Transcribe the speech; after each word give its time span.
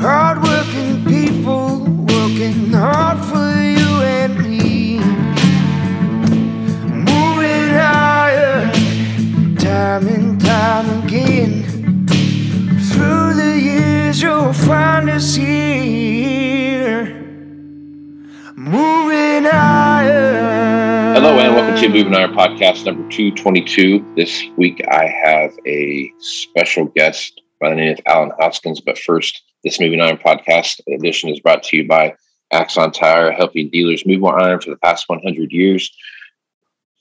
Hardworking 0.00 1.04
people 1.04 1.84
working 1.84 2.72
hard 2.72 3.18
for 3.26 3.52
you 3.60 4.00
and 4.02 4.38
me. 4.38 4.98
Moving 6.88 7.74
time 9.58 10.08
and 10.08 10.40
time 10.40 11.04
again. 11.04 11.64
Through 12.90 13.34
the 13.34 13.60
years, 13.60 14.22
you'll 14.22 14.54
find. 14.54 14.80
Moving. 18.56 19.44
Hello 21.14 21.38
and 21.38 21.54
welcome 21.54 21.76
to 21.76 21.88
Moving 21.90 22.14
Iron 22.14 22.32
Podcast 22.32 22.86
number 22.86 23.06
222. 23.10 24.14
This 24.16 24.44
week 24.56 24.80
I 24.90 25.06
have 25.06 25.52
a 25.66 26.10
special 26.18 26.86
guest 26.86 27.42
by 27.60 27.68
the 27.68 27.74
name 27.76 27.92
of 27.92 28.00
Alan 28.06 28.32
Hoskins. 28.38 28.80
But 28.80 28.96
first, 28.96 29.42
this 29.64 29.80
Moving 29.80 30.00
Iron 30.00 30.16
Podcast 30.16 30.80
edition 30.88 31.30
is 31.30 31.40
brought 31.40 31.62
to 31.64 31.76
you 31.76 31.86
by 31.86 32.14
Axon 32.52 32.92
Tire, 32.92 33.32
helping 33.32 33.70
dealers 33.70 34.06
move 34.06 34.20
more 34.20 34.40
iron 34.40 34.60
for 34.60 34.70
the 34.70 34.76
past 34.76 35.08
100 35.08 35.52
years. 35.52 35.90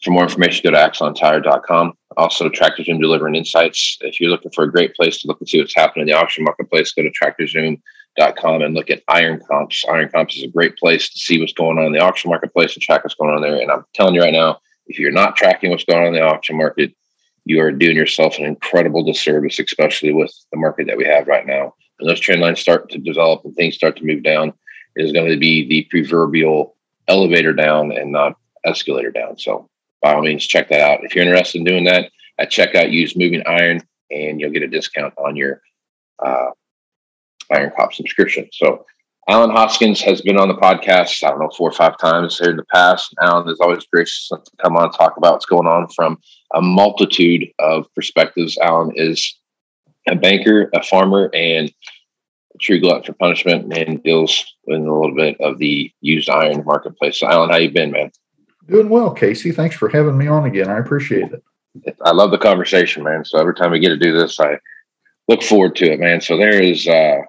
For 0.03 0.11
more 0.11 0.23
information, 0.23 0.61
go 0.63 0.71
to 0.71 0.77
axontire.com. 0.77 1.93
Also, 2.17 2.49
Tractor 2.49 2.83
Zoom 2.83 2.99
delivering 2.99 3.35
insights. 3.35 3.97
If 4.01 4.19
you're 4.19 4.29
looking 4.29 4.51
for 4.51 4.63
a 4.63 4.71
great 4.71 4.95
place 4.95 5.19
to 5.19 5.27
look 5.27 5.39
and 5.39 5.49
see 5.49 5.59
what's 5.59 5.75
happening 5.75 6.07
in 6.07 6.07
the 6.07 6.17
auction 6.17 6.43
marketplace, 6.43 6.93
go 6.93 7.03
to 7.03 7.11
tractorzoom.com 7.11 8.61
and 8.61 8.73
look 8.73 8.89
at 8.89 9.03
Iron 9.09 9.41
Comps. 9.49 9.83
Iron 9.89 10.09
Comps 10.09 10.37
is 10.37 10.43
a 10.43 10.47
great 10.47 10.77
place 10.77 11.09
to 11.09 11.19
see 11.19 11.39
what's 11.39 11.53
going 11.53 11.77
on 11.77 11.85
in 11.85 11.91
the 11.91 11.99
auction 11.99 12.29
marketplace 12.29 12.73
and 12.75 12.81
track 12.81 13.03
what's 13.03 13.15
going 13.15 13.33
on 13.33 13.41
there. 13.41 13.61
And 13.61 13.71
I'm 13.71 13.83
telling 13.93 14.15
you 14.15 14.21
right 14.21 14.33
now, 14.33 14.59
if 14.87 14.99
you're 14.99 15.11
not 15.11 15.35
tracking 15.35 15.69
what's 15.69 15.83
going 15.83 16.01
on 16.01 16.07
in 16.07 16.13
the 16.13 16.21
auction 16.21 16.57
market, 16.57 16.93
you 17.45 17.61
are 17.61 17.71
doing 17.71 17.95
yourself 17.95 18.37
an 18.37 18.45
incredible 18.45 19.03
disservice, 19.03 19.59
especially 19.59 20.13
with 20.13 20.33
the 20.51 20.57
market 20.57 20.87
that 20.87 20.97
we 20.97 21.05
have 21.05 21.27
right 21.27 21.45
now. 21.45 21.73
When 21.99 22.07
those 22.07 22.19
trend 22.19 22.41
lines 22.41 22.59
start 22.59 22.89
to 22.89 22.97
develop 22.97 23.43
and 23.45 23.55
things 23.55 23.75
start 23.75 23.97
to 23.97 24.05
move 24.05 24.23
down, 24.23 24.53
is 24.95 25.11
going 25.11 25.29
to 25.29 25.37
be 25.37 25.67
the 25.67 25.87
proverbial 25.89 26.75
elevator 27.07 27.53
down 27.53 27.91
and 27.91 28.11
not 28.11 28.35
escalator 28.65 29.11
down. 29.11 29.37
So 29.37 29.69
by 30.01 30.13
all 30.13 30.21
means, 30.21 30.45
check 30.45 30.69
that 30.69 30.81
out. 30.81 31.03
If 31.03 31.15
you're 31.15 31.25
interested 31.25 31.59
in 31.59 31.65
doing 31.65 31.83
that, 31.85 32.11
at 32.37 32.51
checkout, 32.51 32.91
use 32.91 33.17
Moving 33.17 33.43
Iron 33.45 33.81
and 34.11 34.39
you'll 34.39 34.51
get 34.51 34.63
a 34.63 34.67
discount 34.67 35.13
on 35.17 35.35
your 35.35 35.61
uh, 36.19 36.47
Iron 37.51 37.71
Comps 37.75 37.97
subscription. 37.97 38.49
So 38.53 38.85
Alan 39.27 39.51
Hoskins 39.51 40.01
has 40.01 40.21
been 40.21 40.39
on 40.39 40.47
the 40.47 40.55
podcast, 40.55 41.23
I 41.23 41.29
don't 41.29 41.39
know, 41.39 41.51
four 41.55 41.69
or 41.69 41.73
five 41.73 41.97
times 41.99 42.39
here 42.39 42.49
in 42.49 42.57
the 42.57 42.65
past. 42.65 43.13
Alan 43.21 43.47
is 43.49 43.59
always 43.59 43.85
gracious 43.85 44.29
enough 44.31 44.45
to 44.45 44.51
come 44.57 44.75
on 44.75 44.85
and 44.85 44.93
talk 44.93 45.17
about 45.17 45.33
what's 45.33 45.45
going 45.45 45.67
on 45.67 45.87
from 45.89 46.17
a 46.55 46.61
multitude 46.61 47.47
of 47.59 47.85
perspectives. 47.93 48.57
Alan 48.57 48.91
is 48.95 49.38
a 50.13 50.15
banker, 50.15 50.69
a 50.73 50.83
farmer, 50.83 51.29
and 51.33 51.71
a 52.53 52.57
true 52.59 52.79
glutton 52.79 53.03
for 53.03 53.13
punishment 53.13 53.73
and 53.73 54.03
deals 54.03 54.45
in 54.67 54.85
a 54.87 54.99
little 54.99 55.15
bit 55.15 55.39
of 55.39 55.57
the 55.57 55.91
used 56.01 56.29
iron 56.29 56.63
marketplace. 56.65 57.19
So 57.19 57.27
Alan, 57.27 57.49
how 57.49 57.57
you 57.57 57.71
been, 57.71 57.91
man? 57.91 58.11
Doing 58.67 58.89
well, 58.89 59.11
Casey. 59.13 59.51
Thanks 59.51 59.75
for 59.75 59.89
having 59.89 60.17
me 60.17 60.27
on 60.27 60.45
again. 60.45 60.69
I 60.69 60.77
appreciate 60.77 61.31
it. 61.31 61.43
I 62.03 62.11
love 62.11 62.31
the 62.31 62.37
conversation, 62.37 63.03
man. 63.03 63.25
So 63.25 63.39
every 63.39 63.55
time 63.55 63.71
we 63.71 63.79
get 63.79 63.89
to 63.89 63.97
do 63.97 64.13
this, 64.13 64.39
I 64.39 64.59
look 65.27 65.43
forward 65.43 65.75
to 65.77 65.91
it, 65.91 65.99
man. 65.99 66.21
So 66.21 66.37
there 66.37 66.61
is 66.61 66.87
uh, 66.87 67.21
a 67.21 67.25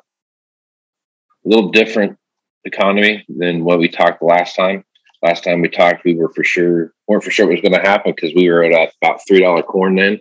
little 1.44 1.70
different 1.70 2.18
economy 2.64 3.24
than 3.28 3.64
what 3.64 3.78
we 3.78 3.88
talked 3.88 4.22
last 4.22 4.56
time. 4.56 4.84
Last 5.22 5.44
time 5.44 5.60
we 5.60 5.68
talked, 5.68 6.04
we 6.04 6.14
were 6.14 6.32
for 6.32 6.44
sure 6.44 6.92
weren't 7.06 7.24
for 7.24 7.30
sure 7.30 7.46
what 7.46 7.52
was 7.52 7.60
going 7.60 7.80
to 7.80 7.88
happen 7.88 8.12
because 8.14 8.34
we 8.34 8.48
were 8.48 8.64
at 8.64 8.92
about 9.02 9.20
three 9.26 9.40
dollar 9.40 9.62
corn 9.62 9.96
then, 9.96 10.20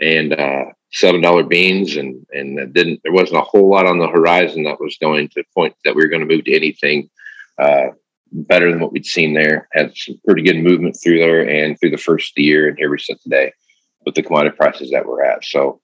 and 0.00 0.32
uh, 0.32 0.64
seven 0.92 1.20
dollar 1.20 1.42
beans, 1.42 1.96
and 1.96 2.26
and 2.32 2.58
it 2.58 2.72
didn't 2.72 3.00
there 3.02 3.12
wasn't 3.12 3.38
a 3.38 3.44
whole 3.44 3.70
lot 3.70 3.86
on 3.86 3.98
the 3.98 4.08
horizon 4.08 4.64
that 4.64 4.80
was 4.80 4.96
going 5.00 5.28
to 5.30 5.44
point 5.54 5.74
that 5.84 5.94
we 5.94 6.02
were 6.02 6.08
going 6.08 6.26
to 6.26 6.34
move 6.34 6.44
to 6.44 6.54
anything 6.54 7.08
uh, 7.58 7.88
better 8.32 8.70
than 8.70 8.80
what 8.80 8.92
we'd 8.92 9.06
seen 9.06 9.34
there. 9.34 9.68
Had 9.72 9.92
some 9.96 10.20
pretty 10.24 10.42
good 10.42 10.58
movement 10.58 10.98
through 11.02 11.18
there 11.18 11.48
and 11.48 11.78
through 11.78 11.90
the 11.90 11.96
first 11.96 12.36
year, 12.38 12.68
and 12.68 12.78
here 12.78 12.90
we 12.90 12.98
sit 12.98 13.20
today 13.22 13.52
with 14.04 14.14
the 14.14 14.22
commodity 14.22 14.56
prices 14.56 14.90
that 14.90 15.06
we're 15.06 15.24
at. 15.24 15.44
So. 15.44 15.80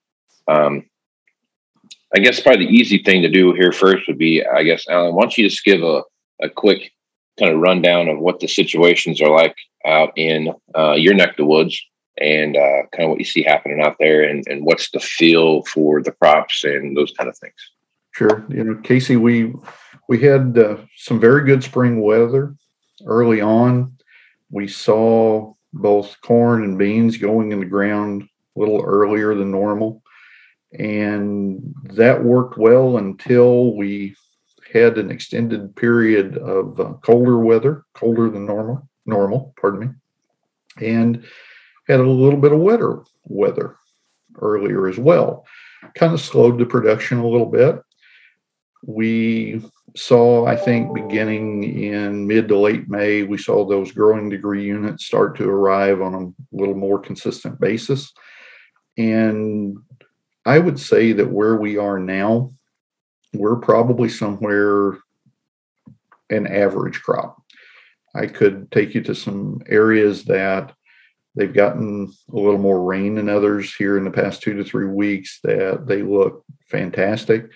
Um, 0.47 0.85
I 2.15 2.19
guess 2.19 2.39
probably 2.39 2.67
the 2.67 2.71
easy 2.71 2.99
thing 2.99 3.23
to 3.23 3.29
do 3.29 3.51
here 3.53 3.73
first 3.73 4.07
would 4.07 4.19
be, 4.19 4.41
I 4.45 4.63
guess, 4.63 4.87
Alan, 4.87 5.15
why 5.15 5.23
don't 5.23 5.37
you 5.37 5.49
just 5.49 5.65
give 5.65 5.81
a, 5.83 6.03
a 6.41 6.49
quick 6.49 6.93
kind 7.37 7.51
of 7.51 7.59
rundown 7.59 8.07
of 8.07 8.19
what 8.19 8.39
the 8.39 8.47
situations 8.47 9.21
are 9.21 9.29
like 9.29 9.55
out 9.85 10.13
in 10.15 10.53
uh, 10.77 10.93
your 10.93 11.13
neck 11.13 11.31
of 11.31 11.37
the 11.37 11.45
woods 11.45 11.81
and 12.19 12.55
uh, 12.55 12.83
kind 12.91 13.03
of 13.03 13.09
what 13.09 13.19
you 13.19 13.25
see 13.25 13.43
happening 13.43 13.81
out 13.81 13.97
there 13.99 14.23
and, 14.23 14.43
and 14.47 14.65
what's 14.65 14.91
the 14.91 14.99
feel 14.99 15.63
for 15.65 16.01
the 16.01 16.11
crops 16.11 16.63
and 16.63 16.95
those 16.95 17.11
kind 17.11 17.29
of 17.29 17.37
things. 17.37 17.71
Sure. 18.11 18.45
You 18.49 18.63
know, 18.63 18.75
Casey, 18.81 19.17
we 19.17 19.53
we 20.07 20.19
had 20.21 20.57
uh, 20.57 20.77
some 20.95 21.19
very 21.19 21.45
good 21.45 21.63
spring 21.63 22.01
weather 22.01 22.55
early 23.05 23.41
on. 23.41 23.97
We 24.49 24.67
saw 24.67 25.53
both 25.73 26.15
corn 26.21 26.63
and 26.63 26.77
beans 26.77 27.17
going 27.17 27.51
in 27.51 27.59
the 27.59 27.65
ground 27.65 28.23
a 28.55 28.59
little 28.59 28.81
earlier 28.81 29.35
than 29.35 29.51
normal. 29.51 30.01
And 30.77 31.73
that 31.83 32.23
worked 32.23 32.57
well 32.57 32.97
until 32.97 33.75
we 33.75 34.15
had 34.73 34.97
an 34.97 35.11
extended 35.11 35.75
period 35.75 36.37
of 36.37 36.79
uh, 36.79 36.93
colder 37.01 37.37
weather, 37.37 37.85
colder 37.93 38.29
than 38.29 38.45
normal, 38.45 38.87
normal, 39.05 39.53
pardon 39.59 39.79
me, 39.79 39.87
and 40.85 41.25
had 41.87 41.99
a 41.99 42.09
little 42.09 42.39
bit 42.39 42.51
of 42.51 42.59
wetter 42.59 43.03
weather 43.25 43.77
earlier 44.41 44.87
as 44.87 44.97
well. 44.97 45.45
Kind 45.95 46.13
of 46.13 46.21
slowed 46.21 46.57
the 46.57 46.65
production 46.65 47.19
a 47.19 47.27
little 47.27 47.45
bit. 47.45 47.81
We 48.83 49.63
saw, 49.95 50.45
I 50.45 50.55
think, 50.55 50.93
beginning 50.93 51.63
in 51.63 52.27
mid 52.27 52.47
to 52.49 52.57
late 52.57 52.89
May, 52.89 53.23
we 53.23 53.37
saw 53.37 53.65
those 53.65 53.91
growing 53.91 54.29
degree 54.29 54.63
units 54.63 55.05
start 55.05 55.37
to 55.37 55.49
arrive 55.49 56.01
on 56.01 56.13
a 56.13 56.55
little 56.55 56.75
more 56.75 56.99
consistent 56.99 57.59
basis. 57.59 58.13
And 58.97 59.77
I 60.45 60.59
would 60.59 60.79
say 60.79 61.13
that 61.13 61.31
where 61.31 61.55
we 61.55 61.77
are 61.77 61.99
now, 61.99 62.51
we're 63.33 63.55
probably 63.57 64.09
somewhere 64.09 64.97
an 66.29 66.47
average 66.47 67.01
crop. 67.01 67.41
I 68.13 68.27
could 68.27 68.71
take 68.71 68.95
you 68.95 69.01
to 69.03 69.15
some 69.15 69.61
areas 69.67 70.23
that 70.25 70.73
they've 71.35 71.53
gotten 71.53 72.11
a 72.31 72.35
little 72.35 72.57
more 72.57 72.83
rain 72.83 73.15
than 73.15 73.29
others 73.29 73.73
here 73.75 73.97
in 73.97 74.03
the 74.03 74.11
past 74.11 74.41
two 74.41 74.53
to 74.55 74.63
three 74.63 74.87
weeks 74.87 75.39
that 75.43 75.85
they 75.87 76.01
look 76.01 76.43
fantastic. 76.67 77.49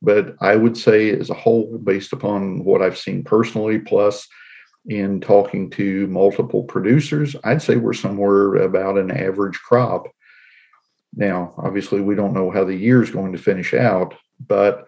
But 0.00 0.34
I 0.40 0.56
would 0.56 0.76
say, 0.76 1.10
as 1.10 1.30
a 1.30 1.34
whole, 1.34 1.78
based 1.78 2.12
upon 2.12 2.64
what 2.64 2.82
I've 2.82 2.98
seen 2.98 3.22
personally, 3.22 3.78
plus 3.78 4.26
in 4.86 5.20
talking 5.20 5.70
to 5.70 6.08
multiple 6.08 6.64
producers, 6.64 7.36
I'd 7.44 7.62
say 7.62 7.76
we're 7.76 7.92
somewhere 7.92 8.56
about 8.56 8.98
an 8.98 9.12
average 9.12 9.60
crop. 9.60 10.08
Now, 11.14 11.54
obviously, 11.56 12.00
we 12.00 12.16
don't 12.16 12.34
know 12.34 12.50
how 12.50 12.64
the 12.64 12.74
year 12.74 13.02
is 13.02 13.10
going 13.10 13.32
to 13.32 13.38
finish 13.38 13.74
out, 13.74 14.14
but 14.44 14.86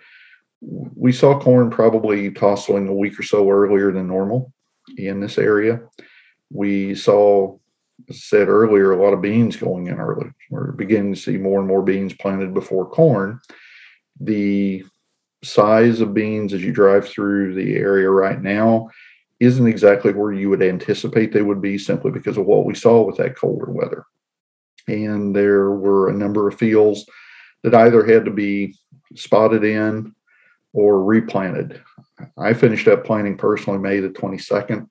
we 0.60 1.12
saw 1.12 1.38
corn 1.38 1.70
probably 1.70 2.30
tasseling 2.30 2.88
a 2.88 2.94
week 2.94 3.18
or 3.18 3.22
so 3.22 3.48
earlier 3.48 3.92
than 3.92 4.08
normal 4.08 4.52
in 4.96 5.20
this 5.20 5.38
area. 5.38 5.82
We 6.50 6.94
saw, 6.94 7.58
said 8.10 8.48
earlier, 8.48 8.92
a 8.92 9.02
lot 9.02 9.12
of 9.12 9.22
beans 9.22 9.56
going 9.56 9.86
in 9.86 9.98
early. 9.98 10.30
We're 10.50 10.72
beginning 10.72 11.14
to 11.14 11.20
see 11.20 11.36
more 11.36 11.58
and 11.58 11.68
more 11.68 11.82
beans 11.82 12.12
planted 12.14 12.54
before 12.54 12.88
corn. 12.88 13.40
The 14.20 14.84
size 15.42 16.00
of 16.00 16.14
beans 16.14 16.52
as 16.52 16.62
you 16.62 16.72
drive 16.72 17.08
through 17.08 17.54
the 17.54 17.76
area 17.76 18.10
right 18.10 18.40
now 18.40 18.90
isn't 19.40 19.66
exactly 19.66 20.12
where 20.12 20.32
you 20.32 20.48
would 20.48 20.62
anticipate 20.62 21.32
they 21.32 21.42
would 21.42 21.60
be 21.60 21.76
simply 21.76 22.10
because 22.10 22.36
of 22.36 22.46
what 22.46 22.64
we 22.64 22.74
saw 22.74 23.02
with 23.02 23.16
that 23.16 23.36
colder 23.36 23.70
weather. 23.70 24.04
And 24.88 25.34
there 25.34 25.70
were 25.70 26.08
a 26.08 26.14
number 26.14 26.48
of 26.48 26.58
fields 26.58 27.04
that 27.62 27.74
either 27.74 28.04
had 28.04 28.24
to 28.26 28.30
be 28.30 28.76
spotted 29.16 29.64
in 29.64 30.14
or 30.72 31.02
replanted. 31.02 31.80
I 32.38 32.52
finished 32.52 32.88
up 32.88 33.04
planting 33.04 33.36
personally 33.36 33.78
May 33.78 34.00
the 34.00 34.10
22nd. 34.10 34.88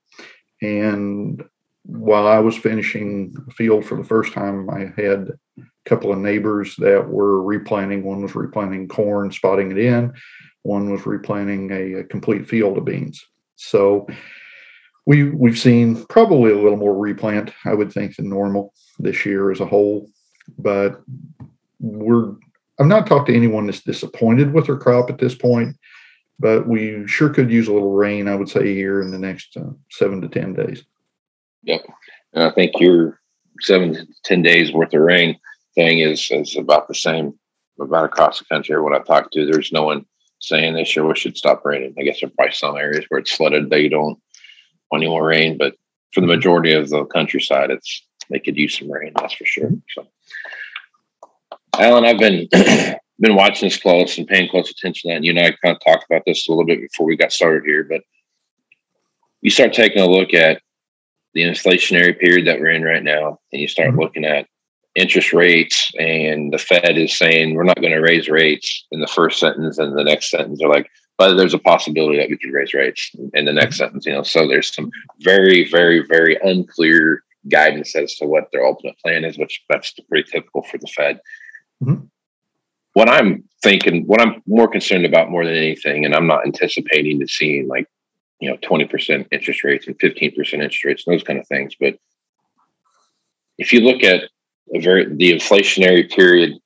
And 0.62 1.44
while 1.84 2.28
I 2.28 2.40
was 2.40 2.58
finishing 2.58 3.34
field 3.56 3.86
for 3.86 3.98
the 3.98 4.04
first 4.04 4.34
time, 4.34 4.70
I 4.70 4.92
had 5.02 5.32
a 5.60 5.64
couple 5.86 6.12
of 6.12 6.20
neighbors 6.20 6.76
that 6.78 7.08
were 7.08 7.44
replanting. 7.44 8.04
One 8.04 8.22
was 8.22 8.36
replanting 8.36 8.88
corn, 8.88 9.32
spotting 9.32 9.72
it 9.72 9.78
in. 9.78 10.14
One 10.64 10.92
was 10.92 11.06
replanting 11.06 11.72
a, 11.72 12.00
a 12.00 12.04
complete 12.06 12.48
field 12.48 12.78
of 12.78 12.86
beans. 12.86 13.24
So 13.58 14.08
we 15.06 15.30
we've 15.30 15.60
seen 15.60 16.06
probably 16.06 16.52
a 16.52 16.58
little 16.58 16.78
more 16.78 16.98
replant, 16.98 17.52
I 17.66 17.74
would 17.74 17.92
think, 17.92 18.16
than 18.16 18.30
normal 18.30 18.74
this 19.00 19.26
year 19.26 19.52
as 19.52 19.60
a 19.60 19.66
whole. 19.66 20.10
But 20.58 21.02
we're 21.80 22.34
I've 22.80 22.88
not 22.88 23.08
talked 23.08 23.28
to 23.28 23.36
anyone 23.36 23.66
that's 23.66 23.84
disappointed 23.84 24.54
with 24.54 24.68
their 24.68 24.78
crop 24.78 25.10
at 25.10 25.18
this 25.18 25.36
point, 25.36 25.76
but 26.40 26.68
we 26.68 27.06
sure 27.08 27.30
could 27.30 27.52
use 27.52 27.68
a 27.68 27.74
little 27.74 27.94
rain, 27.94 28.28
I 28.28 28.36
would 28.36 28.50
say, 28.50 28.74
here 28.74 29.02
in 29.02 29.12
the 29.12 29.20
next 29.20 29.56
uh, 29.58 29.72
seven 29.92 30.22
to 30.22 30.28
10 30.28 30.54
days. 30.54 30.84
Yep. 31.64 31.86
And 32.34 32.44
I 32.44 32.52
think 32.52 32.74
your 32.80 33.20
seven 33.62 33.94
to 33.94 34.08
10 34.24 34.42
days 34.42 34.74
worth 34.74 34.94
of 34.94 35.02
rain 35.02 35.40
thing 35.76 36.00
is, 36.00 36.30
is 36.32 36.56
about 36.58 36.88
the 36.88 36.96
same 36.96 37.38
about 37.80 38.06
across 38.06 38.40
the 38.40 38.46
country. 38.46 38.74
Everyone 38.74 38.96
I've 38.96 39.06
talked 39.06 39.34
to, 39.34 39.46
there's 39.46 39.72
no 39.72 39.84
one 39.84 40.06
saying 40.40 40.74
they 40.74 40.84
sure 40.84 41.06
wish 41.06 41.26
it 41.26 41.38
stop 41.38 41.66
raining. 41.66 41.96
I 41.98 42.04
guess 42.04 42.20
there 42.20 42.28
are 42.28 42.34
probably 42.36 42.54
some 42.54 42.76
areas 42.76 43.06
where 43.08 43.20
it's 43.20 43.34
flooded, 43.34 43.70
they 43.70 43.88
don't 43.90 44.20
want 44.92 45.04
any 45.04 45.08
more 45.08 45.26
rain, 45.26 45.58
but 45.58 45.76
for 46.12 46.22
the 46.22 46.28
majority 46.28 46.74
of 46.74 46.90
the 46.90 47.06
countryside, 47.06 47.72
it's 47.72 48.06
they 48.30 48.40
could 48.40 48.58
use 48.58 48.78
some 48.78 48.92
rain, 48.92 49.12
that's 49.16 49.34
for 49.34 49.46
sure. 49.46 49.72
So 49.96 50.08
Alan, 51.80 52.06
I've 52.06 52.20
been 52.20 52.48
been 53.20 53.36
watching 53.36 53.68
this 53.68 53.78
close 53.78 54.18
and 54.18 54.28
paying 54.28 54.50
close 54.50 54.70
attention 54.70 55.10
to 55.10 55.14
that. 55.14 55.16
And 55.18 55.26
you 55.26 55.32
and 55.32 55.40
I 55.40 55.56
kind 55.64 55.76
of 55.76 55.82
talked 55.84 56.06
about 56.10 56.24
this 56.26 56.48
a 56.48 56.52
little 56.52 56.66
bit 56.66 56.82
before 56.82 57.06
we 57.06 57.16
got 57.16 57.32
started 57.32 57.64
here, 57.66 57.84
but 57.84 58.02
you 59.42 59.50
start 59.50 59.74
taking 59.74 60.02
a 60.02 60.08
look 60.08 60.34
at 60.34 60.62
the 61.34 61.42
inflationary 61.42 62.18
period 62.18 62.48
that 62.48 62.60
we're 62.60 62.72
in 62.72 62.84
right 62.84 63.04
now, 63.04 63.40
and 63.52 63.62
you 63.62 63.68
start 63.68 63.90
mm-hmm. 63.90 64.00
looking 64.00 64.26
at 64.26 64.48
interest 64.96 65.34
rates, 65.34 65.92
and 65.98 66.54
the 66.54 66.58
Fed 66.58 66.98
is 66.98 67.18
saying 67.18 67.56
we're 67.56 67.64
not 67.64 67.82
going 67.82 67.94
to 67.94 68.00
raise 68.00 68.30
rates 68.30 68.86
in 68.92 69.00
the 69.00 69.08
first 69.08 69.40
sentence, 69.40 69.78
and 69.80 69.98
the 69.98 70.04
next 70.04 70.30
sentence 70.30 70.60
they're 70.60 70.70
like, 70.70 70.90
but 71.18 71.36
there's 71.36 71.54
a 71.54 71.60
possibility 71.60 72.18
that 72.18 72.30
we 72.30 72.38
could 72.38 72.54
raise 72.54 72.74
rates 72.74 73.12
in 73.34 73.46
the 73.46 73.54
next 73.54 73.76
mm-hmm. 73.76 73.86
sentence. 73.86 74.06
You 74.06 74.14
know, 74.14 74.24
so 74.24 74.48
there's 74.48 74.74
some 74.74 74.92
very, 75.20 75.70
very, 75.70 76.06
very 76.08 76.38
unclear 76.44 77.24
guidance 77.50 77.96
as 77.96 78.16
to 78.16 78.26
what 78.26 78.50
their 78.52 78.66
ultimate 78.66 78.98
plan 79.00 79.26
is, 79.26 79.38
which 79.38 79.64
that's 79.70 79.94
pretty 80.10 80.30
typical 80.32 80.64
for 80.64 80.78
the 80.78 80.88
Fed. 80.88 81.20
Mm-hmm. 81.84 82.06
What 82.94 83.10
I'm 83.10 83.44
thinking, 83.64 84.04
what 84.06 84.22
I'm 84.22 84.44
more 84.46 84.68
concerned 84.68 85.06
about 85.06 85.32
more 85.32 85.46
than 85.46 85.56
anything, 85.56 86.06
and 86.06 86.14
I'm 86.14 86.28
not 86.28 86.46
anticipating 86.46 87.20
to 87.20 87.28
seeing 87.28 87.68
like, 87.68 87.88
you 88.44 88.50
know, 88.50 88.58
20% 88.58 89.26
interest 89.32 89.64
rates 89.64 89.88
and 89.88 89.98
15% 90.00 90.36
interest 90.54 90.84
rates 90.84 91.04
and 91.08 91.14
those 91.14 91.24
kind 91.24 91.40
of 91.40 91.48
things. 91.48 91.76
But 91.80 91.96
if 93.58 93.72
you 93.72 93.80
look 93.80 94.04
at 94.04 94.24
a 94.76 94.80
very 94.82 95.06
the 95.06 95.32
inflationary 95.32 96.12
period 96.12 96.58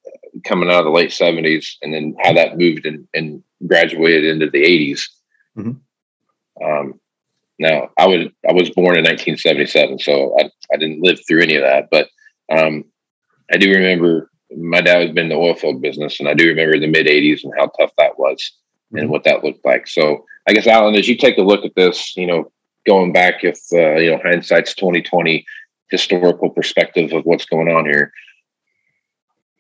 coming 0.44 0.70
out 0.70 0.80
of 0.80 0.86
the 0.86 0.92
late 0.92 1.12
70s 1.12 1.76
and 1.84 1.94
then 1.94 2.16
how 2.24 2.34
that 2.34 2.58
moved 2.58 2.88
and, 2.88 3.08
and 3.14 3.44
graduated 3.68 4.26
into 4.26 4.50
the 4.50 4.64
80s. 4.64 5.02
Mm-hmm. 5.56 6.66
Um, 6.66 7.00
now 7.60 7.92
I 7.96 8.08
was 8.08 8.26
I 8.50 8.54
was 8.54 8.72
born 8.72 8.98
in 8.98 9.06
1977, 9.06 10.00
so 10.00 10.36
I, 10.40 10.50
I 10.74 10.78
didn't 10.78 11.04
live 11.04 11.20
through 11.28 11.44
any 11.44 11.58
of 11.58 11.62
that, 11.62 11.90
but 11.92 12.08
um, 12.52 12.86
I 13.54 13.58
do 13.58 13.70
remember 13.70 14.32
my 14.56 14.82
dad 14.82 15.02
had 15.02 15.14
been 15.14 15.26
in 15.26 15.30
the 15.30 15.36
oil 15.36 15.54
field 15.54 15.82
business, 15.84 16.20
and 16.20 16.28
I 16.28 16.34
do 16.34 16.48
remember 16.48 16.80
the 16.80 16.88
mid 16.88 17.06
'80s 17.06 17.44
and 17.44 17.54
how 17.56 17.68
tough 17.68 17.92
that 18.00 18.18
was 18.18 18.52
mm-hmm. 18.88 18.98
and 18.98 19.10
what 19.10 19.24
that 19.24 19.44
looked 19.44 19.66
like. 19.66 19.88
So, 19.88 20.25
I 20.48 20.54
guess 20.54 20.68
Alan, 20.68 20.95
as 20.95 21.07
you 21.07 21.18
take 21.18 21.38
a 21.38 21.44
look 21.44 21.66
at 21.66 21.75
this, 21.75 22.16
you 22.16 22.25
know, 22.25 22.51
going 22.86 23.12
back, 23.12 23.44
if 23.44 23.60
uh, 23.74 24.00
you 24.00 24.12
know 24.12 24.19
hindsight's 24.24 24.74
2020, 24.75 25.45
historical 25.89 26.50
perspective 26.50 27.13
of 27.13 27.25
what's 27.25 27.45
going 27.45 27.68
on 27.68 27.86
here, 27.86 28.12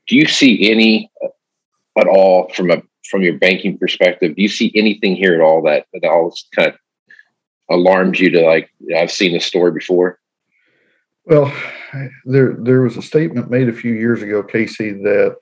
do 0.07 0.15
you 0.15 0.25
see 0.25 0.71
any 0.71 1.11
at 1.97 2.07
all 2.07 2.49
from 2.49 2.71
a 2.71 2.81
from 3.09 3.21
your 3.21 3.37
banking 3.37 3.77
perspective? 3.77 4.35
Do 4.35 4.41
you 4.41 4.49
see 4.49 4.71
anything 4.75 5.15
here 5.15 5.35
at 5.35 5.41
all 5.41 5.61
that 5.63 5.85
that 5.93 6.07
all 6.07 6.33
kind 6.55 6.69
of 6.69 6.75
alarms 7.69 8.19
you 8.19 8.29
to 8.31 8.41
like? 8.41 8.69
I've 8.95 9.11
seen 9.11 9.33
this 9.33 9.45
story 9.45 9.71
before. 9.71 10.19
Well, 11.25 11.53
there 12.25 12.55
there 12.57 12.81
was 12.81 12.97
a 12.97 13.01
statement 13.01 13.51
made 13.51 13.67
a 13.67 13.73
few 13.73 13.93
years 13.93 14.21
ago, 14.21 14.43
Casey, 14.43 14.93
that 14.93 15.35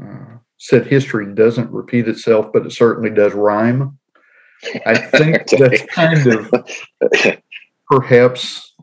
uh, 0.00 0.38
said 0.58 0.86
history 0.86 1.32
doesn't 1.34 1.70
repeat 1.70 2.08
itself, 2.08 2.52
but 2.52 2.66
it 2.66 2.72
certainly 2.72 3.10
does 3.10 3.32
rhyme. 3.34 3.98
I 4.86 4.96
think 4.96 5.48
that's 5.58 5.84
kind 5.86 6.26
of 6.26 7.40
perhaps 7.90 8.74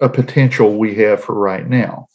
a 0.00 0.08
potential 0.08 0.78
we 0.78 0.94
have 0.96 1.22
for 1.22 1.34
right 1.34 1.66
now. 1.66 2.08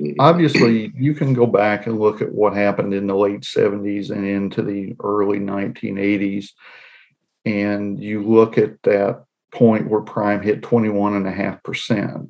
Mm-hmm. 0.00 0.20
Obviously, 0.20 0.92
you 0.94 1.14
can 1.14 1.32
go 1.32 1.46
back 1.46 1.86
and 1.86 1.98
look 1.98 2.20
at 2.20 2.32
what 2.32 2.54
happened 2.54 2.92
in 2.92 3.06
the 3.06 3.16
late 3.16 3.42
70s 3.42 4.10
and 4.10 4.26
into 4.26 4.62
the 4.62 4.94
early 5.02 5.38
1980s, 5.38 6.50
and 7.46 7.98
you 8.02 8.22
look 8.22 8.58
at 8.58 8.82
that 8.82 9.24
point 9.52 9.88
where 9.88 10.02
prime 10.02 10.42
hit 10.42 10.60
21.5% 10.60 12.28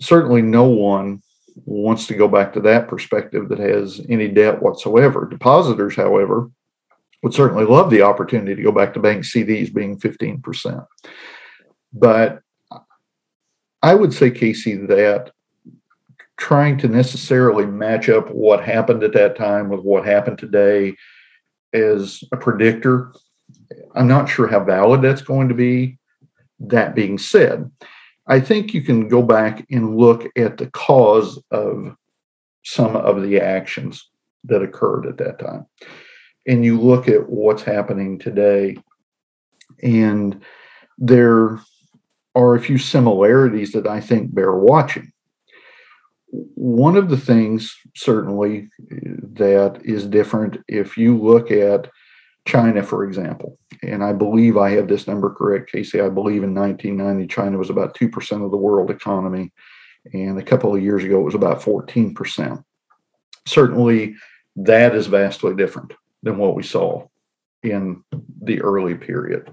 certainly 0.00 0.42
no 0.42 0.64
one 0.64 1.22
wants 1.64 2.06
to 2.06 2.14
go 2.14 2.28
back 2.28 2.52
to 2.52 2.60
that 2.60 2.88
perspective 2.88 3.48
that 3.48 3.58
has 3.58 4.00
any 4.08 4.28
debt 4.28 4.62
whatsoever. 4.62 5.26
Depositors, 5.26 5.96
however, 5.96 6.50
would 7.22 7.34
certainly 7.34 7.64
love 7.64 7.90
the 7.90 8.02
opportunity 8.02 8.54
to 8.54 8.62
go 8.62 8.72
back 8.72 8.94
to 8.94 9.00
bank 9.00 9.24
CDs 9.24 9.72
being 9.72 9.98
15%. 9.98 10.86
But 11.92 12.40
I 13.82 13.94
would 13.94 14.12
say, 14.12 14.30
Casey, 14.30 14.76
that 14.76 15.32
trying 16.36 16.78
to 16.78 16.88
necessarily 16.88 17.66
match 17.66 18.08
up 18.08 18.30
what 18.30 18.64
happened 18.64 19.02
at 19.02 19.12
that 19.12 19.36
time 19.36 19.68
with 19.68 19.80
what 19.80 20.06
happened 20.06 20.38
today 20.38 20.94
as 21.72 22.24
a 22.32 22.36
predictor, 22.36 23.12
I'm 23.94 24.08
not 24.08 24.28
sure 24.28 24.48
how 24.48 24.64
valid 24.64 25.02
that's 25.02 25.22
going 25.22 25.48
to 25.48 25.54
be. 25.54 25.98
That 26.60 26.94
being 26.94 27.18
said, 27.18 27.70
I 28.30 28.38
think 28.38 28.72
you 28.72 28.80
can 28.80 29.08
go 29.08 29.22
back 29.22 29.66
and 29.70 29.96
look 29.96 30.24
at 30.36 30.56
the 30.56 30.68
cause 30.68 31.42
of 31.50 31.96
some 32.64 32.94
of 32.94 33.22
the 33.22 33.40
actions 33.40 34.08
that 34.44 34.62
occurred 34.62 35.06
at 35.06 35.18
that 35.18 35.40
time. 35.40 35.66
And 36.46 36.64
you 36.64 36.80
look 36.80 37.08
at 37.08 37.28
what's 37.28 37.64
happening 37.64 38.20
today, 38.20 38.76
and 39.82 40.40
there 40.96 41.58
are 42.36 42.54
a 42.54 42.60
few 42.60 42.78
similarities 42.78 43.72
that 43.72 43.88
I 43.88 44.00
think 44.00 44.32
bear 44.32 44.52
watching. 44.52 45.12
One 46.28 46.96
of 46.96 47.10
the 47.10 47.16
things, 47.16 47.74
certainly, 47.96 48.68
that 48.78 49.80
is 49.82 50.06
different 50.06 50.58
if 50.68 50.96
you 50.96 51.18
look 51.18 51.50
at 51.50 51.90
China, 52.50 52.82
for 52.82 53.04
example, 53.04 53.56
and 53.80 54.02
I 54.02 54.12
believe 54.12 54.56
I 54.56 54.70
have 54.70 54.88
this 54.88 55.06
number 55.06 55.32
correct, 55.32 55.70
Casey. 55.70 56.00
I 56.00 56.08
believe 56.08 56.42
in 56.42 56.52
1990, 56.52 57.32
China 57.32 57.56
was 57.56 57.70
about 57.70 57.94
2% 57.94 58.44
of 58.44 58.50
the 58.50 58.56
world 58.56 58.90
economy. 58.90 59.52
And 60.12 60.36
a 60.36 60.42
couple 60.42 60.74
of 60.74 60.82
years 60.82 61.04
ago, 61.04 61.20
it 61.20 61.24
was 61.24 61.36
about 61.36 61.60
14%. 61.60 62.64
Certainly, 63.46 64.16
that 64.56 64.96
is 64.96 65.06
vastly 65.06 65.54
different 65.54 65.92
than 66.24 66.38
what 66.38 66.56
we 66.56 66.64
saw 66.64 67.06
in 67.62 68.02
the 68.42 68.60
early 68.62 68.96
period. 68.96 69.48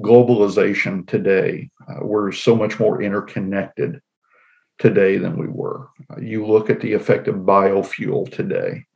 Globalization 0.00 1.06
today, 1.06 1.68
uh, 1.88 1.98
we're 2.00 2.32
so 2.32 2.56
much 2.56 2.80
more 2.80 3.02
interconnected 3.02 4.00
today 4.78 5.18
than 5.18 5.36
we 5.36 5.46
were. 5.46 5.88
Uh, 6.10 6.20
you 6.20 6.46
look 6.46 6.70
at 6.70 6.80
the 6.80 6.94
effect 6.94 7.28
of 7.28 7.34
biofuel 7.34 8.32
today 8.32 8.86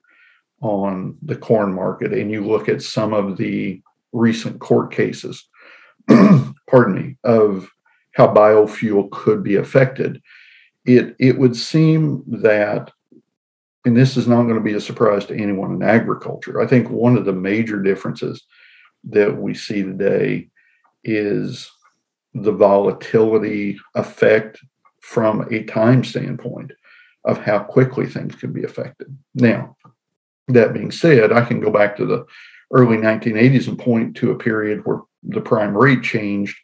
on 0.64 1.16
the 1.22 1.36
corn 1.36 1.72
market 1.72 2.12
and 2.12 2.30
you 2.30 2.44
look 2.44 2.68
at 2.68 2.82
some 2.82 3.12
of 3.12 3.36
the 3.36 3.80
recent 4.12 4.60
court 4.60 4.92
cases, 4.92 5.46
pardon 6.08 6.94
me, 6.94 7.16
of 7.24 7.68
how 8.14 8.32
biofuel 8.32 9.10
could 9.10 9.42
be 9.42 9.56
affected, 9.56 10.22
it 10.84 11.16
it 11.18 11.38
would 11.38 11.56
seem 11.56 12.22
that, 12.26 12.90
and 13.84 13.96
this 13.96 14.16
is 14.16 14.28
not 14.28 14.44
going 14.44 14.54
to 14.54 14.60
be 14.60 14.74
a 14.74 14.80
surprise 14.80 15.26
to 15.26 15.36
anyone 15.36 15.72
in 15.72 15.82
agriculture. 15.82 16.60
I 16.60 16.66
think 16.66 16.88
one 16.88 17.16
of 17.16 17.24
the 17.24 17.32
major 17.32 17.82
differences 17.82 18.44
that 19.04 19.36
we 19.36 19.54
see 19.54 19.82
today 19.82 20.48
is 21.02 21.70
the 22.34 22.52
volatility 22.52 23.78
effect 23.94 24.60
from 25.00 25.46
a 25.52 25.62
time 25.64 26.02
standpoint 26.02 26.72
of 27.24 27.38
how 27.38 27.58
quickly 27.58 28.06
things 28.06 28.34
can 28.34 28.52
be 28.52 28.64
affected. 28.64 29.16
Now, 29.34 29.76
that 30.48 30.74
being 30.74 30.90
said, 30.90 31.32
I 31.32 31.44
can 31.44 31.60
go 31.60 31.70
back 31.70 31.96
to 31.96 32.06
the 32.06 32.26
early 32.72 32.96
1980s 32.96 33.68
and 33.68 33.78
point 33.78 34.16
to 34.16 34.30
a 34.30 34.38
period 34.38 34.84
where 34.84 35.00
the 35.22 35.40
prime 35.40 35.76
rate 35.76 36.02
changed 36.02 36.56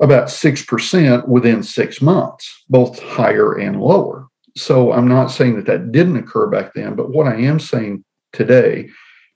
about 0.00 0.28
6% 0.28 1.28
within 1.28 1.62
six 1.62 2.00
months, 2.00 2.64
both 2.68 2.98
higher 3.00 3.58
and 3.58 3.80
lower. 3.80 4.26
So 4.56 4.92
I'm 4.92 5.06
not 5.06 5.30
saying 5.30 5.56
that 5.56 5.66
that 5.66 5.92
didn't 5.92 6.16
occur 6.16 6.46
back 6.46 6.74
then, 6.74 6.94
but 6.94 7.10
what 7.10 7.26
I 7.26 7.36
am 7.36 7.60
saying 7.60 8.04
today, 8.32 8.88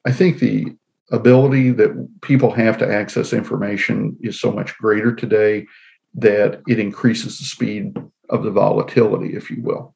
I 0.07 0.12
think 0.12 0.38
the 0.38 0.75
ability 1.12 1.71
that 1.71 2.09
people 2.23 2.50
have 2.50 2.78
to 2.78 2.90
access 2.90 3.33
information 3.33 4.16
is 4.23 4.40
so 4.40 4.50
much 4.50 4.76
greater 4.78 5.14
today 5.14 5.66
that 6.14 6.62
it 6.66 6.78
increases 6.78 7.38
the 7.38 7.45
speed 7.45 7.97
of 8.31 8.43
the 8.43 8.50
volatility, 8.50 9.35
if 9.37 9.50
you 9.50 9.62
will. 9.62 9.95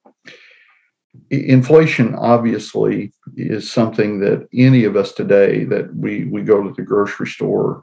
Inflation 1.31 2.15
obviously 2.15 3.12
is 3.37 3.71
something 3.71 4.21
that 4.21 4.49
any 4.53 4.85
of 4.85 4.97
us 4.97 5.12
today 5.12 5.65
that 5.65 5.95
we 5.95 6.25
we 6.27 6.43
go 6.43 6.62
to 6.62 6.73
the 6.75 6.83
grocery 6.83 7.27
store 7.27 7.83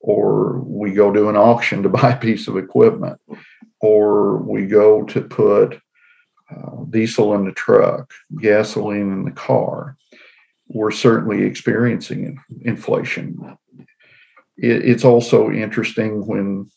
or 0.00 0.60
we 0.60 0.92
go 0.92 1.12
to 1.12 1.28
an 1.28 1.36
auction 1.36 1.82
to 1.82 1.88
buy 2.00 2.12
a 2.12 2.18
piece 2.18 2.48
of 2.48 2.56
equipment 2.56 3.20
or 3.80 4.38
we 4.38 4.66
go 4.66 5.02
to 5.04 5.20
put 5.20 5.80
uh, 6.50 6.84
diesel 6.90 7.34
in 7.34 7.44
the 7.44 7.52
truck, 7.52 8.12
gasoline 8.40 9.12
in 9.12 9.24
the 9.24 9.32
car, 9.32 9.96
we're 10.68 10.90
certainly 10.90 11.42
experiencing 11.42 12.38
inflation. 12.62 13.56
It, 14.56 14.84
it's 14.84 15.04
also 15.04 15.50
interesting 15.50 16.26
when 16.26 16.70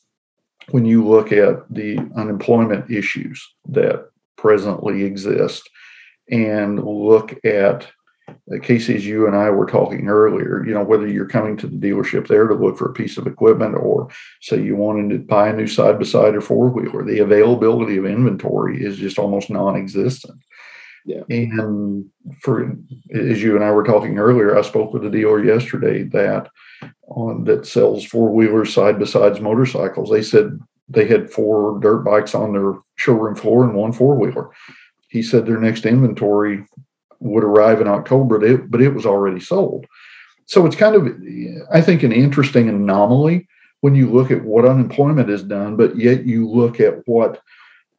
when 0.71 0.85
you 0.85 1.07
look 1.07 1.31
at 1.31 1.67
the 1.73 1.97
unemployment 2.15 2.91
issues 2.91 3.43
that 3.69 4.09
presently 4.39 5.03
exist 5.03 5.69
and 6.29 6.83
look 6.83 7.33
at 7.43 7.87
uh, 8.29 8.59
Casey, 8.61 8.99
you 8.99 9.27
and 9.27 9.35
I 9.35 9.49
were 9.49 9.65
talking 9.65 10.07
earlier, 10.07 10.63
you 10.65 10.73
know, 10.73 10.83
whether 10.83 11.07
you're 11.07 11.27
coming 11.27 11.57
to 11.57 11.67
the 11.67 11.75
dealership 11.75 12.27
there 12.27 12.47
to 12.47 12.53
look 12.53 12.77
for 12.77 12.89
a 12.89 12.93
piece 12.93 13.17
of 13.17 13.27
equipment 13.27 13.75
or 13.75 14.09
say 14.41 14.61
you 14.61 14.75
wanted 14.75 15.09
to 15.09 15.19
buy 15.19 15.49
a 15.49 15.53
new 15.53 15.67
side 15.67 15.97
by 15.97 16.05
side 16.05 16.35
or 16.35 16.41
four 16.41 16.69
wheeler, 16.69 17.03
the 17.03 17.19
availability 17.19 17.97
of 17.97 18.05
inventory 18.05 18.83
is 18.83 18.97
just 18.97 19.19
almost 19.19 19.49
non 19.49 19.75
existent. 19.75 20.39
Yeah. 21.05 21.23
And 21.29 22.05
for 22.41 22.77
as 23.11 23.41
you 23.41 23.55
and 23.55 23.63
I 23.63 23.71
were 23.71 23.83
talking 23.83 24.19
earlier, 24.19 24.57
I 24.57 24.61
spoke 24.61 24.93
with 24.93 25.05
a 25.05 25.09
dealer 25.09 25.43
yesterday 25.43 26.03
that 26.03 26.49
on 27.07 27.45
that 27.45 27.65
sells 27.65 28.05
four 28.05 28.31
wheelers, 28.31 28.73
side 28.73 28.99
by 28.99 29.05
sides, 29.05 29.39
motorcycles. 29.39 30.11
They 30.11 30.21
said 30.21 30.59
they 30.89 31.05
had 31.05 31.31
four 31.31 31.79
dirt 31.79 31.99
bikes 31.99 32.33
on 32.33 32.53
their 32.53 32.73
showroom 32.95 33.35
floor 33.35 33.63
and 33.63 33.75
one 33.75 33.91
four 33.91 34.15
wheeler. 34.15 34.49
He 35.07 35.21
said 35.21 35.45
their 35.45 35.59
next 35.59 35.85
inventory 35.85 36.65
would 37.19 37.43
arrive 37.43 37.81
in 37.81 37.87
October, 37.87 38.39
but 38.39 38.47
it, 38.47 38.71
but 38.71 38.81
it 38.81 38.93
was 38.93 39.05
already 39.05 39.39
sold. 39.39 39.85
So 40.45 40.65
it's 40.65 40.75
kind 40.75 40.95
of, 40.95 41.07
I 41.71 41.81
think, 41.81 42.01
an 42.01 42.11
interesting 42.11 42.69
anomaly 42.69 43.47
when 43.81 43.95
you 43.95 44.09
look 44.09 44.31
at 44.31 44.43
what 44.43 44.65
unemployment 44.65 45.29
has 45.29 45.43
done, 45.43 45.75
but 45.75 45.95
yet 45.95 46.25
you 46.25 46.49
look 46.49 46.79
at 46.79 46.95
what 47.05 47.41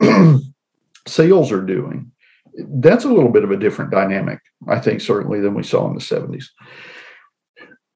sales 1.07 1.53
are 1.53 1.63
doing. 1.63 2.11
That's 2.55 3.05
a 3.05 3.09
little 3.09 3.31
bit 3.31 3.45
of 3.45 3.51
a 3.51 3.57
different 3.57 3.91
dynamic, 3.91 4.41
I 4.69 4.81
think, 4.81 5.01
certainly 5.01 5.41
than 5.41 5.55
we 5.55 5.63
saw 5.63 5.87
in 5.87 5.95
the 5.95 6.01
70s. 6.01 6.47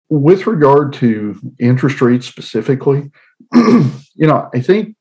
With 0.09 0.47
regard 0.47 0.93
to 0.95 1.41
interest 1.59 2.01
rates 2.01 2.27
specifically, 2.27 3.11
you 3.55 3.93
know, 4.17 4.49
I 4.55 4.61
think 4.61 4.97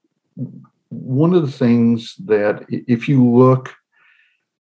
one 0.89 1.33
of 1.33 1.41
the 1.41 1.51
things 1.51 2.15
that 2.25 2.65
if 2.69 3.09
you 3.09 3.27
look 3.27 3.73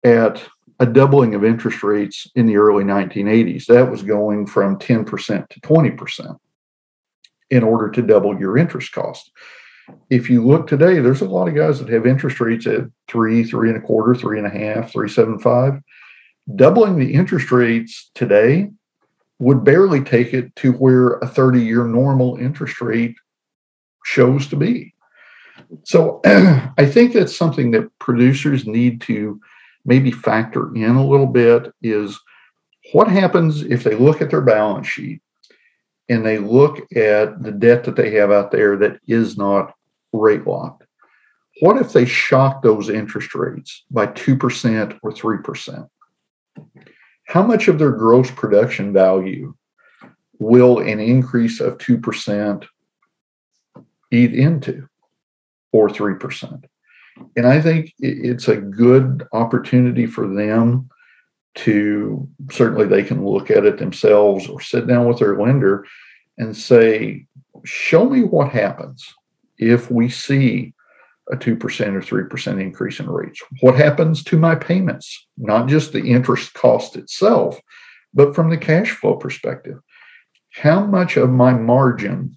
at 0.04 0.42
a 0.80 0.86
doubling 0.86 1.34
of 1.34 1.44
interest 1.44 1.82
rates 1.82 2.26
in 2.34 2.46
the 2.46 2.56
early 2.56 2.82
1980s. 2.82 3.66
That 3.66 3.90
was 3.90 4.02
going 4.02 4.46
from 4.46 4.78
10% 4.78 5.48
to 5.48 5.60
20% 5.60 6.38
in 7.50 7.62
order 7.62 7.90
to 7.90 8.02
double 8.02 8.38
your 8.40 8.56
interest 8.56 8.92
cost. 8.92 9.30
If 10.08 10.30
you 10.30 10.44
look 10.44 10.66
today, 10.66 11.00
there's 11.00 11.20
a 11.20 11.28
lot 11.28 11.48
of 11.48 11.54
guys 11.54 11.80
that 11.80 11.90
have 11.90 12.06
interest 12.06 12.40
rates 12.40 12.66
at 12.66 12.84
three, 13.08 13.44
three 13.44 13.68
and 13.68 13.76
a 13.76 13.80
quarter, 13.80 14.14
three 14.14 14.38
and 14.38 14.46
a 14.46 14.50
half, 14.50 14.92
three 14.92 15.08
seven 15.08 15.38
five. 15.38 15.80
Doubling 16.56 16.98
the 16.98 17.12
interest 17.12 17.52
rates 17.52 18.10
today 18.14 18.70
would 19.40 19.64
barely 19.64 20.04
take 20.04 20.32
it 20.34 20.54
to 20.54 20.72
where 20.74 21.14
a 21.14 21.26
30 21.26 21.60
year 21.60 21.84
normal 21.84 22.36
interest 22.36 22.80
rate 22.80 23.16
shows 24.04 24.46
to 24.46 24.56
be. 24.56 24.94
So 25.82 26.20
I 26.24 26.86
think 26.86 27.14
that's 27.14 27.34
something 27.34 27.70
that 27.72 27.90
producers 27.98 28.66
need 28.66 29.00
to 29.02 29.40
maybe 29.84 30.10
factor 30.10 30.74
in 30.76 30.94
a 30.94 31.06
little 31.06 31.26
bit 31.26 31.72
is 31.82 32.20
what 32.92 33.08
happens 33.08 33.62
if 33.62 33.82
they 33.82 33.94
look 33.94 34.20
at 34.20 34.30
their 34.30 34.42
balance 34.42 34.86
sheet 34.86 35.22
and 36.10 36.24
they 36.24 36.38
look 36.38 36.80
at 36.94 37.42
the 37.42 37.52
debt 37.52 37.84
that 37.84 37.96
they 37.96 38.10
have 38.10 38.30
out 38.30 38.50
there 38.50 38.76
that 38.76 39.00
is 39.06 39.38
not 39.38 39.74
rate 40.12 40.46
locked? 40.46 40.84
What 41.60 41.78
if 41.78 41.92
they 41.92 42.04
shock 42.04 42.62
those 42.62 42.90
interest 42.90 43.34
rates 43.34 43.84
by 43.90 44.08
2% 44.08 44.98
or 45.02 45.12
3%? 45.12 45.88
How 47.30 47.42
much 47.42 47.68
of 47.68 47.78
their 47.78 47.92
gross 47.92 48.30
production 48.30 48.92
value 48.92 49.54
will 50.38 50.80
an 50.80 50.98
increase 50.98 51.60
of 51.60 51.78
2% 51.78 52.66
eat 54.10 54.34
into 54.34 54.88
or 55.72 55.88
3%? 55.88 56.64
and 57.36 57.46
I 57.46 57.60
think 57.60 57.92
it's 57.98 58.48
a 58.48 58.56
good 58.56 59.26
opportunity 59.32 60.06
for 60.06 60.26
them 60.26 60.88
to 61.56 62.28
certainly 62.50 62.86
they 62.86 63.02
can 63.02 63.24
look 63.24 63.50
at 63.50 63.64
it 63.64 63.78
themselves 63.78 64.48
or 64.48 64.60
sit 64.60 64.86
down 64.86 65.06
with 65.06 65.18
their 65.18 65.40
lender 65.40 65.84
and 66.38 66.56
say, 66.56 67.26
show 67.64 68.08
me 68.08 68.22
what 68.22 68.50
happens 68.50 69.14
if 69.58 69.90
we 69.90 70.08
see 70.08 70.72
a 71.32 71.36
2% 71.36 71.62
or 71.62 72.26
3% 72.26 72.60
increase 72.60 73.00
in 73.00 73.08
rates. 73.08 73.40
What 73.60 73.76
happens 73.76 74.24
to 74.24 74.38
my 74.38 74.54
payments? 74.54 75.26
Not 75.36 75.68
just 75.68 75.92
the 75.92 76.04
interest 76.04 76.54
cost 76.54 76.96
itself, 76.96 77.60
but 78.12 78.34
from 78.34 78.50
the 78.50 78.58
cash 78.58 78.90
flow 78.90 79.16
perspective. 79.16 79.78
How 80.54 80.84
much 80.84 81.16
of 81.16 81.30
my 81.30 81.52
margin 81.52 82.36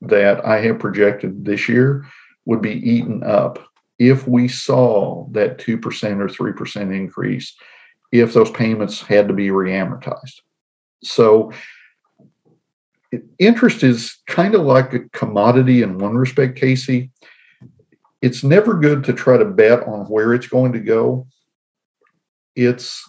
that 0.00 0.44
I 0.44 0.60
have 0.60 0.78
projected 0.78 1.44
this 1.44 1.68
year 1.68 2.06
would 2.46 2.62
be 2.62 2.72
eaten 2.72 3.22
up 3.22 3.58
if 3.98 4.26
we 4.26 4.48
saw 4.48 5.28
that 5.32 5.58
2% 5.58 5.76
or 6.20 6.52
3% 6.54 6.96
increase 6.96 7.54
if 8.10 8.34
those 8.34 8.50
payments 8.50 9.00
had 9.00 9.28
to 9.28 9.34
be 9.34 9.48
reamortized. 9.48 10.40
So 11.02 11.52
interest 13.38 13.82
is 13.82 14.18
kind 14.26 14.54
of 14.54 14.62
like 14.62 14.92
a 14.92 15.08
commodity 15.10 15.82
in 15.82 15.98
one 15.98 16.16
respect, 16.16 16.58
Casey. 16.58 17.10
It's 18.22 18.44
never 18.44 18.74
good 18.74 19.02
to 19.04 19.12
try 19.12 19.36
to 19.36 19.44
bet 19.44 19.82
on 19.86 20.06
where 20.06 20.32
it's 20.32 20.46
going 20.46 20.72
to 20.72 20.80
go. 20.80 21.26
It's 22.54 23.02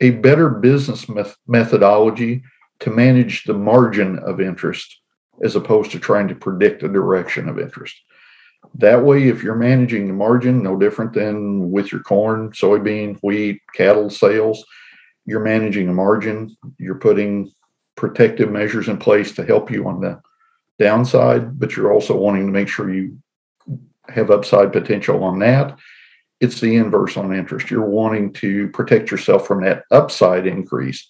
a 0.00 0.10
better 0.10 0.50
business 0.50 1.06
methodology 1.48 2.42
to 2.80 2.90
manage 2.90 3.44
the 3.44 3.54
margin 3.54 4.18
of 4.18 4.40
interest 4.40 5.00
as 5.42 5.56
opposed 5.56 5.90
to 5.92 5.98
trying 5.98 6.28
to 6.28 6.34
predict 6.34 6.82
the 6.82 6.88
direction 6.88 7.48
of 7.48 7.58
interest. 7.58 7.96
That 8.74 9.02
way, 9.02 9.28
if 9.28 9.42
you're 9.42 9.54
managing 9.54 10.06
the 10.06 10.12
margin, 10.12 10.62
no 10.62 10.76
different 10.76 11.14
than 11.14 11.70
with 11.70 11.90
your 11.90 12.02
corn, 12.02 12.50
soybean, 12.50 13.18
wheat, 13.22 13.62
cattle 13.74 14.10
sales, 14.10 14.62
you're 15.24 15.40
managing 15.40 15.88
a 15.88 15.94
margin. 15.94 16.54
You're 16.78 16.96
putting 16.96 17.50
protective 17.96 18.50
measures 18.50 18.88
in 18.88 18.98
place 18.98 19.32
to 19.32 19.44
help 19.44 19.70
you 19.70 19.88
on 19.88 20.00
the 20.00 20.20
downside, 20.78 21.58
but 21.58 21.76
you're 21.76 21.92
also 21.92 22.16
wanting 22.16 22.46
to 22.46 22.52
make 22.52 22.68
sure 22.68 22.92
you 22.92 23.18
have 24.08 24.30
upside 24.30 24.72
potential 24.72 25.22
on 25.24 25.38
that. 25.40 25.78
It's 26.40 26.60
the 26.60 26.76
inverse 26.76 27.16
on 27.16 27.34
interest. 27.34 27.70
You're 27.70 27.88
wanting 27.88 28.32
to 28.34 28.68
protect 28.68 29.10
yourself 29.10 29.46
from 29.46 29.62
that 29.64 29.84
upside 29.90 30.46
increase. 30.46 31.06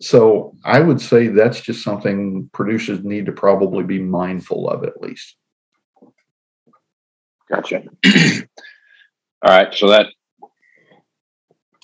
So 0.00 0.56
I 0.64 0.80
would 0.80 1.00
say 1.00 1.28
that's 1.28 1.60
just 1.60 1.82
something 1.84 2.50
producers 2.52 3.04
need 3.04 3.26
to 3.26 3.32
probably 3.32 3.84
be 3.84 4.00
mindful 4.00 4.68
of 4.68 4.84
at 4.84 5.00
least. 5.00 5.36
Gotcha. 7.48 7.82
All 8.04 9.56
right. 9.56 9.72
So 9.72 9.88
that 9.88 10.06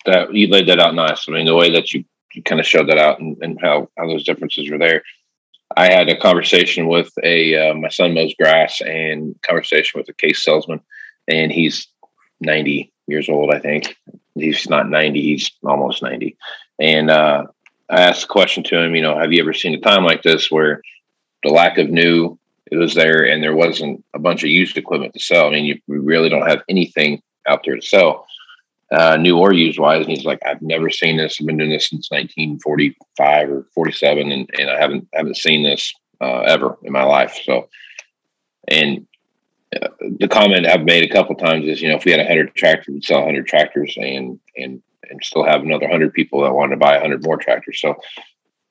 that 0.07 0.35
you 0.35 0.49
laid 0.49 0.69
that 0.69 0.81
out 0.81 0.95
nice. 0.95 1.29
I 1.29 1.33
mean, 1.33 1.47
the 1.47 1.55
way 1.55 1.71
that 1.73 1.93
you, 1.93 2.05
you 2.33 2.43
kind 2.43 2.61
of 2.61 2.67
showed 2.67 2.89
that 2.89 2.99
out 2.99 3.21
and, 3.21 3.37
and 3.43 3.59
how, 3.61 3.89
how 3.97 4.07
those 4.07 4.25
differences 4.25 4.71
were 4.71 4.79
there. 4.79 5.03
I 5.77 5.93
had 5.93 6.09
a 6.09 6.19
conversation 6.19 6.89
with 6.89 7.13
a 7.23 7.71
uh, 7.71 7.75
my 7.75 7.89
son 7.89 8.15
mows 8.15 8.35
grass 8.39 8.81
and 8.81 9.35
conversation 9.43 9.99
with 9.99 10.09
a 10.09 10.15
case 10.15 10.43
salesman, 10.43 10.81
and 11.27 11.53
he's 11.53 11.89
90 12.41 12.93
years 13.07 13.29
old, 13.29 13.53
I 13.53 13.59
think. 13.59 13.97
He's 14.35 14.69
not 14.69 14.89
90, 14.89 15.21
he's 15.21 15.51
almost 15.65 16.03
90. 16.03 16.37
And 16.79 17.11
uh, 17.11 17.47
I 17.91 18.01
asked 18.03 18.23
the 18.23 18.29
question 18.29 18.63
to 18.65 18.79
him, 18.79 18.95
you 18.95 19.03
know, 19.03 19.19
have 19.19 19.33
you 19.33 19.41
ever 19.43 19.53
seen 19.53 19.75
a 19.75 19.81
time 19.81 20.05
like 20.05 20.23
this 20.23 20.51
where 20.51 20.81
the 21.43 21.51
lack 21.51 21.79
of 21.79 21.91
new 21.91 22.39
it 22.71 22.77
was 22.77 22.95
there 22.95 23.27
and 23.27 23.43
there 23.43 23.57
wasn't 23.57 24.05
a 24.15 24.19
bunch 24.19 24.43
of 24.43 24.51
used 24.51 24.77
equipment 24.77 25.15
to 25.15 25.21
sell. 25.21 25.47
I 25.47 25.51
mean, 25.53 25.65
you 25.65 25.81
really 25.87 26.29
don't 26.29 26.47
have 26.47 26.63
anything 26.69 27.23
out 27.47 27.63
there 27.65 27.77
to 27.77 27.83
sell, 27.83 28.27
uh, 28.91 29.17
new 29.17 29.39
or 29.39 29.53
used 29.53 29.79
wise. 29.79 30.07
And 30.07 30.17
he's 30.17 30.25
like, 30.25 30.41
I've 30.47 30.63
never 30.63 30.91
seen 30.91 31.17
this. 31.17 31.39
I've 31.41 31.47
been 31.47 31.59
doing 31.59 31.71
this 31.71 31.89
since 31.89 32.11
1945 32.11 33.51
or 33.51 33.67
47, 33.75 34.33
and, 34.33 34.51
and 34.59 34.71
I 34.71 34.79
haven't 34.81 35.09
haven't 35.13 35.37
seen 35.37 35.63
this 35.63 35.93
uh, 36.21 36.41
ever 36.41 36.77
in 36.83 36.93
my 36.93 37.05
life. 37.05 37.39
So, 37.45 37.69
and 38.69 39.07
uh, 39.75 39.89
the 40.19 40.29
comment 40.29 40.67
I've 40.67 40.85
made 40.85 41.05
a 41.05 41.13
couple 41.13 41.35
times 41.37 41.67
is, 41.67 41.83
you 41.83 41.89
know, 41.89 41.97
if 41.97 42.05
we 42.05 42.13
had 42.13 42.27
hundred 42.27 42.55
tractors, 42.55 42.93
we'd 42.93 43.05
sell 43.05 43.25
hundred 43.25 43.47
tractors 43.47 43.95
and, 43.97 44.39
and, 44.57 44.83
and 45.11 45.25
still 45.25 45.45
have 45.45 45.63
another 45.63 45.89
hundred 45.89 46.15
people 46.15 46.43
that 46.43 46.55
want 46.55 46.73
to 46.73 46.77
buy 46.77 46.99
hundred 46.99 47.23
more 47.25 47.37
tractors. 47.37 47.81
So 47.81 47.95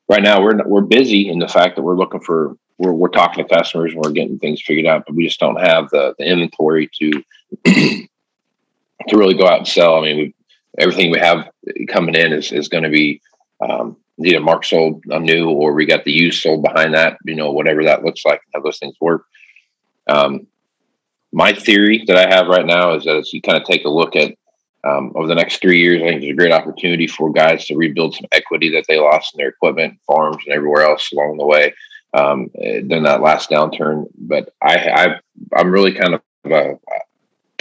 right 0.10 0.24
now 0.24 0.42
we're, 0.42 0.58
we're 0.66 0.82
busy 0.82 1.30
in 1.30 1.40
the 1.40 1.48
fact 1.48 1.76
that 1.76 1.84
we're 1.84 1.98
looking 1.98 2.22
for, 2.22 2.58
we're, 2.80 2.94
we're 2.94 3.10
talking 3.10 3.46
to 3.46 3.56
customers 3.56 3.94
and 3.94 4.02
we're 4.04 4.12
getting 4.12 4.40
things 4.40 4.62
figured 4.62 4.88
out, 4.88 5.04
but 5.06 5.16
we 5.16 5.26
just 5.26 5.40
don't 5.40 5.60
have 5.60 5.90
the, 5.90 6.16
the 6.18 6.26
inventory 6.26 6.90
to, 7.00 7.24
to 9.08 9.18
really 9.18 9.36
go 9.36 9.48
out 9.48 9.60
and 9.60 9.68
sell. 9.68 9.96
I 9.96 10.02
mean, 10.02 10.18
we, 10.18 10.36
everything 10.80 11.12
we 11.12 11.20
have 11.20 11.50
coming 11.90 12.16
in 12.16 12.34
is, 12.34 12.52
is 12.52 12.68
going 12.68 12.84
to 12.84 12.90
be, 12.90 13.22
um, 13.62 13.98
either 14.24 14.40
Mark 14.40 14.66
sold 14.66 15.04
a 15.10 15.20
new 15.20 15.50
or 15.50 15.74
we 15.74 15.86
got 15.86 16.04
the 16.04 16.12
used 16.12 16.42
sold 16.42 16.64
behind 16.64 16.94
that, 16.94 17.18
you 17.26 17.36
know, 17.36 17.52
whatever 17.52 17.84
that 17.84 18.04
looks 18.04 18.26
like, 18.26 18.42
how 18.54 18.62
those 18.62 18.80
things 18.80 18.96
work. 19.00 19.26
Um, 20.08 20.48
my 21.32 21.54
theory 21.54 22.04
that 22.08 22.18
I 22.18 22.34
have 22.34 22.48
right 22.48 22.66
now 22.66 22.96
is 22.96 23.04
that 23.04 23.18
as 23.18 23.34
you 23.34 23.42
kind 23.42 23.58
of 23.58 23.64
take 23.66 23.86
a 23.86 23.90
look 23.90 24.16
at 24.16 24.34
um, 24.84 25.12
over 25.16 25.28
the 25.28 25.36
next 25.36 25.62
three 25.62 25.82
years, 25.82 26.02
I 26.02 26.08
think 26.08 26.22
there's 26.22 26.32
a 26.32 26.36
great 26.36 26.54
opportunity 26.54 27.08
for 27.08 27.32
guys 27.32 27.66
to 27.66 27.76
rebuild 27.76 28.16
some 28.16 28.28
equity 28.32 28.70
that 28.72 28.86
they 28.88 29.00
lost 29.00 29.34
in 29.34 29.40
their 29.40 29.50
equipment, 29.50 30.00
farms, 30.08 30.44
and 30.46 30.56
everywhere 30.56 30.84
else 30.84 31.12
along 31.12 31.38
the 31.38 31.46
way 31.46 31.74
um, 32.14 32.50
during 32.56 33.04
that 33.04 33.22
last 33.22 33.50
downturn. 33.50 34.06
But 34.18 34.54
I, 34.62 34.76
I 34.76 35.20
I'm 35.56 35.72
really 35.72 35.94
kind 35.94 36.14
of 36.14 36.22
uh, 36.52 36.76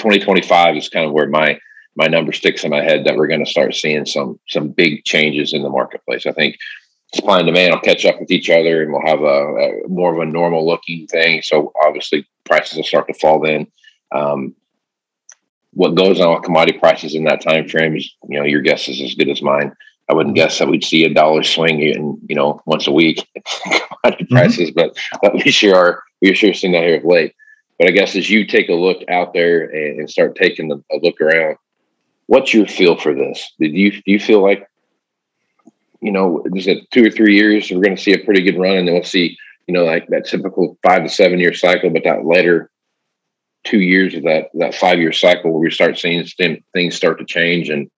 2025 0.07 0.77
is 0.77 0.89
kind 0.89 1.07
of 1.07 1.13
where 1.13 1.29
my 1.29 1.59
my 1.97 2.07
number 2.07 2.33
sticks 2.33 2.63
in 2.63 2.71
my 2.71 2.83
head 2.83 3.05
that 3.05 3.17
we're 3.17 3.27
going 3.27 3.45
to 3.45 3.51
start 3.51 3.75
seeing 3.75 4.07
some 4.07 4.39
some 4.49 4.69
big 4.69 5.05
changes 5.05 5.53
in 5.53 5.63
the 5.63 5.69
marketplace. 5.69 6.27
I 6.27 6.33
think 6.33 6.57
supply 7.15 7.39
and 7.39 7.47
demand 7.47 7.73
will 7.73 7.81
catch 7.81 8.05
up 8.05 8.21
with 8.21 8.31
each 8.31 8.51
other, 8.51 8.83
and 8.83 8.93
we'll 8.93 9.07
have 9.07 9.21
a, 9.21 9.25
a 9.25 9.89
more 9.89 10.13
of 10.13 10.21
a 10.21 10.31
normal 10.31 10.67
looking 10.67 11.07
thing. 11.09 11.43
So 11.43 11.73
obviously, 11.85 12.27
prices 12.45 12.77
will 12.77 12.85
start 12.85 13.09
to 13.09 13.15
fall 13.15 13.41
then. 13.41 13.67
Um, 14.15 14.55
what 15.73 15.95
goes 15.95 16.21
on 16.21 16.35
with 16.35 16.45
commodity 16.45 16.79
prices 16.79 17.15
in 17.15 17.25
that 17.25 17.43
time 17.43 17.69
frame 17.69 17.97
is, 17.97 18.15
you 18.29 18.39
know, 18.39 18.47
your 18.47 18.63
guess 18.63 18.89
is 18.89 19.01
as 19.01 19.15
good 19.15 19.29
as 19.29 19.43
mine. 19.43 19.73
I 20.09 20.15
wouldn't 20.15 20.37
guess 20.37 20.59
that 20.59 20.69
we'd 20.69 20.85
see 20.85 21.05
a 21.05 21.13
dollar 21.13 21.43
swing 21.43 21.83
in, 21.83 22.19
you 22.29 22.37
know, 22.37 22.63
once 22.65 22.87
a 22.87 22.93
week 22.93 23.27
commodity 23.65 24.25
mm-hmm. 24.25 24.35
prices, 24.35 24.71
but, 24.71 24.97
but 25.21 25.35
we 25.35 25.51
sure 25.51 25.75
are 25.75 26.03
we 26.23 26.31
are 26.31 26.35
sure 26.35 26.55
seeing 26.55 26.73
that 26.73 26.85
here 26.85 26.97
of 26.97 27.05
late. 27.05 27.35
But 27.79 27.89
I 27.89 27.91
guess 27.91 28.17
as 28.17 28.31
you 28.31 28.47
take 28.47 28.69
a 28.69 28.75
look 28.75 29.03
out 29.09 29.35
there 29.35 29.65
and, 29.65 30.01
and 30.01 30.11
start 30.11 30.35
taking 30.37 30.73
a 30.73 30.97
look 30.97 31.21
around, 31.21 31.57
what's 32.27 32.55
your 32.55 32.67
feel 32.67 32.97
for 32.97 33.15
this? 33.15 33.53
Did 33.59 33.73
you 33.73 33.91
do 33.93 34.03
you 34.07 34.21
feel 34.21 34.43
like 34.43 34.67
you 36.01 36.13
know, 36.13 36.45
is 36.55 36.67
it 36.67 36.91
two 36.91 37.07
or 37.07 37.11
three 37.11 37.37
years 37.37 37.71
we're 37.71 37.81
going 37.81 37.97
to 37.97 38.03
see 38.03 38.13
a 38.13 38.25
pretty 38.25 38.43
good 38.43 38.59
run, 38.59 38.77
and 38.77 38.87
then 38.87 38.95
we'll 38.95 39.05
see 39.05 39.37
you 39.67 39.75
know 39.75 39.85
like 39.85 40.07
that 40.09 40.27
typical 40.27 40.79
five 40.83 41.03
to 41.03 41.09
seven 41.09 41.39
year 41.39 41.53
cycle, 41.53 41.91
but 41.91 42.05
that 42.05 42.25
later 42.25 42.71
two 43.65 43.81
years 43.81 44.15
of 44.15 44.23
that 44.23 44.49
that 44.55 44.75
five 44.75 44.99
year 44.99 45.13
cycle 45.13 45.51
where 45.51 45.61
we 45.61 45.71
start 45.71 45.99
seeing 45.99 46.25
things 46.73 46.95
start 46.95 47.19
to 47.19 47.25
change 47.25 47.69
and 47.69 47.91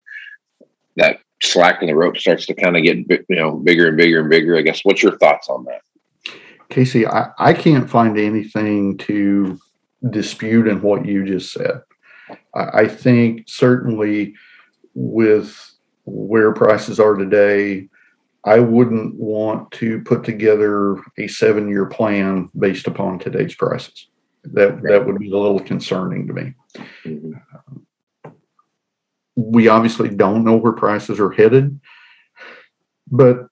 that 0.96 1.18
slack 1.42 1.82
in 1.82 1.88
the 1.88 1.94
rope 1.94 2.16
starts 2.16 2.46
to 2.46 2.54
kind 2.54 2.76
of 2.76 2.82
get 2.82 2.96
you 3.28 3.36
know 3.36 3.52
bigger 3.52 3.88
and 3.88 3.96
bigger 3.96 4.20
and 4.20 4.30
bigger. 4.30 4.56
I 4.56 4.62
guess 4.62 4.80
what's 4.82 5.02
your 5.02 5.16
thoughts 5.18 5.48
on 5.48 5.64
that? 5.64 5.82
Casey, 6.68 7.06
I, 7.06 7.30
I 7.38 7.54
can't 7.54 7.88
find 7.88 8.18
anything 8.18 8.98
to 8.98 9.58
dispute 10.10 10.66
in 10.66 10.80
what 10.82 11.06
you 11.06 11.24
just 11.24 11.52
said. 11.52 11.82
I, 12.54 12.80
I 12.80 12.88
think 12.88 13.44
certainly 13.48 14.34
with 14.94 15.56
where 16.04 16.52
prices 16.52 16.98
are 16.98 17.14
today, 17.14 17.88
I 18.44 18.60
wouldn't 18.60 19.14
want 19.16 19.70
to 19.72 20.00
put 20.02 20.24
together 20.24 20.96
a 21.18 21.26
seven 21.28 21.68
year 21.68 21.86
plan 21.86 22.50
based 22.58 22.86
upon 22.86 23.18
today's 23.18 23.54
prices. 23.54 24.08
That 24.44 24.80
that 24.82 25.04
would 25.06 25.18
be 25.18 25.30
a 25.30 25.36
little 25.36 25.60
concerning 25.60 26.26
to 26.28 26.32
me. 26.32 26.54
Mm-hmm. 27.04 27.32
We 29.36 29.68
obviously 29.68 30.08
don't 30.08 30.44
know 30.44 30.56
where 30.56 30.72
prices 30.72 31.20
are 31.20 31.30
headed, 31.30 31.78
but 33.10 33.46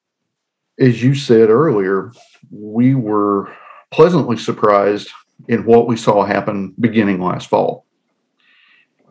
as 0.78 1.02
you 1.02 1.14
said 1.14 1.48
earlier, 1.48 2.12
we 2.50 2.94
were 2.94 3.52
pleasantly 3.90 4.36
surprised 4.36 5.10
in 5.48 5.64
what 5.64 5.86
we 5.86 5.96
saw 5.96 6.24
happen 6.24 6.74
beginning 6.78 7.20
last 7.20 7.48
fall. 7.48 7.86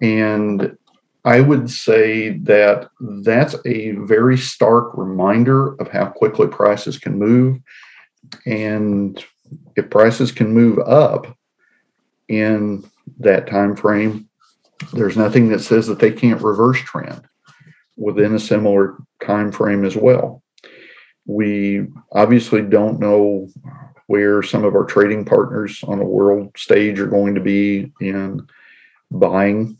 And 0.01 0.77
I 1.23 1.41
would 1.41 1.69
say 1.69 2.37
that 2.39 2.89
that's 2.99 3.55
a 3.65 3.91
very 3.91 4.37
stark 4.37 4.95
reminder 4.95 5.73
of 5.75 5.87
how 5.87 6.07
quickly 6.07 6.47
prices 6.47 6.97
can 6.97 7.17
move. 7.17 7.59
And 8.45 9.23
if 9.75 9.89
prices 9.89 10.31
can 10.31 10.53
move 10.53 10.79
up 10.79 11.35
in 12.27 12.83
that 13.19 13.47
time 13.47 13.75
frame, 13.75 14.29
there's 14.93 15.17
nothing 15.17 15.49
that 15.49 15.59
says 15.59 15.87
that 15.87 15.99
they 15.99 16.11
can't 16.11 16.41
reverse 16.41 16.79
trend 16.79 17.23
within 17.97 18.35
a 18.35 18.39
similar 18.39 18.97
time 19.23 19.51
frame 19.51 19.85
as 19.85 19.95
well. 19.95 20.43
We 21.25 21.87
obviously 22.11 22.61
don't 22.61 22.99
know 22.99 23.47
where 24.07 24.43
some 24.43 24.63
of 24.63 24.75
our 24.75 24.85
trading 24.85 25.25
partners 25.25 25.83
on 25.83 25.99
a 25.99 26.05
world 26.05 26.51
stage 26.57 26.99
are 26.99 27.07
going 27.07 27.35
to 27.35 27.41
be 27.41 27.91
in 27.99 28.47
buying 29.11 29.77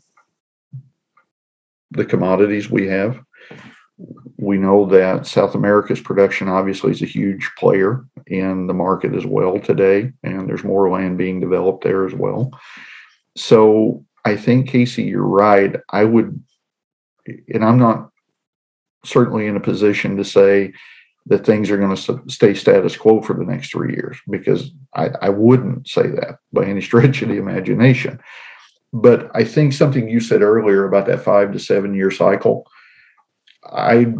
the 1.92 2.04
commodities 2.04 2.70
we 2.70 2.88
have. 2.88 3.20
We 4.36 4.58
know 4.58 4.84
that 4.86 5.26
South 5.26 5.54
America's 5.54 6.00
production 6.00 6.48
obviously 6.48 6.90
is 6.90 7.02
a 7.02 7.06
huge 7.06 7.50
player 7.56 8.04
in 8.26 8.66
the 8.66 8.74
market 8.74 9.14
as 9.14 9.24
well 9.24 9.58
today, 9.58 10.12
and 10.22 10.48
there's 10.48 10.64
more 10.64 10.90
land 10.90 11.16
being 11.16 11.40
developed 11.40 11.84
there 11.84 12.04
as 12.04 12.12
well. 12.12 12.50
So 13.36 14.04
I 14.24 14.36
think, 14.36 14.68
Casey, 14.68 15.04
you're 15.04 15.22
right. 15.22 15.76
I 15.90 16.04
would, 16.04 16.42
and 17.26 17.64
I'm 17.64 17.78
not 17.78 18.10
certainly 19.04 19.46
in 19.46 19.56
a 19.56 19.60
position 19.60 20.16
to 20.16 20.24
say 20.24 20.74
that 21.26 21.44
things 21.44 21.70
are 21.70 21.76
going 21.76 21.94
to 21.94 22.22
stay 22.28 22.54
status 22.54 22.96
quo 22.96 23.20
for 23.20 23.34
the 23.34 23.44
next 23.44 23.70
three 23.70 23.94
years 23.94 24.18
because 24.30 24.70
I, 24.94 25.10
I 25.22 25.28
wouldn't 25.28 25.88
say 25.88 26.06
that 26.08 26.38
by 26.52 26.64
any 26.64 26.80
stretch 26.80 27.22
of 27.22 27.28
the 27.28 27.36
imagination. 27.36 28.20
But 28.92 29.30
I 29.34 29.44
think 29.44 29.72
something 29.72 30.08
you 30.08 30.20
said 30.20 30.42
earlier 30.42 30.84
about 30.84 31.06
that 31.06 31.22
five 31.22 31.52
to 31.52 31.58
seven 31.58 31.94
year 31.94 32.10
cycle, 32.10 32.66
I 33.64 34.14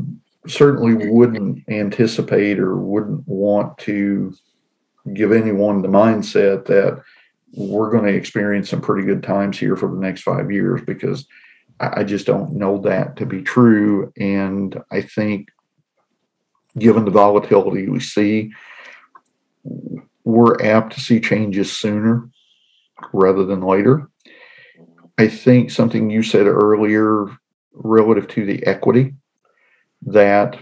certainly 0.48 1.08
wouldn't 1.08 1.68
anticipate 1.68 2.58
or 2.58 2.76
wouldn't 2.76 3.26
want 3.26 3.78
to 3.78 4.34
give 5.14 5.32
anyone 5.32 5.82
the 5.82 5.88
mindset 5.88 6.66
that 6.66 7.02
we're 7.52 7.90
going 7.90 8.04
to 8.04 8.14
experience 8.14 8.68
some 8.68 8.80
pretty 8.80 9.06
good 9.06 9.22
times 9.22 9.58
here 9.58 9.76
for 9.76 9.88
the 9.88 10.00
next 10.00 10.22
five 10.22 10.50
years 10.50 10.80
because 10.84 11.26
I 11.78 12.04
just 12.04 12.26
don't 12.26 12.54
know 12.54 12.78
that 12.82 13.16
to 13.16 13.26
be 13.26 13.42
true. 13.42 14.12
And 14.18 14.80
I 14.90 15.02
think, 15.02 15.48
given 16.78 17.04
the 17.04 17.10
volatility 17.10 17.88
we 17.88 18.00
see, 18.00 18.52
we're 20.24 20.60
apt 20.62 20.92
to 20.94 21.00
see 21.00 21.20
changes 21.20 21.76
sooner 21.76 22.28
rather 23.12 23.44
than 23.44 23.60
later. 23.60 24.08
I 25.18 25.28
think 25.28 25.70
something 25.70 26.10
you 26.10 26.22
said 26.22 26.46
earlier 26.46 27.26
relative 27.72 28.28
to 28.28 28.44
the 28.44 28.66
equity 28.66 29.14
that 30.02 30.58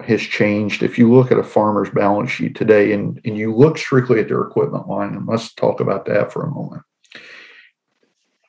has 0.00 0.20
changed. 0.20 0.82
If 0.82 0.98
you 0.98 1.12
look 1.12 1.32
at 1.32 1.38
a 1.38 1.44
farmer's 1.44 1.90
balance 1.90 2.30
sheet 2.30 2.54
today 2.54 2.92
and, 2.92 3.20
and 3.24 3.36
you 3.36 3.54
look 3.54 3.78
strictly 3.78 4.20
at 4.20 4.28
their 4.28 4.42
equipment 4.42 4.88
line, 4.88 5.14
and 5.14 5.26
let's 5.26 5.52
talk 5.54 5.80
about 5.80 6.06
that 6.06 6.32
for 6.32 6.44
a 6.44 6.50
moment. 6.50 6.82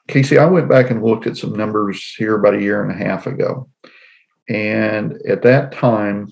Casey, 0.07 0.37
I 0.37 0.45
went 0.45 0.69
back 0.69 0.89
and 0.89 1.03
looked 1.03 1.27
at 1.27 1.37
some 1.37 1.53
numbers 1.53 2.15
here 2.17 2.35
about 2.35 2.55
a 2.55 2.61
year 2.61 2.83
and 2.83 2.91
a 2.91 3.05
half 3.05 3.27
ago. 3.27 3.69
And 4.47 5.21
at 5.27 5.43
that 5.43 5.71
time, 5.71 6.31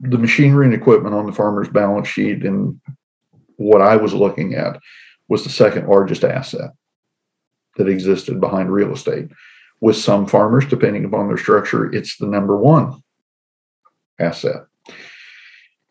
the 0.00 0.18
machinery 0.18 0.66
and 0.66 0.74
equipment 0.74 1.14
on 1.14 1.26
the 1.26 1.32
farmer's 1.32 1.68
balance 1.68 2.08
sheet 2.08 2.44
and 2.44 2.80
what 3.56 3.80
I 3.80 3.96
was 3.96 4.12
looking 4.12 4.54
at 4.54 4.78
was 5.28 5.44
the 5.44 5.50
second 5.50 5.88
largest 5.88 6.24
asset 6.24 6.72
that 7.76 7.88
existed 7.88 8.40
behind 8.40 8.72
real 8.72 8.92
estate. 8.92 9.28
With 9.80 9.96
some 9.96 10.26
farmers, 10.26 10.66
depending 10.66 11.04
upon 11.04 11.28
their 11.28 11.36
structure, 11.36 11.92
it's 11.92 12.16
the 12.16 12.26
number 12.26 12.56
one 12.56 13.02
asset. 14.18 14.66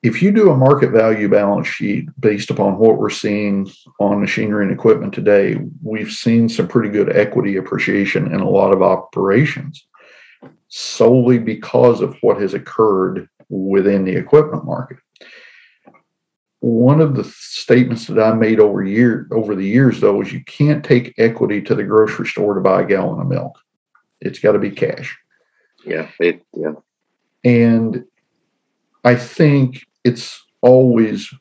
If 0.01 0.21
you 0.21 0.31
do 0.31 0.51
a 0.51 0.57
market 0.57 0.91
value 0.91 1.29
balance 1.29 1.67
sheet 1.67 2.09
based 2.19 2.49
upon 2.49 2.77
what 2.77 2.97
we're 2.97 3.09
seeing 3.09 3.71
on 4.01 4.19
machinery 4.19 4.65
and 4.65 4.73
equipment 4.73 5.13
today, 5.13 5.57
we've 5.81 6.11
seen 6.11 6.49
some 6.49 6.67
pretty 6.67 6.89
good 6.89 7.15
equity 7.15 7.55
appreciation 7.55 8.33
in 8.33 8.41
a 8.41 8.49
lot 8.49 8.73
of 8.73 8.81
operations 8.81 9.85
solely 10.67 11.37
because 11.37 12.01
of 12.01 12.17
what 12.21 12.41
has 12.41 12.53
occurred 12.53 13.29
within 13.53 14.05
the 14.05 14.15
equipment 14.15 14.65
market 14.65 14.97
one 16.63 17.01
of 17.01 17.13
the 17.13 17.25
statements 17.25 18.07
that 18.07 18.23
I 18.23 18.33
made 18.33 18.61
over 18.61 18.81
year 18.85 19.27
over 19.33 19.53
the 19.53 19.67
years 19.67 19.99
though 19.99 20.21
is 20.21 20.31
you 20.31 20.41
can't 20.45 20.81
take 20.81 21.13
equity 21.17 21.61
to 21.63 21.75
the 21.75 21.83
grocery 21.83 22.25
store 22.25 22.53
to 22.53 22.61
buy 22.61 22.83
a 22.83 22.85
gallon 22.85 23.19
of 23.19 23.27
milk. 23.27 23.59
It's 24.21 24.39
got 24.39 24.53
to 24.53 24.59
be 24.59 24.71
cash. 24.71 25.17
Yeah, 25.85 26.07
it, 26.21 26.41
yeah. 26.53 26.75
And 27.43 28.05
I 29.03 29.15
think 29.15 29.85
it's 30.05 30.41
always 30.61 31.33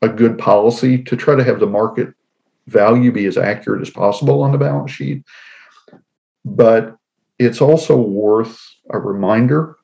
a 0.00 0.08
good 0.08 0.38
policy 0.38 1.02
to 1.02 1.16
try 1.16 1.34
to 1.34 1.42
have 1.42 1.58
the 1.58 1.66
market 1.66 2.14
value 2.68 3.10
be 3.10 3.26
as 3.26 3.36
accurate 3.36 3.82
as 3.82 3.90
possible 3.90 4.44
on 4.44 4.52
the 4.52 4.58
balance 4.58 4.92
sheet. 4.92 5.24
But 6.44 6.96
it's 7.40 7.60
also 7.60 7.96
worth 7.96 8.60
a 8.90 8.98
reminder 9.00 9.76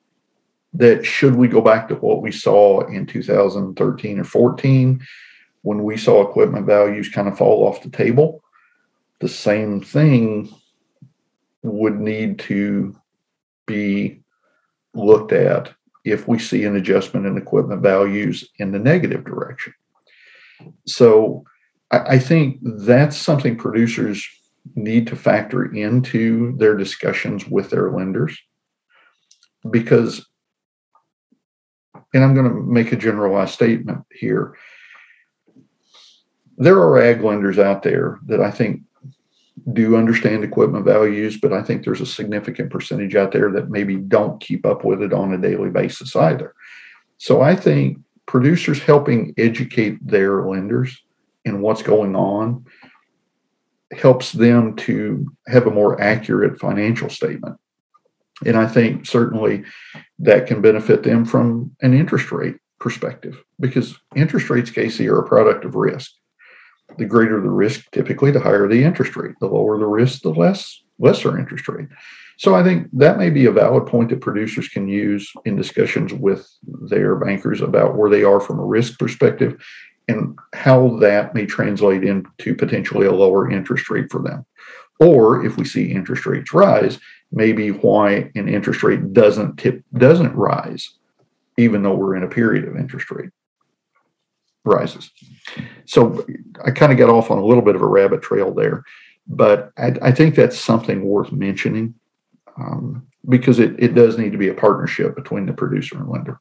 that 0.73 1.05
should 1.05 1.35
we 1.35 1.47
go 1.47 1.61
back 1.61 1.87
to 1.87 1.95
what 1.95 2.21
we 2.21 2.31
saw 2.31 2.81
in 2.87 3.05
2013 3.05 4.19
or 4.19 4.23
14 4.23 5.05
when 5.61 5.83
we 5.83 5.97
saw 5.97 6.21
equipment 6.27 6.65
values 6.65 7.09
kind 7.09 7.27
of 7.27 7.37
fall 7.37 7.67
off 7.67 7.83
the 7.83 7.89
table 7.89 8.43
the 9.19 9.29
same 9.29 9.79
thing 9.81 10.53
would 11.61 11.99
need 11.99 12.39
to 12.39 12.95
be 13.65 14.21
looked 14.93 15.31
at 15.31 15.73
if 16.03 16.27
we 16.27 16.37
see 16.37 16.65
an 16.65 16.75
adjustment 16.75 17.25
in 17.25 17.37
equipment 17.37 17.81
values 17.81 18.49
in 18.57 18.71
the 18.71 18.79
negative 18.79 19.23
direction. 19.23 19.73
So 20.85 21.45
I, 21.91 22.19
think 22.19 22.59
that's 22.61 23.15
something 23.15 23.55
producers 23.55 24.27
need 24.75 25.07
to 25.07 25.15
factor 25.15 25.73
into 25.73 26.55
their 26.57 26.75
discussions 26.75 27.47
with 27.47 27.69
their 27.69 27.91
lenders 27.91 28.37
because 29.69 30.25
and 32.13 32.23
I'm 32.23 32.33
going 32.33 32.47
to 32.47 32.61
make 32.61 32.91
a 32.91 32.97
generalized 32.97 33.53
statement 33.53 34.05
here. 34.11 34.55
There 36.57 36.79
are 36.79 37.01
ag 37.01 37.23
lenders 37.23 37.57
out 37.57 37.83
there 37.83 38.19
that 38.27 38.39
I 38.39 38.51
think 38.51 38.81
do 39.71 39.95
understand 39.95 40.43
equipment 40.43 40.85
values, 40.85 41.37
but 41.37 41.53
I 41.53 41.63
think 41.63 41.83
there's 41.83 42.01
a 42.01 42.05
significant 42.05 42.69
percentage 42.69 43.15
out 43.15 43.31
there 43.31 43.51
that 43.51 43.69
maybe 43.69 43.95
don't 43.95 44.41
keep 44.41 44.65
up 44.65 44.83
with 44.83 45.01
it 45.01 45.13
on 45.13 45.33
a 45.33 45.37
daily 45.37 45.69
basis 45.69 46.15
either. 46.15 46.53
So 47.17 47.41
I 47.41 47.55
think 47.55 47.99
producers 48.25 48.79
helping 48.79 49.33
educate 49.37 50.05
their 50.05 50.43
lenders 50.43 51.01
in 51.45 51.61
what's 51.61 51.83
going 51.83 52.15
on 52.15 52.65
helps 53.91 54.31
them 54.31 54.75
to 54.75 55.31
have 55.47 55.67
a 55.67 55.71
more 55.71 56.01
accurate 56.01 56.59
financial 56.59 57.09
statement. 57.09 57.57
And 58.45 58.57
I 58.57 58.67
think 58.67 59.05
certainly 59.05 59.63
that 60.23 60.47
can 60.47 60.61
benefit 60.61 61.03
them 61.03 61.25
from 61.25 61.71
an 61.81 61.93
interest 61.93 62.31
rate 62.31 62.55
perspective 62.79 63.43
because 63.59 63.97
interest 64.15 64.49
rates, 64.49 64.71
Casey, 64.71 65.07
are 65.07 65.19
a 65.19 65.27
product 65.27 65.65
of 65.65 65.75
risk. 65.75 66.11
The 66.97 67.05
greater 67.05 67.41
the 67.41 67.49
risk, 67.49 67.89
typically, 67.91 68.31
the 68.31 68.39
higher 68.39 68.67
the 68.67 68.83
interest 68.83 69.15
rate. 69.15 69.35
The 69.39 69.47
lower 69.47 69.77
the 69.77 69.85
risk, 69.85 70.21
the 70.21 70.29
less 70.29 70.81
lesser 70.99 71.37
interest 71.37 71.67
rate. 71.67 71.87
So 72.37 72.55
I 72.55 72.63
think 72.63 72.87
that 72.93 73.17
may 73.17 73.29
be 73.29 73.45
a 73.45 73.51
valid 73.51 73.85
point 73.85 74.09
that 74.09 74.21
producers 74.21 74.67
can 74.67 74.87
use 74.87 75.31
in 75.45 75.55
discussions 75.55 76.13
with 76.13 76.49
their 76.63 77.15
bankers 77.15 77.61
about 77.61 77.95
where 77.95 78.09
they 78.09 78.23
are 78.23 78.39
from 78.39 78.59
a 78.59 78.65
risk 78.65 78.99
perspective 78.99 79.63
and 80.07 80.37
how 80.53 80.97
that 80.97 81.33
may 81.33 81.45
translate 81.45 82.03
into 82.03 82.55
potentially 82.55 83.07
a 83.07 83.13
lower 83.13 83.49
interest 83.49 83.89
rate 83.89 84.11
for 84.11 84.21
them. 84.21 84.45
Or 84.99 85.45
if 85.45 85.57
we 85.57 85.65
see 85.65 85.91
interest 85.91 86.25
rates 86.25 86.53
rise, 86.53 86.99
maybe 87.33 87.69
why 87.69 88.31
an 88.35 88.47
interest 88.47 88.83
rate 88.83 89.11
doesn't 89.11 89.57
tip 89.57 89.83
doesn't 89.97 90.35
rise, 90.35 90.93
even 91.57 91.83
though 91.83 91.95
we're 91.95 92.15
in 92.15 92.23
a 92.23 92.29
period 92.29 92.65
of 92.65 92.77
interest 92.77 93.09
rate 93.11 93.31
rises. 94.63 95.11
So 95.85 96.25
I 96.63 96.71
kind 96.71 96.91
of 96.91 96.97
got 96.97 97.09
off 97.09 97.31
on 97.31 97.37
a 97.37 97.45
little 97.45 97.63
bit 97.63 97.75
of 97.75 97.81
a 97.81 97.87
rabbit 97.87 98.21
trail 98.21 98.53
there, 98.53 98.83
but 99.27 99.71
I, 99.77 99.93
I 100.01 100.11
think 100.11 100.35
that's 100.35 100.57
something 100.57 101.03
worth 101.03 101.31
mentioning 101.31 101.95
um, 102.57 103.05
because 103.27 103.59
it, 103.59 103.75
it 103.77 103.95
does 103.95 104.17
need 104.17 104.31
to 104.31 104.37
be 104.37 104.49
a 104.49 104.53
partnership 104.53 105.15
between 105.15 105.45
the 105.45 105.53
producer 105.53 105.97
and 105.97 106.07
lender. 106.07 106.39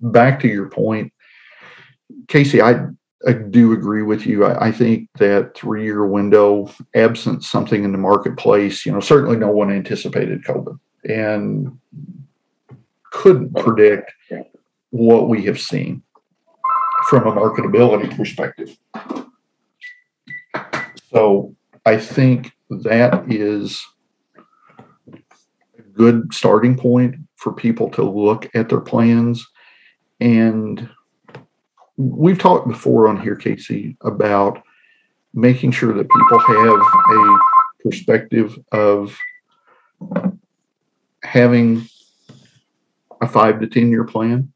Back 0.00 0.38
to 0.40 0.48
your 0.48 0.68
point, 0.68 1.12
Casey, 2.28 2.62
I 2.62 2.86
I 3.26 3.32
do 3.32 3.72
agree 3.72 4.02
with 4.02 4.26
you. 4.26 4.44
I, 4.44 4.66
I 4.66 4.72
think 4.72 5.08
that 5.18 5.56
three 5.56 5.84
year 5.84 6.06
window, 6.06 6.70
absent 6.94 7.44
something 7.44 7.84
in 7.84 7.92
the 7.92 7.98
marketplace, 7.98 8.84
you 8.84 8.92
know, 8.92 9.00
certainly 9.00 9.36
no 9.36 9.50
one 9.50 9.70
anticipated 9.70 10.44
COVID 10.44 10.78
and 11.08 11.78
couldn't 13.10 13.54
predict 13.54 14.12
what 14.90 15.28
we 15.28 15.44
have 15.44 15.60
seen 15.60 16.02
from 17.08 17.26
a 17.26 17.32
marketability 17.32 18.14
perspective. 18.16 18.76
So 21.10 21.54
I 21.86 21.96
think 21.98 22.52
that 22.70 23.24
is 23.30 23.84
a 25.78 25.82
good 25.92 26.32
starting 26.32 26.76
point 26.76 27.16
for 27.36 27.52
people 27.52 27.90
to 27.90 28.02
look 28.02 28.50
at 28.54 28.68
their 28.68 28.80
plans 28.80 29.46
and 30.20 30.88
we've 31.96 32.38
talked 32.38 32.68
before 32.68 33.08
on 33.08 33.20
here, 33.20 33.36
Casey, 33.36 33.96
about 34.00 34.62
making 35.32 35.72
sure 35.72 35.92
that 35.92 36.08
people 36.08 36.38
have 36.38 36.80
a 37.10 37.38
perspective 37.82 38.58
of 38.72 39.16
having 41.22 41.86
a 43.20 43.28
five 43.28 43.60
to 43.60 43.66
10 43.66 43.90
year 43.90 44.04
plan. 44.04 44.52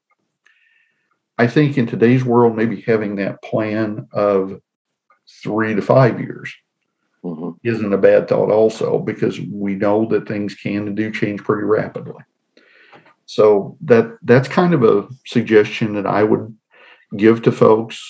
I 1.39 1.47
think 1.47 1.79
in 1.79 1.87
today's 1.87 2.25
world, 2.25 2.57
maybe 2.57 2.81
having 2.81 3.17
that 3.17 3.43
plan 3.43 4.09
of 4.13 4.61
three 5.43 5.75
to 5.75 5.83
five 5.83 6.21
years 6.21 6.53
mm-hmm. 7.25 7.51
isn't 7.63 7.93
a 7.93 7.99
bad 7.99 8.29
thought, 8.29 8.51
also, 8.51 8.99
because 8.99 9.39
we 9.41 9.75
know 9.75 10.07
that 10.07 10.27
things 10.27 10.55
can 10.55 10.89
and 10.89 10.97
do 10.97 11.13
change 11.13 11.43
pretty 11.45 11.65
rapidly. 11.65 12.25
So 13.27 13.77
that 13.83 14.17
that's 14.23 14.49
kind 14.49 14.75
of 14.75 14.83
a 14.83 15.07
suggestion 15.27 15.95
that 15.95 16.07
I 16.07 16.25
would 16.25 16.57
give 17.17 17.43
to 17.43 17.53
folks, 17.53 18.05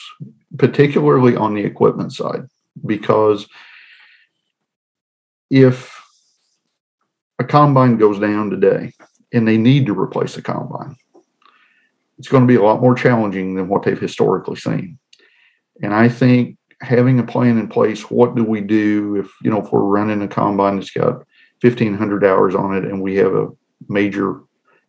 particularly 0.56 1.36
on 1.36 1.54
the 1.54 1.64
equipment 1.64 2.12
side, 2.12 2.46
because 2.84 3.46
if 5.50 6.02
a 7.38 7.44
combine 7.44 7.96
goes 7.96 8.18
down 8.18 8.50
today 8.50 8.92
and 9.32 9.46
they 9.46 9.56
need 9.56 9.86
to 9.86 9.98
replace 9.98 10.36
a 10.36 10.42
combine, 10.42 10.96
it's 12.18 12.28
going 12.28 12.42
to 12.42 12.48
be 12.48 12.56
a 12.56 12.62
lot 12.62 12.80
more 12.80 12.94
challenging 12.94 13.54
than 13.54 13.68
what 13.68 13.84
they've 13.84 14.00
historically 14.00 14.56
seen. 14.56 14.98
And 15.82 15.94
I 15.94 16.08
think 16.08 16.56
having 16.80 17.18
a 17.18 17.24
plan 17.24 17.58
in 17.58 17.68
place, 17.68 18.10
what 18.10 18.34
do 18.34 18.44
we 18.44 18.60
do 18.60 19.16
if, 19.16 19.30
you 19.42 19.50
know, 19.50 19.62
if 19.62 19.72
we're 19.72 19.80
running 19.80 20.22
a 20.22 20.28
combine 20.28 20.76
that's 20.76 20.90
got 20.90 21.24
1500 21.60 22.24
hours 22.24 22.54
on 22.54 22.76
it 22.76 22.84
and 22.84 23.00
we 23.00 23.16
have 23.16 23.34
a 23.34 23.48
major 23.88 24.40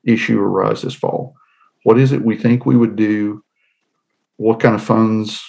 issue 0.03 0.39
arise 0.39 0.81
this 0.81 0.95
fall? 0.95 1.35
What 1.83 1.99
is 1.99 2.11
it 2.11 2.23
we 2.23 2.35
think 2.35 2.65
we 2.65 2.77
would 2.77 2.95
do 2.95 3.43
what 4.39 4.61
kind 4.61 4.73
of 4.73 4.81
funds 4.81 5.45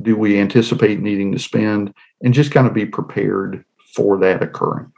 do 0.00 0.16
we 0.16 0.40
anticipate 0.40 0.98
needing 0.98 1.30
to 1.30 1.38
spend 1.38 1.92
and 2.22 2.32
just 2.32 2.50
kind 2.50 2.66
of 2.66 2.72
be 2.72 2.86
prepared 2.86 3.66
for 3.94 4.18
that 4.18 4.42
occurring? 4.42 4.90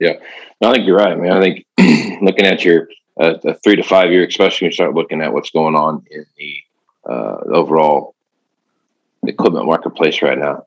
Yeah. 0.00 0.14
No, 0.62 0.70
i 0.70 0.74
think 0.74 0.86
you're 0.86 0.96
right. 0.96 1.12
I 1.12 1.14
mean 1.14 1.30
i 1.30 1.40
think 1.40 1.66
looking 2.22 2.46
at 2.46 2.64
your 2.64 2.88
uh, 3.20 3.34
three 3.62 3.76
to 3.76 3.82
five 3.82 4.10
year 4.10 4.26
especially 4.26 4.64
when 4.64 4.70
you 4.70 4.74
start 4.74 4.94
looking 4.94 5.20
at 5.20 5.32
what's 5.32 5.50
going 5.50 5.74
on 5.74 6.02
in 6.10 6.24
the 6.38 6.56
uh, 7.06 7.36
overall 7.52 8.14
equipment 9.26 9.66
marketplace 9.66 10.22
right 10.22 10.38
now. 10.38 10.64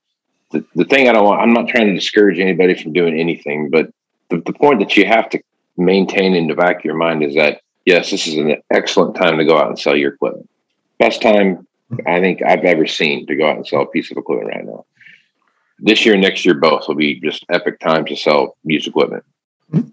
The, 0.52 0.63
the 0.76 0.86
thing 0.86 1.10
i 1.10 1.13
don't 1.13 1.26
want 1.26 1.41
i'm 1.41 1.54
not 1.54 1.67
trying 1.67 1.88
to 1.88 1.95
discourage 1.95 2.39
anybody 2.39 2.76
from 2.76 2.93
doing 2.93 3.19
anything 3.19 3.71
but 3.71 3.91
the, 4.30 4.38
the 4.38 4.54
point 4.54 4.80
that 4.80 4.95
you 4.95 5.06
have 5.08 5.28
to 5.32 5.41
maintain 5.76 6.36
in 6.36 6.48
the 6.48 6.54
back 6.54 6.78
of 6.78 6.86
your 6.86 6.95
mind 6.95 7.24
is 7.24 7.34
that 7.34 7.62
yes 7.86 8.12
this 8.12 8.28
is 8.28 8.36
an 8.36 8.62
excellent 8.71 9.15
time 9.15 9.39
to 9.39 9.43
go 9.43 9.58
out 9.58 9.67
and 9.67 9.80
sell 9.80 9.95
your 9.95 10.13
equipment 10.13 10.48
best 10.99 11.21
time 11.21 11.67
I 12.05 12.19
think 12.19 12.41
I've 12.43 12.63
ever 12.63 12.88
seen 12.88 13.27
to 13.27 13.36
go 13.36 13.47
out 13.47 13.58
and 13.58 13.67
sell 13.67 13.81
a 13.81 13.88
piece 13.88 14.12
of 14.12 14.17
equipment 14.17 14.49
right 14.49 14.65
now. 14.65 14.86
This 15.79 16.05
year, 16.05 16.15
next 16.17 16.45
year, 16.45 16.53
both 16.53 16.88
will 16.88 16.95
be 16.95 17.19
just 17.19 17.45
epic 17.49 17.79
times 17.79 18.10
to 18.10 18.15
sell 18.15 18.58
used 18.63 18.88
equipment. 18.88 19.23
Mm-hmm. 19.71 19.89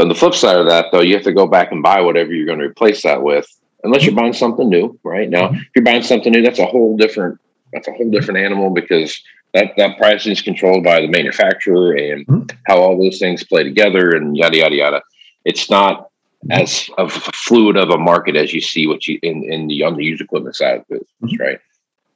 On 0.00 0.08
the 0.08 0.14
flip 0.14 0.34
side 0.34 0.56
of 0.56 0.66
that, 0.66 0.86
though, 0.90 1.02
you 1.02 1.14
have 1.14 1.24
to 1.24 1.32
go 1.32 1.46
back 1.46 1.72
and 1.72 1.82
buy 1.82 2.00
whatever 2.00 2.32
you're 2.32 2.46
going 2.46 2.58
to 2.58 2.66
replace 2.66 3.02
that 3.02 3.22
with, 3.22 3.46
unless 3.84 4.04
you're 4.04 4.14
buying 4.14 4.32
something 4.32 4.68
new. 4.68 4.98
Right 5.04 5.28
now, 5.28 5.48
mm-hmm. 5.48 5.56
if 5.56 5.68
you're 5.76 5.84
buying 5.84 6.02
something 6.02 6.32
new, 6.32 6.42
that's 6.42 6.58
a 6.58 6.66
whole 6.66 6.96
different 6.96 7.38
that's 7.72 7.86
a 7.86 7.92
whole 7.92 8.10
different 8.10 8.40
animal 8.40 8.70
because 8.70 9.22
that 9.54 9.72
that 9.76 9.98
pricing 9.98 10.32
is 10.32 10.42
controlled 10.42 10.84
by 10.84 11.00
the 11.00 11.08
manufacturer 11.08 11.92
and 11.92 12.26
mm-hmm. 12.26 12.56
how 12.66 12.78
all 12.78 13.00
those 13.00 13.18
things 13.18 13.44
play 13.44 13.62
together 13.62 14.10
and 14.10 14.36
yada 14.36 14.56
yada 14.56 14.74
yada. 14.74 15.02
It's 15.44 15.70
not 15.70 16.09
as 16.48 16.88
a 16.96 17.08
fluid 17.08 17.76
of 17.76 17.90
a 17.90 17.98
market 17.98 18.36
as 18.36 18.52
you 18.52 18.60
see 18.60 18.86
what 18.86 19.06
you 19.06 19.18
in, 19.22 19.44
in 19.44 19.66
the 19.66 19.82
on 19.82 19.96
the 19.96 20.04
used 20.04 20.22
equipment 20.22 20.56
side 20.56 20.78
of 20.78 20.84
the 20.88 20.94
business, 20.94 21.10
mm-hmm. 21.22 21.42
right? 21.42 21.60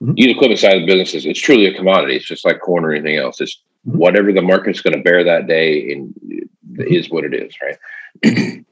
Mm-hmm. 0.02 0.14
Used 0.16 0.36
equipment 0.36 0.60
side 0.60 0.76
of 0.76 0.80
the 0.80 0.86
business 0.86 1.14
is 1.14 1.26
it's 1.26 1.40
truly 1.40 1.66
a 1.66 1.74
commodity. 1.74 2.16
It's 2.16 2.24
just 2.24 2.44
like 2.44 2.60
corn 2.60 2.84
or 2.84 2.92
anything 2.92 3.16
else. 3.16 3.40
It's 3.40 3.60
mm-hmm. 3.86 3.98
whatever 3.98 4.32
the 4.32 4.42
market's 4.42 4.80
going 4.80 4.96
to 4.96 5.02
bear 5.02 5.24
that 5.24 5.46
day 5.46 5.92
and 5.92 6.14
mm-hmm. 6.14 6.82
is 6.82 7.10
what 7.10 7.24
it 7.24 7.34
is, 7.34 7.54
right? 7.60 7.76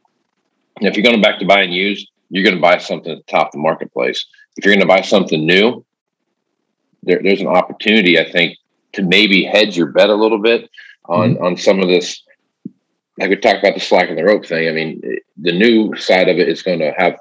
if 0.80 0.96
you're 0.96 1.04
going 1.04 1.20
back 1.20 1.38
to 1.40 1.46
buying 1.46 1.70
used, 1.70 2.08
you're 2.30 2.44
going 2.44 2.56
to 2.56 2.62
buy 2.62 2.78
something 2.78 3.12
at 3.12 3.18
the 3.18 3.30
top 3.30 3.48
of 3.48 3.52
the 3.52 3.58
marketplace. 3.58 4.24
If 4.56 4.64
you're 4.64 4.74
going 4.74 4.86
to 4.86 4.94
buy 4.94 5.02
something 5.02 5.44
new, 5.44 5.84
there, 7.02 7.20
there's 7.22 7.40
an 7.40 7.46
opportunity, 7.46 8.18
I 8.18 8.30
think, 8.30 8.56
to 8.94 9.02
maybe 9.02 9.44
hedge 9.44 9.76
your 9.76 9.88
bet 9.88 10.08
a 10.08 10.14
little 10.14 10.40
bit 10.40 10.70
on 11.06 11.34
mm-hmm. 11.34 11.44
on 11.44 11.56
some 11.56 11.80
of 11.80 11.88
this 11.88 12.22
like 13.18 13.28
we 13.30 13.36
talked 13.36 13.58
about 13.60 13.74
the 13.74 13.80
slack 13.80 14.08
in 14.08 14.16
the 14.16 14.24
rope 14.24 14.46
thing. 14.46 14.68
I 14.68 14.72
mean, 14.72 15.02
the 15.36 15.52
new 15.52 15.94
side 15.96 16.28
of 16.28 16.38
it 16.38 16.48
is 16.48 16.62
going 16.62 16.78
to 16.80 16.92
have 16.96 17.18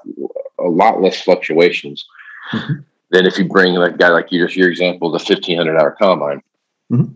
a 0.58 0.68
lot 0.68 1.00
less 1.02 1.20
fluctuations. 1.20 2.04
Mm-hmm. 2.52 2.80
then 3.10 3.24
if 3.26 3.38
you 3.38 3.46
bring 3.48 3.74
like 3.74 3.94
a 3.94 3.96
guy 3.98 4.08
like 4.08 4.32
you 4.32 4.44
just 4.44 4.56
your 4.56 4.68
example, 4.70 5.10
the 5.10 5.18
fifteen 5.18 5.56
hundred 5.56 5.78
hour 5.78 5.92
combine, 6.00 6.42
Mhm. 6.90 7.14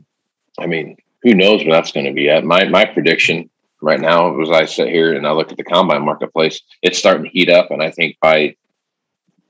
I 0.58 0.66
mean, 0.66 0.96
who 1.22 1.34
knows 1.34 1.62
where 1.64 1.72
that's 1.74 1.92
going 1.92 2.06
to 2.06 2.12
be 2.12 2.30
at? 2.30 2.44
My 2.44 2.64
my 2.68 2.84
prediction 2.84 3.50
right 3.82 4.00
now, 4.00 4.40
as 4.40 4.50
I 4.50 4.64
sit 4.64 4.88
here 4.88 5.14
and 5.14 5.26
I 5.26 5.32
look 5.32 5.50
at 5.50 5.56
the 5.58 5.64
combine 5.64 6.04
marketplace, 6.04 6.60
it's 6.82 6.98
starting 6.98 7.24
to 7.24 7.30
heat 7.30 7.50
up, 7.50 7.70
and 7.70 7.82
I 7.82 7.90
think 7.90 8.16
by 8.22 8.54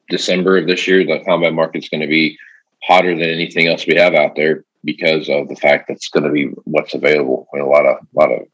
December 0.09 0.59
of 0.59 0.67
this 0.67 0.87
year, 0.87 1.05
the 1.05 1.23
combine 1.25 1.55
market's 1.55 1.89
going 1.89 2.01
to 2.01 2.07
be 2.07 2.39
hotter 2.83 3.15
than 3.15 3.29
anything 3.29 3.67
else 3.67 3.87
we 3.87 3.97
have 3.97 4.15
out 4.15 4.37
there 4.37 4.65
because 4.85 5.29
of 5.29 5.49
the 5.49 5.57
fact 5.57 5.89
that 5.89 5.95
it's 5.95 6.09
going 6.09 6.25
to 6.25 6.31
be 6.31 6.47
what's 6.65 6.95
available 6.95 7.49
and 7.53 7.63
a 7.63 7.67
lot 7.67 7.87
of 7.87 7.97
a 7.99 8.19
lot 8.19 8.31
of 8.33 8.47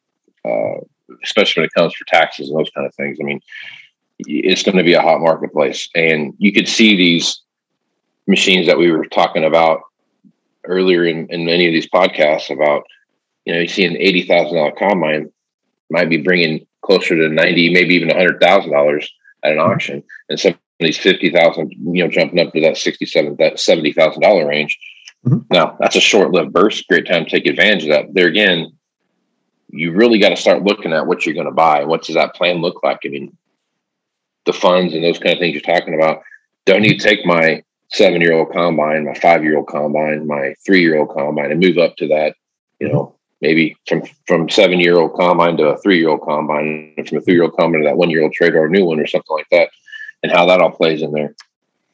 uh, 0.45 0.81
especially 1.23 1.61
when 1.61 1.67
it 1.67 1.75
comes 1.75 1.95
for 1.95 2.05
taxes 2.07 2.49
and 2.49 2.59
those 2.59 2.71
kind 2.71 2.87
of 2.87 2.95
things. 2.95 3.19
I 3.21 3.25
mean, 3.25 3.41
it's 4.19 4.63
going 4.63 4.77
to 4.77 4.85
be 4.85 4.95
a 4.95 5.03
hot 5.03 5.21
marketplace, 5.21 5.89
and 5.95 6.35
you 6.39 6.53
could 6.53 6.69
see 6.69 6.97
these 6.97 7.41
machines 8.27 8.67
that 8.67 8.79
we 8.79 8.91
were 8.91 9.07
talking 9.07 9.45
about 9.45 9.81
earlier 10.65 11.05
in, 11.05 11.27
in 11.31 11.45
many 11.45 11.67
of 11.67 11.73
these 11.73 11.89
podcasts 11.89 12.51
about 12.51 12.85
you 13.45 13.53
know 13.53 13.61
you 13.61 13.69
see 13.69 13.85
an 13.85 13.97
eighty 13.97 14.23
thousand 14.27 14.57
dollar 14.57 14.73
combine 14.73 15.31
might 15.91 16.09
be 16.09 16.19
bringing 16.19 16.65
closer 16.83 17.17
to 17.17 17.29
ninety, 17.29 17.73
maybe 17.73 17.95
even 17.95 18.11
a 18.11 18.15
hundred 18.15 18.41
thousand 18.41 18.73
dollars 18.73 19.11
at 19.43 19.53
an 19.53 19.59
auction, 19.59 20.03
and 20.29 20.39
some 20.39 20.53
of 20.53 20.59
these 20.81 20.99
fifty 20.99 21.31
thousand, 21.31 21.73
you 21.73 22.05
know, 22.05 22.09
jumping 22.09 22.39
up 22.39 22.53
to 22.53 22.61
that 22.61 22.77
sixty-seven, 22.77 23.37
that 23.39 23.59
seventy 23.59 23.93
thousand 23.93 24.23
dollar 24.23 24.47
range. 24.47 24.79
Mhm. 25.27 25.45
Now 25.51 25.77
that's 25.81 25.97
a 25.97 26.01
short-lived 26.01 26.53
burst. 26.53 26.87
Great 26.89 27.07
time 27.07 27.25
to 27.25 27.31
take 27.31 27.47
advantage 27.47 27.85
of 27.85 27.91
that. 27.91 28.07
There 28.13 28.29
again, 28.29 28.73
you 29.73 29.93
really 29.93 30.19
got 30.19 30.29
to 30.29 30.37
start 30.37 30.63
looking 30.63 30.93
at 30.93 31.07
what 31.07 31.25
you're 31.25 31.35
going 31.35 31.47
to 31.47 31.53
buy. 31.53 31.85
What 31.85 32.05
does 32.05 32.15
that 32.15 32.35
plan 32.35 32.59
look 32.59 32.83
like? 32.83 33.01
I 33.05 33.09
mean, 33.09 33.37
the 34.45 34.53
funds 34.53 34.95
and 34.95 35.03
those 35.03 35.19
kind 35.19 35.33
of 35.33 35.39
things 35.39 35.55
you're 35.55 35.63
talking 35.63 35.95
about. 35.95 36.23
Do 36.67 36.75
I 36.75 36.79
need 36.79 37.01
to 37.01 37.09
take 37.09 37.25
my 37.25 37.63
seven-year-old 37.91 38.53
combine, 38.53 39.05
my 39.05 39.15
five-year-old 39.15 39.67
combine, 39.67 40.27
my 40.27 40.55
three-year-old 40.65 41.11
combine, 41.11 41.51
and 41.51 41.61
move 41.61 41.79
up 41.79 41.97
to 41.97 42.09
that? 42.09 42.37
You 42.79 42.93
know, 42.93 43.15
maybe 43.41 43.77
from 43.87 44.03
from 44.27 44.49
seven 44.49 44.79
year 44.81 44.99
old 44.99 45.15
combine 45.15 45.57
to 45.57 45.69
a 45.69 45.79
three 45.79 45.99
year 45.99 46.11
old 46.11 46.23
combine, 46.23 46.95
and 46.97 47.09
from 47.09 47.19
a 47.19 47.21
three 47.21 47.35
year 47.35 47.45
old 47.45 47.57
combine 47.57 47.83
to 47.83 47.89
that 47.89 47.97
one 47.97 48.11
year 48.11 48.23
old 48.23 48.33
trade 48.33 48.55
or 48.55 48.67
a 48.67 48.71
new 48.71 48.85
one 48.85 49.01
or 49.01 49.07
something 49.07 49.37
like 49.37 49.49
that, 49.51 49.71
and 50.23 50.33
how 50.33 50.47
that 50.47 50.61
all 50.61 50.71
plays 50.71 51.03
in 51.03 51.13
there. 51.13 51.35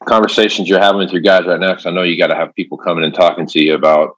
Conversations 0.05 0.69
you're 0.69 0.79
having 0.79 0.99
with 0.99 1.11
your 1.11 1.21
guys 1.21 1.45
right 1.45 1.59
now, 1.59 1.71
because 1.71 1.85
I 1.85 1.91
know 1.91 2.03
you 2.03 2.17
got 2.17 2.27
to 2.27 2.35
have 2.35 2.55
people 2.55 2.77
coming 2.77 3.03
and 3.03 3.13
talking 3.13 3.45
to 3.47 3.63
you 3.63 3.75
about, 3.75 4.17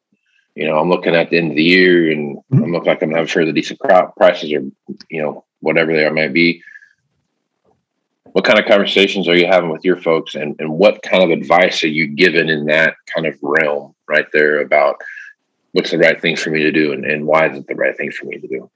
you 0.56 0.66
know, 0.66 0.80
I'm 0.80 0.90
looking 0.90 1.16
at 1.16 1.30
the 1.30 1.38
end 1.38 1.52
of 1.52 1.56
the 1.56 1.64
year 1.64 2.12
and 2.12 2.38
Mhm. 2.52 2.64
I'm 2.64 2.72
looking 2.72 2.88
like 2.88 3.02
I'm 3.02 3.12
having 3.12 3.28
sure 3.28 3.46
the 3.46 3.54
decent 3.54 3.80
crop 3.80 4.16
prices 4.16 4.52
are, 4.54 4.64
you 5.10 5.22
know, 5.22 5.46
whatever 5.62 5.94
they 5.94 6.06
are 6.06 6.14
might 6.14 6.34
be. 6.34 6.62
What 8.34 8.46
kind 8.46 8.60
of 8.60 8.66
conversations 8.66 9.28
are 9.28 9.36
you 9.36 9.46
having 9.46 9.70
with 9.70 9.84
your 9.84 9.98
folks, 9.98 10.36
and 10.36 10.56
and 10.60 10.78
what 10.78 11.02
kind 11.04 11.22
of 11.24 11.32
advice 11.32 11.84
are 11.84 11.90
you 11.90 12.08
given 12.08 12.50
in 12.50 12.66
that 12.68 12.96
kind 13.14 13.28
of 13.28 13.38
realm 13.42 13.94
right 14.08 14.28
there 14.32 14.62
about 14.62 15.02
what's 15.74 15.92
the 15.92 15.98
right 15.98 16.22
thing 16.22 16.36
for 16.36 16.50
me 16.50 16.64
to 16.64 16.72
do 16.72 16.92
and, 16.92 17.06
and 17.06 17.26
why 17.26 17.48
is 17.48 17.58
it 17.58 17.68
the 17.68 17.76
right 17.76 17.96
thing 17.96 18.12
for 18.12 18.26
me 18.26 18.38
to 18.38 18.48
do? 18.48 18.70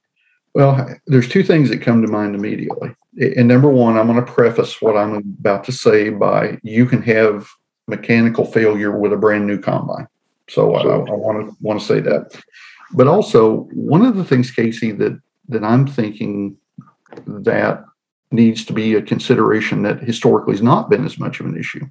Well, 0.53 0.95
there's 1.07 1.27
two 1.27 1.43
things 1.43 1.69
that 1.69 1.81
come 1.81 2.01
to 2.01 2.07
mind 2.07 2.35
immediately. 2.35 2.95
And 3.19 3.47
number 3.47 3.69
one, 3.69 3.97
I'm 3.97 4.07
going 4.07 4.23
to 4.23 4.31
preface 4.31 4.81
what 4.81 4.95
I'm 4.95 5.15
about 5.15 5.65
to 5.65 5.73
say 5.73 6.09
by 6.09 6.57
you 6.63 6.85
can 6.85 7.01
have 7.01 7.49
mechanical 7.87 8.45
failure 8.45 8.97
with 8.97 9.11
a 9.11 9.17
brand 9.17 9.45
new 9.47 9.59
combine. 9.59 10.07
So 10.49 10.75
I, 10.75 10.81
I 10.81 10.97
want 10.97 11.49
to 11.49 11.55
want 11.61 11.79
to 11.79 11.85
say 11.85 11.99
that. 12.01 12.39
But 12.93 13.07
also, 13.07 13.67
one 13.73 14.05
of 14.05 14.15
the 14.15 14.23
things, 14.23 14.51
Casey, 14.51 14.91
that 14.91 15.19
that 15.49 15.63
I'm 15.63 15.87
thinking 15.87 16.57
that 17.25 17.83
needs 18.31 18.65
to 18.65 18.73
be 18.73 18.95
a 18.95 19.01
consideration 19.01 19.83
that 19.83 19.99
historically 19.99 20.53
has 20.53 20.61
not 20.61 20.89
been 20.89 21.05
as 21.05 21.19
much 21.19 21.39
of 21.39 21.45
an 21.45 21.57
issue. 21.57 21.85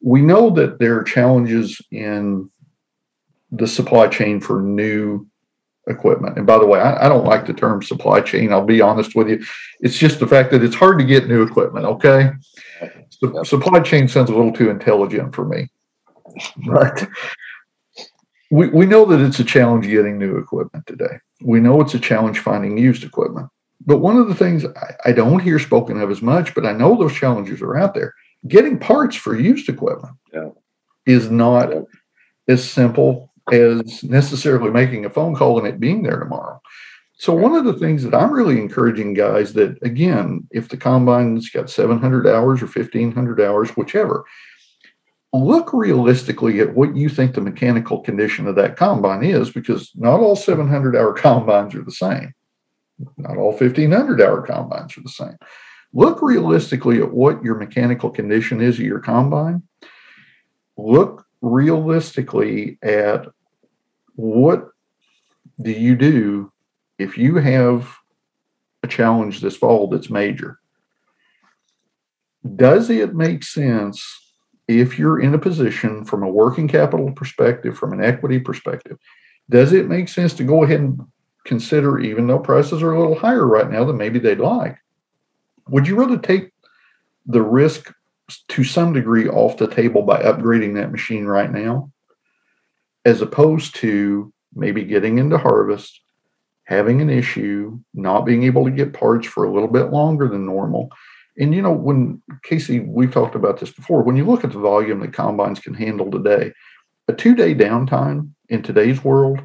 We 0.00 0.20
know 0.20 0.50
that 0.50 0.78
there 0.78 0.98
are 0.98 1.04
challenges 1.04 1.80
in 1.90 2.50
the 3.50 3.66
supply 3.66 4.08
chain 4.08 4.40
for 4.40 4.60
new 4.60 5.26
equipment. 5.86 6.36
And 6.36 6.46
by 6.46 6.58
the 6.58 6.66
way, 6.66 6.80
I, 6.80 7.06
I, 7.06 7.08
don't 7.08 7.26
like 7.26 7.46
the 7.46 7.52
term 7.52 7.82
supply 7.82 8.20
chain. 8.20 8.52
I'll 8.52 8.64
be 8.64 8.80
honest 8.80 9.14
with 9.14 9.28
you. 9.28 9.44
It's 9.80 9.98
just 9.98 10.18
the 10.18 10.26
fact 10.26 10.50
that 10.50 10.64
it's 10.64 10.74
hard 10.74 10.98
to 10.98 11.04
get 11.04 11.28
new 11.28 11.42
equipment. 11.42 11.84
Okay. 11.84 12.30
So, 13.10 13.32
Yep. 13.34 13.46
Supply 13.46 13.80
chain 13.80 14.08
sounds 14.08 14.28
a 14.28 14.34
little 14.34 14.52
too 14.52 14.70
intelligent 14.70 15.34
for 15.34 15.44
me. 15.44 15.68
Right. 16.66 17.06
We, 18.50 18.68
we 18.68 18.86
know 18.86 19.04
that 19.06 19.20
it's 19.20 19.40
a 19.40 19.44
challenge 19.44 19.86
getting 19.86 20.18
new 20.18 20.36
equipment 20.36 20.86
today. 20.86 21.18
We 21.42 21.60
know 21.60 21.80
it's 21.80 21.94
a 21.94 21.98
challenge 21.98 22.38
finding 22.38 22.78
used 22.78 23.04
equipment. 23.04 23.48
But 23.86 23.98
one 23.98 24.16
of 24.16 24.28
the 24.28 24.34
things 24.34 24.64
I, 24.64 24.94
I 25.06 25.12
don't 25.12 25.40
hear 25.40 25.58
spoken 25.58 26.00
of 26.00 26.10
as 26.10 26.22
much, 26.22 26.54
but 26.54 26.64
I 26.66 26.72
know 26.72 26.96
those 26.96 27.14
challenges 27.14 27.60
are 27.62 27.76
out 27.76 27.94
there. 27.94 28.14
Getting 28.46 28.78
parts 28.78 29.16
for 29.16 29.38
used 29.38 29.68
equipment 29.68 30.14
Yeah. 30.32 30.50
is 31.06 31.30
not 31.30 31.70
as 32.48 32.68
simple 32.68 33.30
as 33.52 34.02
necessarily 34.04 34.70
making 34.70 35.04
a 35.04 35.10
phone 35.10 35.34
call 35.34 35.58
and 35.58 35.66
it 35.66 35.80
being 35.80 36.02
there 36.02 36.18
tomorrow. 36.18 36.60
So 37.16 37.32
one 37.32 37.54
of 37.54 37.64
the 37.64 37.74
things 37.74 38.02
that 38.02 38.14
I'm 38.14 38.32
really 38.32 38.58
encouraging 38.60 39.14
guys 39.14 39.52
that 39.54 39.78
again, 39.82 40.46
if 40.50 40.68
the 40.68 40.76
combine's 40.76 41.48
got 41.48 41.70
700 41.70 42.26
hours 42.26 42.60
or 42.62 42.66
1500 42.66 43.40
hours, 43.40 43.70
whichever, 43.70 44.24
look 45.34 45.72
realistically 45.72 46.60
at 46.60 46.74
what 46.74 46.96
you 46.96 47.08
think 47.08 47.34
the 47.34 47.40
mechanical 47.40 48.00
condition 48.00 48.46
of 48.46 48.54
that 48.54 48.76
combine 48.76 49.24
is, 49.24 49.50
because 49.50 49.90
not 49.96 50.20
all 50.20 50.36
700 50.36 50.96
hour 50.96 51.12
combines 51.14 51.74
are 51.74 51.82
the 51.82 51.90
same. 51.90 52.34
Not 53.16 53.36
all 53.36 53.50
1500 53.50 54.22
hour 54.22 54.42
combines 54.42 54.96
are 54.96 55.02
the 55.02 55.08
same. 55.08 55.36
Look 55.92 56.22
realistically 56.22 57.00
at 57.00 57.12
what 57.12 57.42
your 57.42 57.56
mechanical 57.56 58.10
condition 58.10 58.60
is 58.60 58.78
of 58.78 58.84
your 58.84 59.00
combine. 59.00 59.62
Look 60.76 61.26
realistically 61.40 62.78
at 62.82 63.26
what 64.14 64.68
do 65.60 65.70
you 65.70 65.96
do 65.96 66.52
if 66.98 67.18
you 67.18 67.36
have 67.36 67.96
a 68.82 68.88
challenge 68.88 69.40
this 69.40 69.56
fall 69.56 69.88
that's 69.88 70.10
major? 70.10 70.58
Does 72.56 72.90
it 72.90 73.14
make 73.14 73.42
sense 73.42 74.23
if 74.68 74.98
you're 74.98 75.20
in 75.20 75.34
a 75.34 75.38
position 75.38 76.04
from 76.04 76.22
a 76.22 76.28
working 76.28 76.68
capital 76.68 77.12
perspective, 77.12 77.76
from 77.76 77.92
an 77.92 78.02
equity 78.02 78.38
perspective? 78.38 78.98
Does 79.50 79.72
it 79.72 79.88
make 79.88 80.08
sense 80.08 80.32
to 80.34 80.44
go 80.44 80.64
ahead 80.64 80.80
and 80.80 81.00
consider, 81.44 81.98
even 81.98 82.26
though 82.26 82.38
prices 82.38 82.82
are 82.82 82.92
a 82.92 82.98
little 82.98 83.18
higher 83.18 83.46
right 83.46 83.70
now 83.70 83.84
than 83.84 83.98
maybe 83.98 84.18
they'd 84.18 84.38
like? 84.38 84.78
Would 85.68 85.86
you 85.86 85.96
rather 85.96 86.18
take 86.18 86.52
the 87.26 87.42
risk 87.42 87.92
to 88.48 88.64
some 88.64 88.92
degree 88.92 89.28
off 89.28 89.58
the 89.58 89.68
table 89.68 90.02
by 90.02 90.22
upgrading 90.22 90.74
that 90.74 90.92
machine 90.92 91.26
right 91.26 91.52
now, 91.52 91.90
as 93.04 93.20
opposed 93.20 93.74
to 93.76 94.32
maybe 94.54 94.84
getting 94.84 95.18
into 95.18 95.36
harvest, 95.36 96.00
having 96.64 97.02
an 97.02 97.10
issue, 97.10 97.78
not 97.92 98.22
being 98.22 98.44
able 98.44 98.64
to 98.64 98.70
get 98.70 98.94
parts 98.94 99.26
for 99.26 99.44
a 99.44 99.52
little 99.52 99.68
bit 99.68 99.90
longer 99.90 100.28
than 100.28 100.46
normal. 100.46 100.88
And 101.36 101.54
you 101.54 101.62
know, 101.62 101.72
when 101.72 102.22
Casey, 102.44 102.80
we've 102.80 103.12
talked 103.12 103.34
about 103.34 103.58
this 103.58 103.70
before, 103.70 104.02
when 104.02 104.16
you 104.16 104.24
look 104.24 104.44
at 104.44 104.52
the 104.52 104.58
volume 104.58 105.00
that 105.00 105.12
combines 105.12 105.58
can 105.58 105.74
handle 105.74 106.10
today, 106.10 106.52
a 107.08 107.12
two 107.12 107.34
day 107.34 107.54
downtime 107.54 108.30
in 108.48 108.62
today's 108.62 109.02
world 109.02 109.40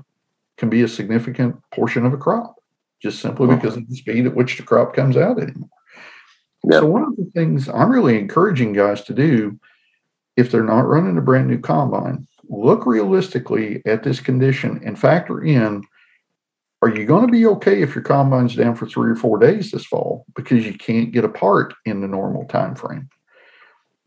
can 0.58 0.69
be 0.69 0.82
a 0.82 0.88
significant 0.88 1.56
portion 1.71 2.06
of 2.06 2.13
a 2.13 2.17
crop, 2.17 2.56
just 3.02 3.21
simply 3.21 3.47
because 3.47 3.75
of 3.75 3.88
the 3.89 3.95
speed 3.95 4.25
at 4.25 4.36
which 4.36 4.58
the 4.58 4.63
crop 4.63 4.93
comes 4.93 5.17
out 5.17 5.41
anymore. 5.41 5.69
Yeah. 6.65 6.80
So 6.80 6.88
one 6.88 7.04
of 7.04 7.15
the 7.15 7.30
things 7.34 7.69
I'm 7.69 7.89
really 7.89 8.19
encouraging 8.19 8.73
guys 8.73 9.02
to 9.04 9.13
do, 9.13 9.60
if 10.36 10.52
they're 10.52 10.63
not 10.63 10.88
running 10.88 11.17
a 11.17 11.21
brand 11.21 11.47
new 11.47 11.60
combine, 11.60 12.28
look 12.49 12.86
realistically 12.86 13.82
at 13.86 14.04
this 14.04 14.19
condition 14.19 14.82
and 14.84 14.99
factor 14.99 15.43
in 15.43 15.84
are 16.81 16.89
you 16.89 17.05
going 17.05 17.25
to 17.25 17.31
be 17.31 17.45
okay 17.45 17.81
if 17.81 17.93
your 17.93 18.03
combine's 18.03 18.55
down 18.55 18.75
for 18.75 18.85
three 18.85 19.11
or 19.11 19.15
four 19.15 19.37
days 19.37 19.71
this 19.71 19.85
fall? 19.85 20.25
Because 20.35 20.65
you 20.65 20.73
can't 20.73 21.11
get 21.11 21.25
a 21.25 21.29
part 21.29 21.73
in 21.85 22.01
the 22.01 22.07
normal 22.07 22.45
time 22.45 22.75
frame 22.75 23.09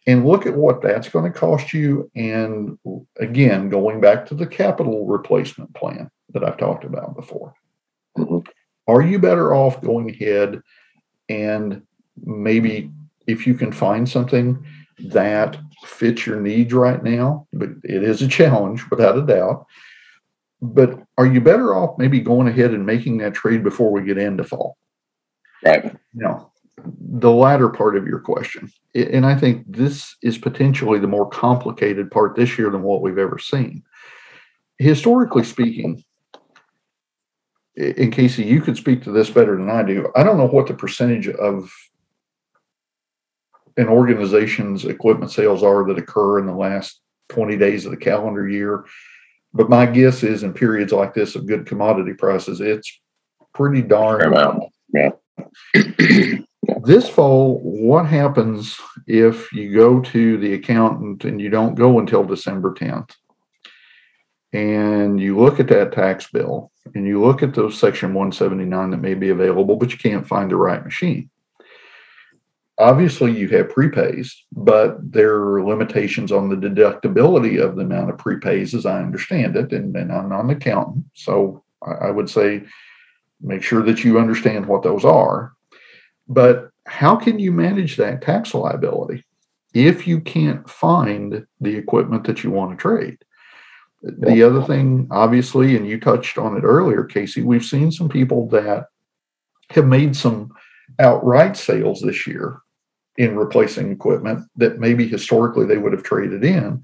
and 0.06 0.26
look 0.26 0.46
at 0.46 0.56
what 0.56 0.82
that's 0.82 1.08
going 1.08 1.30
to 1.30 1.38
cost 1.38 1.72
you 1.72 2.10
and 2.14 2.78
again 3.18 3.68
going 3.68 4.00
back 4.00 4.26
to 4.26 4.34
the 4.34 4.46
capital 4.46 5.06
replacement 5.06 5.72
plan 5.74 6.10
that 6.30 6.44
i've 6.44 6.56
talked 6.56 6.84
about 6.84 7.14
before. 7.14 7.54
Mhm. 8.18 8.46
are 8.86 9.02
you 9.02 9.18
better 9.18 9.54
off 9.54 9.80
going 9.80 10.10
ahead 10.10 10.60
and 11.28 11.82
maybe 12.24 12.90
if 13.26 13.46
you 13.46 13.54
can 13.54 13.72
find 13.72 14.08
something 14.08 14.64
that 14.98 15.56
fits 15.84 16.26
your 16.26 16.40
needs 16.40 16.72
right 16.72 17.02
now 17.02 17.46
but 17.52 17.70
it 17.84 18.02
is 18.02 18.22
a 18.22 18.28
challenge 18.28 18.88
without 18.90 19.18
a 19.18 19.26
doubt 19.26 19.66
but 20.62 20.98
are 21.18 21.26
you 21.26 21.40
better 21.40 21.74
off 21.74 21.98
maybe 21.98 22.20
going 22.20 22.46
ahead 22.48 22.72
and 22.72 22.86
making 22.86 23.18
that 23.18 23.34
trade 23.34 23.62
before 23.64 23.90
we 23.90 24.02
get 24.02 24.16
into 24.16 24.44
fall 24.44 24.76
Right. 25.64 25.94
no 26.14 26.50
the 26.84 27.30
latter 27.30 27.68
part 27.68 27.96
of 27.96 28.06
your 28.06 28.20
question 28.20 28.70
and 28.94 29.26
i 29.26 29.34
think 29.34 29.64
this 29.68 30.16
is 30.22 30.38
potentially 30.38 30.98
the 30.98 31.06
more 31.06 31.28
complicated 31.28 32.10
part 32.10 32.34
this 32.34 32.56
year 32.56 32.70
than 32.70 32.82
what 32.82 33.02
we've 33.02 33.18
ever 33.18 33.38
seen 33.38 33.82
historically 34.78 35.44
speaking 35.44 36.02
in 37.76 38.10
casey 38.10 38.44
you 38.44 38.60
could 38.60 38.76
speak 38.76 39.02
to 39.02 39.12
this 39.12 39.30
better 39.30 39.56
than 39.56 39.68
i 39.68 39.82
do 39.82 40.10
i 40.16 40.22
don't 40.22 40.38
know 40.38 40.48
what 40.48 40.66
the 40.66 40.74
percentage 40.74 41.28
of 41.28 41.70
an 43.76 43.88
organization's 43.88 44.84
equipment 44.84 45.30
sales 45.30 45.62
are 45.62 45.86
that 45.86 45.98
occur 45.98 46.38
in 46.38 46.46
the 46.46 46.54
last 46.54 47.00
20 47.30 47.56
days 47.56 47.86
of 47.86 47.90
the 47.90 47.96
calendar 47.96 48.46
year. 48.48 48.84
But 49.54 49.68
my 49.68 49.86
guess 49.86 50.22
is 50.22 50.42
in 50.42 50.54
periods 50.54 50.92
like 50.92 51.14
this 51.14 51.34
of 51.36 51.46
good 51.46 51.66
commodity 51.66 52.14
prices, 52.14 52.60
it's 52.60 53.00
pretty 53.52 53.82
darn. 53.82 54.20
Yeah. 54.94 55.10
This 56.84 57.08
fall, 57.08 57.58
what 57.60 58.06
happens 58.06 58.76
if 59.06 59.52
you 59.52 59.74
go 59.74 60.00
to 60.00 60.36
the 60.38 60.54
accountant 60.54 61.24
and 61.24 61.40
you 61.40 61.48
don't 61.48 61.74
go 61.74 61.98
until 61.98 62.24
December 62.24 62.72
10th? 62.72 63.10
And 64.52 65.20
you 65.20 65.38
look 65.38 65.58
at 65.58 65.68
that 65.68 65.92
tax 65.92 66.28
bill 66.30 66.70
and 66.94 67.06
you 67.06 67.20
look 67.20 67.42
at 67.42 67.54
those 67.54 67.78
section 67.78 68.14
179 68.14 68.90
that 68.90 68.98
may 68.98 69.14
be 69.14 69.30
available, 69.30 69.76
but 69.76 69.90
you 69.90 69.98
can't 69.98 70.26
find 70.26 70.50
the 70.50 70.56
right 70.56 70.84
machine. 70.84 71.30
Obviously, 72.82 73.30
you 73.30 73.48
have 73.50 73.68
prepays, 73.68 74.34
but 74.50 74.96
there 75.12 75.36
are 75.36 75.64
limitations 75.64 76.32
on 76.32 76.48
the 76.48 76.56
deductibility 76.56 77.62
of 77.62 77.76
the 77.76 77.82
amount 77.82 78.10
of 78.10 78.16
prepays 78.16 78.74
as 78.74 78.86
I 78.86 79.00
understand 79.00 79.56
it. 79.56 79.72
And, 79.72 79.96
and 79.96 80.10
I'm 80.10 80.30
not 80.30 80.44
an 80.44 80.50
accountant. 80.50 81.04
So 81.14 81.62
I, 81.80 82.08
I 82.08 82.10
would 82.10 82.28
say 82.28 82.64
make 83.40 83.62
sure 83.62 83.84
that 83.84 84.02
you 84.02 84.18
understand 84.18 84.66
what 84.66 84.82
those 84.82 85.04
are. 85.04 85.52
But 86.26 86.70
how 86.86 87.14
can 87.14 87.38
you 87.38 87.52
manage 87.52 87.96
that 87.98 88.20
tax 88.20 88.52
liability 88.52 89.22
if 89.74 90.08
you 90.08 90.20
can't 90.20 90.68
find 90.68 91.46
the 91.60 91.76
equipment 91.76 92.24
that 92.24 92.42
you 92.42 92.50
want 92.50 92.72
to 92.72 92.76
trade? 92.76 93.18
The 94.02 94.42
other 94.42 94.64
thing, 94.64 95.06
obviously, 95.12 95.76
and 95.76 95.86
you 95.86 96.00
touched 96.00 96.36
on 96.36 96.56
it 96.56 96.64
earlier, 96.64 97.04
Casey, 97.04 97.42
we've 97.42 97.64
seen 97.64 97.92
some 97.92 98.08
people 98.08 98.48
that 98.48 98.86
have 99.70 99.86
made 99.86 100.16
some 100.16 100.50
outright 100.98 101.56
sales 101.56 102.00
this 102.00 102.26
year 102.26 102.61
in 103.16 103.36
replacing 103.36 103.92
equipment 103.92 104.48
that 104.56 104.78
maybe 104.78 105.06
historically 105.06 105.66
they 105.66 105.78
would 105.78 105.92
have 105.92 106.02
traded 106.02 106.44
in 106.44 106.82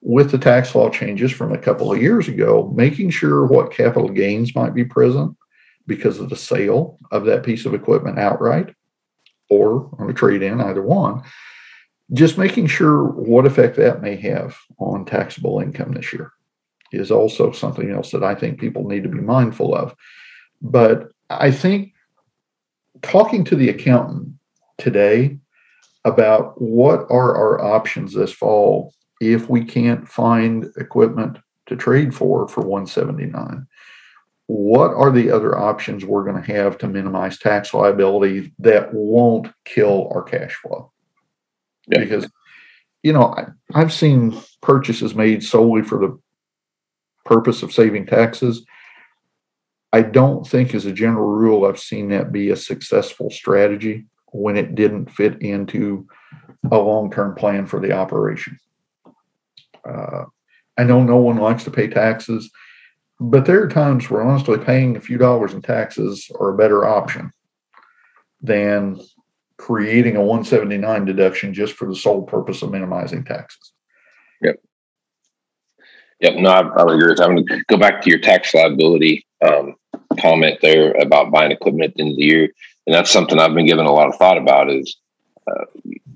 with 0.00 0.30
the 0.30 0.38
tax 0.38 0.74
law 0.74 0.90
changes 0.90 1.32
from 1.32 1.52
a 1.52 1.58
couple 1.58 1.92
of 1.92 2.00
years 2.00 2.28
ago, 2.28 2.70
making 2.76 3.10
sure 3.10 3.46
what 3.46 3.72
capital 3.72 4.08
gains 4.08 4.54
might 4.54 4.74
be 4.74 4.84
present 4.84 5.36
because 5.86 6.20
of 6.20 6.28
the 6.28 6.36
sale 6.36 6.98
of 7.10 7.24
that 7.24 7.42
piece 7.42 7.64
of 7.64 7.74
equipment 7.74 8.18
outright 8.18 8.74
or 9.48 9.90
on 9.98 10.08
a 10.08 10.12
trade 10.12 10.42
in, 10.42 10.60
either 10.60 10.82
one. 10.82 11.22
Just 12.12 12.38
making 12.38 12.66
sure 12.66 13.04
what 13.04 13.46
effect 13.46 13.76
that 13.76 14.02
may 14.02 14.16
have 14.16 14.56
on 14.78 15.04
taxable 15.06 15.60
income 15.60 15.92
this 15.92 16.12
year 16.12 16.32
is 16.92 17.10
also 17.10 17.50
something 17.50 17.90
else 17.90 18.10
that 18.10 18.22
I 18.22 18.34
think 18.34 18.60
people 18.60 18.86
need 18.86 19.02
to 19.04 19.08
be 19.08 19.20
mindful 19.20 19.74
of. 19.74 19.94
But 20.60 21.08
I 21.30 21.50
think 21.50 21.92
talking 23.02 23.42
to 23.44 23.56
the 23.56 23.70
accountant 23.70 24.34
today 24.76 25.38
about 26.04 26.60
what 26.60 27.00
are 27.10 27.34
our 27.36 27.62
options 27.62 28.12
this 28.12 28.32
fall 28.32 28.92
if 29.20 29.48
we 29.48 29.64
can't 29.64 30.08
find 30.08 30.66
equipment 30.76 31.38
to 31.66 31.76
trade 31.76 32.14
for 32.14 32.46
for 32.46 32.60
179 32.60 33.66
what 34.46 34.92
are 34.92 35.10
the 35.10 35.30
other 35.30 35.56
options 35.58 36.04
we're 36.04 36.24
going 36.24 36.42
to 36.42 36.52
have 36.52 36.76
to 36.78 36.88
minimize 36.88 37.38
tax 37.38 37.72
liability 37.72 38.52
that 38.58 38.92
won't 38.92 39.48
kill 39.64 40.10
our 40.14 40.22
cash 40.22 40.54
flow? 40.54 40.92
Yeah. 41.86 42.00
Because, 42.00 42.30
you 43.02 43.12
know, 43.12 43.34
I, 43.34 43.46
I've 43.74 43.92
seen 43.92 44.38
purchases 44.60 45.14
made 45.14 45.42
solely 45.42 45.82
for 45.82 45.98
the 45.98 46.18
purpose 47.24 47.62
of 47.62 47.72
saving 47.72 48.06
taxes. 48.06 48.64
I 49.92 50.02
don't 50.02 50.46
think, 50.46 50.74
as 50.74 50.84
a 50.84 50.92
general 50.92 51.28
rule, 51.28 51.64
I've 51.64 51.78
seen 51.78 52.08
that 52.08 52.32
be 52.32 52.50
a 52.50 52.56
successful 52.56 53.30
strategy 53.30 54.06
when 54.34 54.56
it 54.56 54.74
didn't 54.74 55.10
fit 55.10 55.40
into 55.40 56.06
a 56.70 56.78
long 56.78 57.10
term 57.10 57.34
plan 57.34 57.66
for 57.66 57.80
the 57.80 57.92
operation. 57.92 58.58
Uh, 59.88 60.24
I 60.76 60.84
know 60.84 61.02
no 61.02 61.18
one 61.18 61.36
likes 61.36 61.64
to 61.64 61.70
pay 61.70 61.88
taxes 61.88 62.50
but 63.20 63.46
there 63.46 63.62
are 63.62 63.68
times 63.68 64.10
where 64.10 64.22
honestly 64.22 64.58
paying 64.58 64.96
a 64.96 65.00
few 65.00 65.18
dollars 65.18 65.54
in 65.54 65.62
taxes 65.62 66.30
are 66.40 66.50
a 66.50 66.56
better 66.56 66.84
option 66.84 67.30
than 68.40 69.00
creating 69.56 70.16
a 70.16 70.20
179 70.20 71.04
deduction 71.04 71.54
just 71.54 71.74
for 71.74 71.88
the 71.88 71.94
sole 71.94 72.22
purpose 72.22 72.62
of 72.62 72.70
minimizing 72.70 73.24
taxes. 73.24 73.72
Yep. 74.42 74.56
Yep. 76.20 76.34
No, 76.36 76.50
I, 76.50 76.60
I 76.60 76.94
agree. 76.94 77.14
I'm 77.18 77.36
going 77.36 77.46
to 77.46 77.64
go 77.68 77.76
back 77.76 78.02
to 78.02 78.10
your 78.10 78.18
tax 78.18 78.52
liability 78.52 79.26
um, 79.46 79.74
comment 80.20 80.58
there 80.60 80.92
about 81.00 81.30
buying 81.30 81.52
equipment 81.52 81.90
at 81.90 81.94
the 81.94 82.02
end 82.02 82.12
of 82.12 82.16
the 82.16 82.24
year. 82.24 82.48
And 82.86 82.94
that's 82.94 83.10
something 83.10 83.38
I've 83.38 83.54
been 83.54 83.66
giving 83.66 83.86
a 83.86 83.92
lot 83.92 84.08
of 84.08 84.16
thought 84.16 84.38
about 84.38 84.70
is 84.70 84.96
uh, 85.50 85.64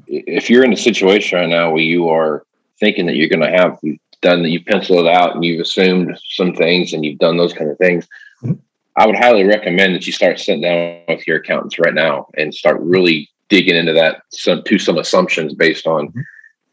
if 0.07 0.51
you're 0.51 0.65
in 0.65 0.73
a 0.73 0.77
situation 0.77 1.39
right 1.39 1.49
now 1.49 1.71
where 1.71 1.83
you 1.83 2.09
are 2.09 2.45
thinking 2.81 3.07
that 3.07 3.17
you're 3.17 3.29
going 3.29 3.43
to 3.43 3.51
have 3.51 3.79
done 4.21 4.43
that 4.43 4.51
you 4.51 4.63
pencil 4.65 4.99
it 4.99 5.07
out 5.07 5.35
and 5.35 5.45
you've 5.45 5.61
assumed 5.61 6.19
some 6.25 6.53
things 6.55 6.93
and 6.93 7.05
you've 7.05 7.19
done 7.19 7.37
those 7.37 7.53
kind 7.53 7.71
of 7.71 7.79
things 7.79 8.07
Mhm. 8.43 8.59
i 8.97 9.07
would 9.07 9.15
highly 9.17 9.45
recommend 9.45 9.95
that 9.95 10.07
you 10.09 10.13
start 10.13 10.41
sitting 10.41 10.63
down 10.63 11.03
with 11.07 11.25
your 11.27 11.37
accountants 11.37 11.79
right 11.79 11.95
now 11.95 12.27
and 12.37 12.53
start 12.53 12.81
really 12.81 13.29
digging 13.49 13.77
into 13.77 13.93
that 13.93 14.23
some 14.31 14.63
to 14.65 14.77
some 14.79 14.99
assumptions 14.99 15.55
based 15.55 15.87
on 15.87 16.09
Mhm. 16.09 16.23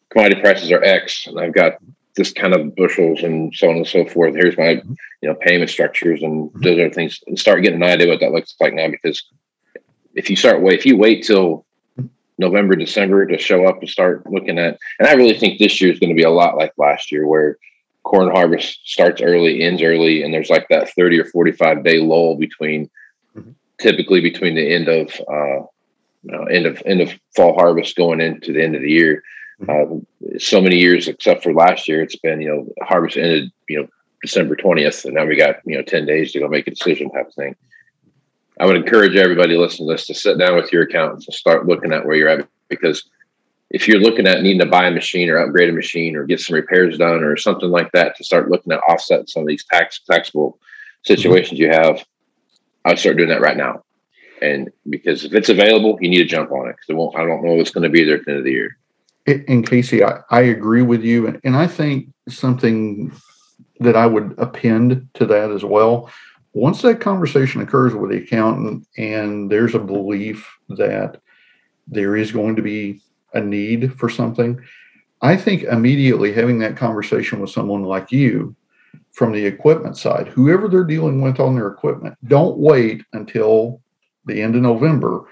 commodity 0.09 0.41
prices 0.41 0.71
are 0.71 0.83
x 0.83 1.27
and 1.27 1.39
i've 1.39 1.53
got 1.53 1.73
this 2.15 2.33
kind 2.33 2.55
of 2.55 2.75
bushels 2.75 3.21
and 3.21 3.53
so 3.55 3.69
on 3.69 3.77
and 3.77 3.87
so 3.87 4.05
forth 4.05 4.33
here's 4.35 4.57
my 4.57 4.77
Mhm. 4.77 4.95
you 5.21 5.29
know 5.29 5.35
payment 5.35 5.69
structures 5.69 6.23
and 6.23 6.49
Mhm. 6.51 6.63
those 6.63 6.73
other 6.79 6.89
things 6.89 7.19
and 7.27 7.37
start 7.37 7.61
getting 7.61 7.83
an 7.83 7.89
idea 7.89 8.07
what 8.07 8.21
that 8.21 8.31
looks 8.31 8.55
like 8.59 8.73
now 8.73 8.87
because 8.87 9.21
if 10.15 10.29
you 10.29 10.35
start 10.35 10.61
wait 10.61 10.79
if 10.79 10.85
you 10.85 10.97
wait 10.97 11.23
till 11.23 11.65
November, 12.37 12.75
December 12.75 13.25
to 13.25 13.37
show 13.37 13.65
up 13.65 13.79
and 13.79 13.89
start 13.89 14.29
looking 14.29 14.59
at. 14.59 14.77
And 14.99 15.07
I 15.07 15.13
really 15.13 15.37
think 15.37 15.57
this 15.57 15.79
year 15.79 15.91
is 15.91 15.99
going 15.99 16.09
to 16.09 16.15
be 16.15 16.23
a 16.23 16.29
lot 16.29 16.57
like 16.57 16.73
last 16.77 17.11
year, 17.11 17.25
where 17.27 17.57
corn 18.03 18.29
harvest 18.29 18.79
starts 18.83 19.21
early, 19.21 19.63
ends 19.63 19.81
early, 19.81 20.21
and 20.21 20.33
there's 20.33 20.49
like 20.49 20.67
that 20.69 20.89
30 20.89 21.19
or 21.19 21.25
45 21.25 21.83
day 21.83 21.99
lull 21.99 22.35
between, 22.35 22.89
Mhm. 23.37 23.53
typically 23.79 24.21
between 24.21 24.55
the 24.55 24.73
end 24.73 24.87
of 24.89 25.09
uh, 25.31 25.65
you 26.23 26.31
know, 26.31 26.43
end 26.45 26.65
of 26.65 26.81
end 26.85 27.01
of 27.01 27.13
fall 27.35 27.53
harvest 27.53 27.95
going 27.95 28.19
into 28.19 28.51
the 28.51 28.63
end 28.63 28.75
of 28.75 28.81
the 28.81 28.91
year. 28.91 29.23
Uh, 29.69 29.85
so 30.37 30.59
many 30.59 30.77
years, 30.77 31.07
except 31.07 31.41
for 31.43 31.53
last 31.53 31.87
year, 31.87 32.01
it's 32.01 32.17
been 32.17 32.41
you 32.41 32.49
know 32.49 32.67
harvest 32.83 33.15
ended 33.17 33.49
you 33.69 33.79
know 33.79 33.87
December 34.21 34.55
20th, 34.55 35.05
and 35.05 35.13
now 35.13 35.25
we 35.25 35.35
got 35.37 35.57
you 35.65 35.77
know 35.77 35.83
10 35.83 36.05
days 36.05 36.31
to 36.33 36.39
go 36.39 36.47
make 36.49 36.67
a 36.67 36.71
decision 36.71 37.09
type 37.11 37.27
of 37.27 37.33
thing. 37.33 37.55
I 38.59 38.65
would 38.65 38.77
encourage 38.77 39.15
everybody 39.15 39.57
listening 39.57 39.89
to 39.89 39.93
this 39.93 40.07
to 40.07 40.13
sit 40.13 40.37
down 40.37 40.55
with 40.55 40.71
your 40.71 40.83
accountants 40.83 41.27
and 41.27 41.33
start 41.33 41.67
looking 41.67 41.91
at 41.91 42.05
where 42.05 42.15
you're 42.15 42.29
at 42.29 42.47
because 42.69 43.09
if 43.69 43.87
you're 43.87 43.99
looking 43.99 44.27
at 44.27 44.41
needing 44.41 44.59
to 44.59 44.65
buy 44.65 44.87
a 44.87 44.91
machine 44.91 45.29
or 45.29 45.37
upgrade 45.37 45.69
a 45.69 45.73
machine 45.73 46.15
or 46.15 46.23
get 46.23 46.39
some 46.39 46.55
repairs 46.55 46.97
done 46.97 47.23
or 47.23 47.35
something 47.35 47.69
like 47.69 47.91
that 47.91 48.15
to 48.15 48.23
start 48.23 48.49
looking 48.49 48.71
at 48.71 48.79
offset 48.87 49.27
some 49.29 49.41
of 49.41 49.47
these 49.47 49.65
tax 49.65 49.99
taxable 50.09 50.59
situations 51.03 51.59
you 51.59 51.69
have, 51.69 52.03
I'd 52.85 52.99
start 52.99 53.17
doing 53.17 53.29
that 53.29 53.41
right 53.41 53.57
now. 53.57 53.83
And 54.41 54.69
because 54.89 55.25
if 55.25 55.33
it's 55.33 55.49
available, 55.49 55.97
you 56.01 56.09
need 56.09 56.17
to 56.17 56.25
jump 56.25 56.51
on 56.51 56.69
it 56.69 56.75
because 56.75 56.89
it. 56.89 57.19
I 57.19 57.25
don't 57.25 57.43
know 57.43 57.53
what's 57.53 57.71
going 57.71 57.83
to 57.83 57.89
be 57.89 58.03
there 58.03 58.17
at 58.17 58.25
the 58.25 58.31
end 58.31 58.39
of 58.39 58.45
the 58.45 58.51
year. 58.51 58.77
And 59.27 59.67
Casey, 59.67 60.03
I, 60.03 60.19
I 60.29 60.41
agree 60.41 60.83
with 60.83 61.03
you. 61.03 61.27
And, 61.27 61.41
and 61.43 61.55
I 61.55 61.67
think 61.67 62.09
something 62.29 63.11
that 63.79 63.95
I 63.95 64.05
would 64.05 64.35
append 64.37 65.09
to 65.15 65.25
that 65.25 65.51
as 65.51 65.65
well. 65.65 66.11
Once 66.55 66.81
that 66.81 67.01
conversation 67.01 67.59
occurs 67.59 67.93
with 67.93 68.11
the 68.11 68.17
accountant 68.17 68.87
and 68.97 69.51
there's 69.51 69.75
a 69.75 69.79
belief 69.79 70.57
that 70.69 71.19
there 71.85 72.15
is 72.15 72.31
going 72.31 72.55
to 72.55 72.61
be 72.61 73.01
a 73.33 73.41
need 73.41 73.93
for 73.99 74.07
something, 74.07 74.57
I 75.21 75.35
think 75.35 75.63
immediately 75.63 76.31
having 76.31 76.59
that 76.59 76.77
conversation 76.77 77.41
with 77.41 77.49
someone 77.49 77.83
like 77.83 78.09
you 78.09 78.55
from 79.11 79.33
the 79.33 79.45
equipment 79.45 79.97
side, 79.97 80.29
whoever 80.29 80.69
they're 80.69 80.85
dealing 80.85 81.19
with 81.19 81.41
on 81.41 81.55
their 81.55 81.67
equipment, 81.67 82.17
don't 82.23 82.57
wait 82.57 83.03
until 83.11 83.81
the 84.25 84.41
end 84.41 84.55
of 84.55 84.61
November 84.61 85.25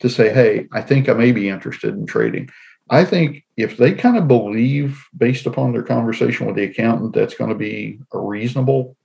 to 0.00 0.08
say, 0.08 0.34
hey, 0.34 0.66
I 0.72 0.80
think 0.80 1.08
I 1.08 1.12
may 1.12 1.30
be 1.30 1.48
interested 1.48 1.94
in 1.94 2.04
trading. 2.04 2.50
I 2.90 3.04
think 3.04 3.44
if 3.56 3.76
they 3.76 3.94
kind 3.94 4.16
of 4.16 4.26
believe, 4.26 5.06
based 5.16 5.46
upon 5.46 5.72
their 5.72 5.84
conversation 5.84 6.46
with 6.46 6.56
the 6.56 6.64
accountant, 6.64 7.14
that's 7.14 7.34
going 7.34 7.50
to 7.50 7.56
be 7.56 8.00
a 8.12 8.18
reasonable 8.18 8.96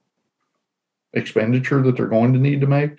expenditure 1.13 1.81
that 1.81 1.95
they're 1.95 2.07
going 2.07 2.33
to 2.33 2.39
need 2.39 2.61
to 2.61 2.67
make, 2.67 2.91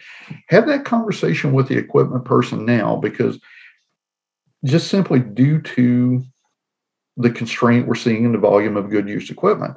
have 0.48 0.66
that 0.66 0.84
conversation 0.84 1.52
with 1.52 1.68
the 1.68 1.76
equipment 1.76 2.24
person 2.24 2.64
now 2.64 2.96
because 2.96 3.38
just 4.64 4.88
simply 4.88 5.20
due 5.20 5.60
to 5.62 6.22
the 7.16 7.30
constraint 7.30 7.86
we're 7.86 7.94
seeing 7.94 8.24
in 8.24 8.32
the 8.32 8.38
volume 8.38 8.76
of 8.76 8.90
good 8.90 9.08
use 9.08 9.30
equipment. 9.30 9.76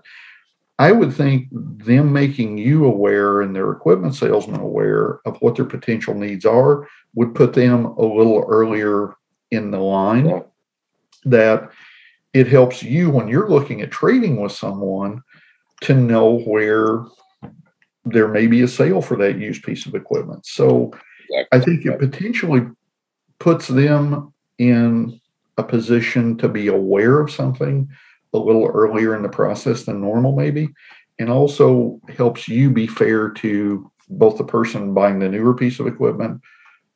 I 0.79 0.91
would 0.91 1.13
think 1.13 1.47
them 1.51 2.11
making 2.11 2.57
you 2.57 2.85
aware 2.85 3.41
and 3.41 3.55
their 3.55 3.71
equipment 3.71 4.15
salesman 4.15 4.59
aware 4.59 5.19
of 5.25 5.37
what 5.39 5.55
their 5.55 5.65
potential 5.65 6.15
needs 6.15 6.45
are 6.45 6.87
would 7.13 7.35
put 7.35 7.53
them 7.53 7.85
a 7.85 8.01
little 8.01 8.43
earlier 8.47 9.13
in 9.51 9.69
the 9.71 9.79
line 9.79 10.25
Yeah. 10.25 10.39
that 11.25 11.69
it 12.33 12.47
helps 12.47 12.81
you 12.81 13.11
when 13.11 13.27
you're 13.27 13.49
looking 13.49 13.81
at 13.81 13.91
trading 13.91 14.41
with 14.41 14.51
someone 14.51 15.21
to 15.81 15.93
know 15.93 16.39
where 16.39 17.05
there 18.05 18.27
may 18.27 18.47
be 18.47 18.61
a 18.61 18.67
sale 18.67 19.01
for 19.01 19.17
that 19.17 19.37
used 19.37 19.63
piece 19.63 19.85
of 19.85 19.95
equipment. 19.95 20.45
So 20.45 20.93
Exactly. 21.29 21.59
I 21.59 21.63
think 21.63 21.85
it 21.85 21.99
potentially 21.99 22.67
puts 23.39 23.67
them 23.67 24.33
in 24.57 25.19
a 25.57 25.63
position 25.63 26.37
to 26.37 26.47
be 26.47 26.67
aware 26.67 27.19
of 27.19 27.31
something 27.31 27.89
a 28.33 28.37
little 28.37 28.67
earlier 28.67 29.15
in 29.15 29.21
the 29.21 29.29
process 29.29 29.83
than 29.83 30.01
normal, 30.01 30.35
maybe, 30.35 30.69
and 31.19 31.29
also 31.29 31.99
helps 32.17 32.47
you 32.47 32.69
be 32.69 32.87
fair 32.87 33.29
to 33.29 33.91
both 34.09 34.37
the 34.37 34.43
person 34.43 34.93
buying 34.93 35.19
the 35.19 35.29
newer 35.29 35.53
piece 35.53 35.79
of 35.79 35.87
equipment 35.87 36.41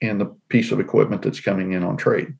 and 0.01 0.19
the 0.19 0.35
piece 0.49 0.71
of 0.71 0.79
equipment 0.79 1.21
that's 1.21 1.39
coming 1.39 1.73
in 1.73 1.83
on 1.83 1.97
trade. 1.97 2.33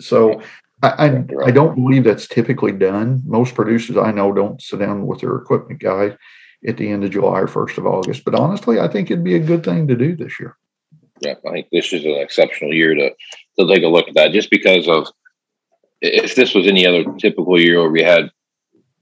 So 0.00 0.42
I, 0.82 0.88
I, 0.88 1.24
I 1.46 1.50
don't 1.50 1.74
believe 1.74 2.04
that's 2.04 2.26
typically 2.26 2.72
done. 2.72 3.22
Most 3.24 3.54
producers 3.54 3.96
I 3.96 4.12
know 4.12 4.32
don't 4.32 4.60
sit 4.60 4.80
down 4.80 5.06
with 5.06 5.20
their 5.20 5.36
equipment 5.36 5.80
guy 5.80 6.16
at 6.66 6.76
the 6.76 6.90
end 6.90 7.04
of 7.04 7.10
July 7.10 7.40
or 7.40 7.46
first 7.46 7.78
of 7.78 7.86
August. 7.86 8.24
But 8.24 8.34
honestly, 8.34 8.78
I 8.78 8.88
think 8.88 9.10
it'd 9.10 9.24
be 9.24 9.34
a 9.34 9.40
good 9.40 9.64
thing 9.64 9.88
to 9.88 9.96
do 9.96 10.14
this 10.14 10.38
year. 10.38 10.56
Yeah, 11.20 11.34
I 11.46 11.50
think 11.50 11.68
this 11.70 11.92
is 11.92 12.04
an 12.04 12.12
exceptional 12.12 12.72
year 12.72 12.94
to 12.94 13.10
to 13.58 13.66
take 13.66 13.84
a 13.84 13.88
look 13.88 14.08
at 14.08 14.14
that, 14.14 14.32
just 14.32 14.50
because 14.50 14.88
of 14.88 15.08
if 16.00 16.34
this 16.34 16.54
was 16.54 16.66
any 16.66 16.86
other 16.86 17.04
typical 17.18 17.60
year 17.60 17.80
where 17.80 17.90
we 17.90 18.02
had 18.02 18.30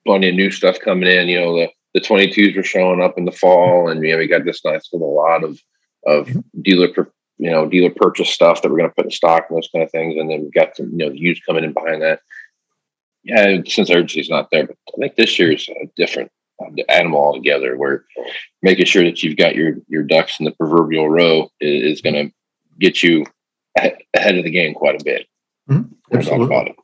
plenty 0.05 0.29
of 0.29 0.35
new 0.35 0.51
stuff 0.51 0.81
coming 0.81 1.09
in, 1.09 1.29
you 1.29 1.39
know, 1.39 1.55
the 1.55 1.69
the 1.95 2.01
22s 2.01 2.57
were 2.57 2.63
showing 2.63 3.01
up 3.01 3.17
in 3.17 3.25
the 3.25 3.33
fall, 3.33 3.89
and 3.89 4.03
you 4.03 4.13
know, 4.13 4.19
we 4.19 4.27
got 4.27 4.45
this 4.45 4.65
nice 4.65 4.89
little 4.93 5.15
lot 5.15 5.45
of 5.45 5.61
of 6.07 6.27
mm-hmm. 6.27 6.41
dealer 6.63 6.89
you 7.39 7.51
know 7.51 7.69
dealer 7.69 7.91
purchase 7.95 8.31
stuff 8.31 8.63
that 8.63 8.71
we're 8.71 8.79
going 8.79 8.91
to 8.91 8.95
put 8.95 9.05
in 9.05 9.11
stock 9.11 9.47
and 9.49 9.57
those 9.57 9.69
kind 9.73 9.85
of 9.85 9.91
things, 9.91 10.17
and 10.17 10.31
then 10.31 10.43
we've 10.43 10.53
got 10.53 10.77
some 10.77 10.91
you 10.91 11.07
know 11.07 11.13
used 11.13 11.45
coming 11.47 11.65
in 11.65 11.73
behind 11.73 12.03
that. 12.03 12.21
Yeah, 13.25 13.59
since 13.67 13.91
urgency 13.91 14.21
is 14.21 14.31
not 14.31 14.51
there, 14.51 14.67
but 14.67 14.77
I 14.89 14.99
think 14.99 15.17
this 15.17 15.39
year 15.39 15.57
is 16.61 16.75
different 16.75 16.91
animal 16.91 17.21
altogether. 17.21 17.77
Where 17.77 18.05
making 18.63 18.87
sure 18.87 19.05
that 19.05 19.23
you've 19.23 19.37
got 19.37 19.55
your 19.55 19.77
your 19.89 20.03
ducks 20.03 20.39
in 20.39 20.45
the 20.45 20.53
proverbial 20.53 21.09
row 21.09 21.51
is, 21.61 21.95
is 21.95 22.03
going 22.03 22.15
to 22.15 22.33
get 22.79 23.03
you 23.03 23.25
ahead 23.77 24.39
of 24.39 24.45
the 24.45 24.51
game 24.51 24.75
quite 24.75 25.01
a 25.01 25.05
bit. 25.05 25.27
Mm-hmm. 25.71 25.93
No 26.13 26.21
doubt 26.21 26.41
about 26.41 26.69
it. 26.69 26.77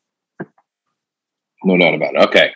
No 1.64 1.78
doubt 1.78 1.94
about 1.94 2.14
it. 2.14 2.22
Okay, 2.28 2.52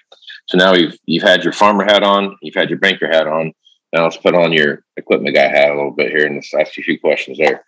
so 0.48 0.58
now 0.58 0.74
you've 0.74 0.98
you've 1.06 1.22
had 1.22 1.44
your 1.44 1.52
farmer 1.52 1.84
hat 1.84 2.02
on, 2.02 2.36
you've 2.42 2.54
had 2.54 2.70
your 2.70 2.78
banker 2.78 3.08
hat 3.08 3.26
on. 3.26 3.52
Now 3.92 4.04
let's 4.04 4.18
put 4.18 4.34
on 4.34 4.52
your 4.52 4.84
equipment 4.98 5.34
guy 5.34 5.48
hat 5.48 5.70
a 5.70 5.74
little 5.74 5.92
bit 5.92 6.10
here 6.10 6.26
and 6.26 6.34
let's 6.34 6.52
ask 6.52 6.76
you 6.76 6.82
a 6.82 6.84
few 6.84 7.00
questions 7.00 7.38
there. 7.38 7.64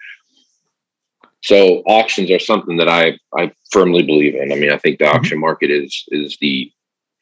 So 1.43 1.79
auctions 1.87 2.31
are 2.31 2.39
something 2.39 2.77
that 2.77 2.89
I 2.89 3.19
I 3.37 3.53
firmly 3.71 4.03
believe 4.03 4.35
in. 4.35 4.53
I 4.53 4.57
mean, 4.57 4.71
I 4.71 4.77
think 4.77 4.99
the 4.99 5.07
mm-hmm. 5.07 5.17
auction 5.17 5.41
market 5.41 5.71
is 5.71 6.05
is 6.09 6.37
the 6.41 6.71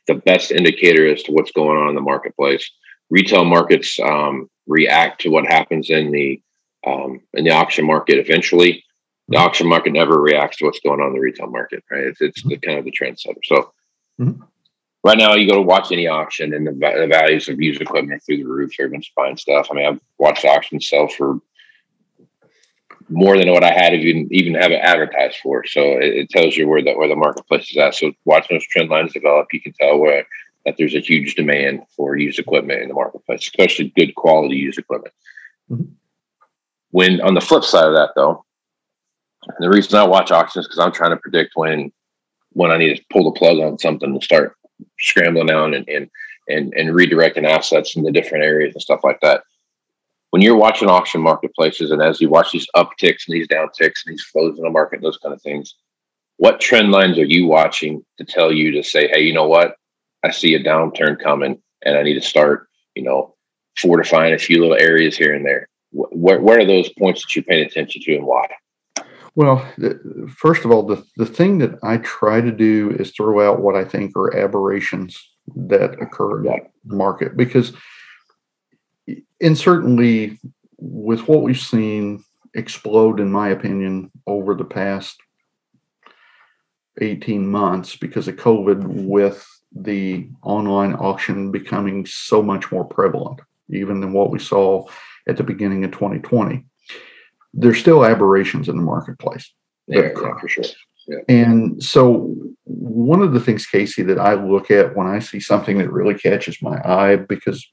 the 0.08 0.14
best 0.14 0.50
indicator 0.50 1.06
as 1.06 1.22
to 1.24 1.32
what's 1.32 1.52
going 1.52 1.78
on 1.78 1.88
in 1.88 1.94
the 1.94 2.00
marketplace. 2.00 2.68
Retail 3.10 3.44
markets 3.44 3.98
um, 4.00 4.50
react 4.66 5.20
to 5.20 5.30
what 5.30 5.46
happens 5.46 5.90
in 5.90 6.10
the 6.10 6.42
um, 6.86 7.20
in 7.34 7.44
the 7.44 7.50
auction 7.50 7.86
market 7.86 8.18
eventually. 8.18 8.84
The 9.28 9.36
mm-hmm. 9.36 9.46
auction 9.46 9.68
market 9.68 9.92
never 9.92 10.20
reacts 10.20 10.56
to 10.58 10.64
what's 10.64 10.80
going 10.80 11.00
on 11.00 11.08
in 11.08 11.12
the 11.14 11.20
retail 11.20 11.48
market, 11.48 11.84
right? 11.90 12.04
It's, 12.04 12.20
it's 12.20 12.42
the 12.42 12.56
kind 12.56 12.78
of 12.78 12.84
the 12.84 12.92
trendsetter. 12.92 13.38
So 13.44 13.72
mm-hmm. 14.20 14.42
right 15.04 15.18
now, 15.18 15.34
you 15.34 15.48
go 15.48 15.56
to 15.56 15.62
watch 15.62 15.92
any 15.92 16.06
auction, 16.06 16.54
and 16.54 16.66
the, 16.66 16.72
the 16.72 17.08
values 17.10 17.48
of 17.48 17.60
used 17.60 17.80
equipment 17.80 18.16
are 18.16 18.20
through 18.20 18.38
the 18.38 18.44
roof. 18.48 18.72
Everyone's 18.80 19.10
buying 19.14 19.36
stuff. 19.36 19.68
I 19.70 19.74
mean, 19.74 19.86
I've 19.86 20.00
watched 20.18 20.44
auctions 20.44 20.88
sell 20.88 21.08
for 21.08 21.40
more 23.08 23.38
than 23.38 23.50
what 23.50 23.64
I 23.64 23.72
had 23.72 23.94
even 23.94 24.28
even 24.30 24.54
have 24.54 24.70
it 24.70 24.80
advertised 24.82 25.38
for. 25.42 25.64
So 25.66 25.80
it, 25.98 26.14
it, 26.14 26.30
tells 26.30 26.56
you 26.56 26.68
where 26.68 26.82
the 26.82 26.94
where 26.94 27.08
the 27.08 27.16
marketplace 27.16 27.70
is 27.70 27.76
at. 27.76 27.94
So 27.94 28.12
watching 28.24 28.56
those 28.56 28.66
trend 28.66 28.90
lines 28.90 29.12
develop, 29.12 29.48
you 29.52 29.60
can 29.60 29.72
tell 29.72 29.98
where 29.98 30.26
that 30.64 30.76
there's 30.76 30.94
a 30.94 31.00
huge 31.00 31.34
demand 31.34 31.82
for 31.96 32.16
used 32.16 32.38
equipment 32.38 32.82
in 32.82 32.88
the 32.88 32.94
marketplace, 32.94 33.40
especially 33.40 33.92
good 33.96 34.14
quality 34.14 34.56
used 34.56 34.78
equipment. 34.78 35.14
Mm-hmm. 35.70 35.92
When 36.90 37.20
on 37.20 37.34
the 37.34 37.40
flip 37.40 37.64
side 37.64 37.86
of 37.86 37.94
that, 37.94 38.10
though, 38.14 38.44
the 39.58 39.70
reason 39.70 39.98
I 39.98 40.06
watch 40.06 40.30
auctions 40.30 40.64
is 40.64 40.68
because 40.68 40.78
I'm 40.78 40.92
trying 40.92 41.10
to 41.10 41.16
predict 41.16 41.52
when 41.54 41.92
when 42.52 42.70
I 42.70 42.78
need 42.78 42.96
to 42.96 43.04
pull 43.10 43.24
the 43.24 43.38
plug 43.38 43.58
on 43.58 43.78
something 43.78 44.10
and 44.10 44.22
start 44.22 44.56
scrambling 44.98 45.46
down 45.46 45.74
and 45.74 45.88
and 45.88 46.10
and, 46.48 46.72
and 46.74 46.90
redirecting 46.90 47.46
assets 47.46 47.94
in 47.94 48.02
the 48.02 48.12
different 48.12 48.44
areas 48.44 48.74
and 48.74 48.82
stuff 48.82 49.00
like 49.04 49.20
that 49.20 49.42
when 50.30 50.42
you're 50.42 50.56
watching 50.56 50.88
auction 50.88 51.20
marketplaces 51.20 51.90
and 51.90 52.02
as 52.02 52.20
you 52.20 52.28
watch 52.28 52.52
these 52.52 52.66
upticks 52.76 53.26
and 53.26 53.34
these 53.34 53.48
downticks 53.48 54.04
and 54.04 54.12
these 54.12 54.24
flows 54.24 54.58
in 54.58 54.64
the 54.64 54.70
market, 54.70 55.00
those 55.00 55.18
kind 55.18 55.34
of 55.34 55.40
things, 55.42 55.74
what 56.36 56.60
trend 56.60 56.90
lines 56.90 57.18
are 57.18 57.24
you 57.24 57.46
watching 57.46 58.04
to 58.18 58.24
tell 58.24 58.52
you 58.52 58.70
to 58.72 58.82
say, 58.82 59.08
hey, 59.08 59.22
you 59.22 59.32
know 59.32 59.48
what? 59.48 59.74
I 60.24 60.30
see 60.30 60.54
a 60.54 60.62
downturn 60.62 61.18
coming 61.18 61.60
and 61.84 61.96
I 61.96 62.02
need 62.02 62.14
to 62.14 62.20
start, 62.20 62.68
you 62.94 63.02
know, 63.02 63.34
fortifying 63.78 64.34
a 64.34 64.38
few 64.38 64.60
little 64.60 64.76
areas 64.78 65.16
here 65.16 65.34
and 65.34 65.44
there. 65.44 65.68
Where, 65.92 66.40
where 66.40 66.60
are 66.60 66.66
those 66.66 66.90
points 66.98 67.22
that 67.22 67.34
you're 67.34 67.44
paying 67.44 67.64
attention 67.64 68.02
to 68.02 68.16
and 68.16 68.26
why? 68.26 68.46
Well, 69.34 69.66
first 70.28 70.64
of 70.64 70.72
all, 70.72 70.82
the, 70.82 71.04
the 71.16 71.26
thing 71.26 71.58
that 71.58 71.78
I 71.82 71.98
try 71.98 72.40
to 72.40 72.50
do 72.50 72.90
is 72.98 73.12
throw 73.12 73.48
out 73.48 73.60
what 73.60 73.76
I 73.76 73.84
think 73.84 74.16
are 74.16 74.36
aberrations 74.36 75.16
that 75.54 76.02
occur 76.02 76.40
in 76.40 76.44
that 76.44 76.70
market 76.84 77.34
because– 77.34 77.72
and 79.40 79.56
certainly 79.56 80.38
with 80.78 81.28
what 81.28 81.42
we've 81.42 81.58
seen 81.58 82.24
explode, 82.54 83.20
in 83.20 83.30
my 83.30 83.48
opinion, 83.48 84.10
over 84.26 84.54
the 84.54 84.64
past 84.64 85.16
18 87.00 87.46
months 87.46 87.96
because 87.96 88.28
of 88.28 88.36
COVID, 88.36 88.84
with 88.84 89.46
the 89.74 90.28
online 90.42 90.94
auction 90.94 91.50
becoming 91.50 92.06
so 92.06 92.42
much 92.42 92.72
more 92.72 92.84
prevalent, 92.84 93.40
even 93.70 94.00
than 94.00 94.12
what 94.12 94.30
we 94.30 94.38
saw 94.38 94.84
at 95.28 95.36
the 95.36 95.44
beginning 95.44 95.84
of 95.84 95.92
2020. 95.92 96.64
There's 97.52 97.78
still 97.78 98.04
aberrations 98.04 98.68
in 98.68 98.76
the 98.76 98.82
marketplace. 98.82 99.52
Yeah, 99.86 100.10
yeah 100.14 100.38
for 100.40 100.48
sure. 100.48 100.64
Yeah. 101.06 101.18
And 101.28 101.82
so, 101.82 102.34
one 102.64 103.22
of 103.22 103.32
the 103.32 103.40
things, 103.40 103.66
Casey, 103.66 104.02
that 104.02 104.18
I 104.18 104.34
look 104.34 104.70
at 104.70 104.94
when 104.94 105.06
I 105.06 105.20
see 105.20 105.40
something 105.40 105.78
that 105.78 105.90
really 105.90 106.14
catches 106.14 106.60
my 106.60 106.76
eye, 106.84 107.16
because 107.16 107.66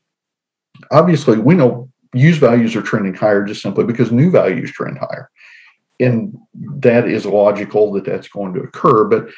obviously 0.92 1.38
we 1.38 1.56
know 1.56 1.90
used 2.14 2.40
values 2.40 2.76
are 2.76 2.82
trending 2.82 3.14
higher 3.14 3.44
just 3.44 3.62
simply 3.62 3.84
because 3.84 4.12
new 4.12 4.32
values 4.32 4.72
trend 4.72 4.98
higher. 4.98 5.30
And 6.00 6.38
that 6.54 7.08
is 7.08 7.26
logical 7.26 7.92
that 7.94 8.06
that's 8.06 8.28
going 8.28 8.54
to 8.54 8.62
occur 8.62 9.06
but 9.06 9.30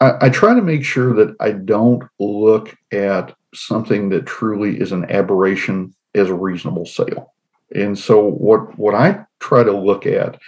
I, 0.00 0.26
I, 0.26 0.28
try 0.30 0.54
to 0.54 0.62
make 0.62 0.84
sure 0.84 1.14
that 1.14 1.34
i 1.40 1.52
don't 1.52 2.02
look 2.18 2.76
at 2.92 3.34
something 3.54 4.08
that 4.10 4.26
truly 4.26 4.80
is 4.80 4.92
an 4.92 5.10
aberration 5.10 5.94
as 6.14 6.28
a 6.28 6.34
reasonable 6.34 6.86
sale. 6.86 7.34
And 7.74 7.98
so 7.98 8.24
what 8.24 8.78
what 8.78 8.94
i 8.94 9.24
try 9.38 9.62
to 9.62 9.72
look 9.72 10.06
at 10.06 10.38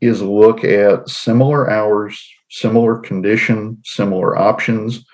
is 0.00 0.22
look 0.22 0.64
at 0.64 1.08
similar 1.08 1.70
hours 1.70 2.26
similar 2.50 2.98
condition 2.98 3.78
similar 3.84 4.38
options 4.38 5.04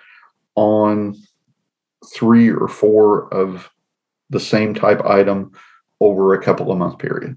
on 0.54 1.14
three 2.14 2.50
or 2.50 2.68
four 2.68 3.32
of 3.32 3.70
the 4.30 4.40
same 4.40 4.74
type 4.74 5.04
item 5.04 5.52
over 6.00 6.32
a 6.32 6.42
couple 6.42 6.72
of 6.72 6.78
month 6.78 6.98
period. 6.98 7.36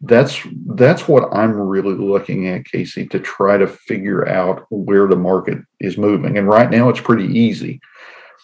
That's 0.00 0.40
that's 0.66 1.08
what 1.08 1.32
I'm 1.32 1.52
really 1.52 1.94
looking 1.94 2.48
at, 2.48 2.64
Casey, 2.64 3.06
to 3.08 3.20
try 3.20 3.56
to 3.56 3.66
figure 3.66 4.28
out 4.28 4.66
where 4.70 5.06
the 5.06 5.16
market 5.16 5.58
is 5.80 5.96
moving. 5.96 6.36
And 6.36 6.48
right 6.48 6.70
now, 6.70 6.88
it's 6.88 7.00
pretty 7.00 7.26
easy 7.26 7.80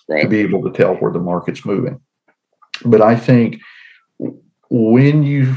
right. 0.09 0.23
to 0.23 0.29
be 0.29 0.41
able 0.41 0.63
to 0.63 0.77
tell 0.77 0.95
where 0.97 1.13
the 1.13 1.19
market's 1.19 1.65
moving. 1.65 2.01
But 2.85 3.03
I 3.03 3.17
think 3.17 3.61
when 4.71 5.23
you 5.23 5.57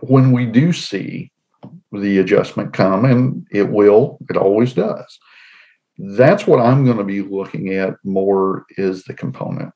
when 0.00 0.32
we 0.32 0.46
do 0.46 0.72
see 0.72 1.32
the 1.92 2.18
adjustment 2.18 2.72
come, 2.72 3.04
and 3.04 3.46
it 3.50 3.68
will, 3.68 4.18
it 4.28 4.36
always 4.36 4.72
does. 4.72 5.18
That's 5.98 6.46
what 6.46 6.60
I'm 6.60 6.84
going 6.84 6.96
to 6.98 7.04
be 7.04 7.22
looking 7.22 7.74
at 7.74 7.96
more 8.04 8.64
is 8.76 9.04
the 9.04 9.14
component 9.14 9.74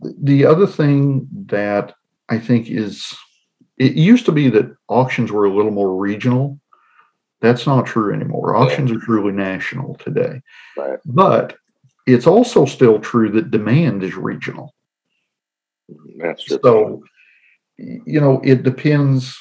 the 0.00 0.44
other 0.44 0.66
thing 0.66 1.28
that 1.46 1.94
I 2.28 2.38
think 2.38 2.68
is 2.68 3.14
it 3.78 3.94
used 3.94 4.26
to 4.26 4.32
be 4.32 4.48
that 4.50 4.74
auctions 4.88 5.30
were 5.30 5.44
a 5.44 5.54
little 5.54 5.70
more 5.70 5.96
regional. 5.96 6.58
That's 7.40 7.66
not 7.66 7.86
true 7.86 8.14
anymore. 8.14 8.56
Auctions 8.56 8.90
are 8.90 8.98
truly 8.98 9.32
national 9.32 9.94
today. 9.96 10.40
Right. 10.76 10.98
But 11.04 11.56
it's 12.06 12.26
also 12.26 12.64
still 12.64 12.98
true 12.98 13.30
that 13.32 13.50
demand 13.50 14.02
is 14.02 14.16
regional. 14.16 14.74
That's 16.18 16.44
true. 16.44 16.58
So, 16.62 17.02
you 17.78 18.20
know, 18.20 18.40
it 18.42 18.62
depends. 18.62 19.36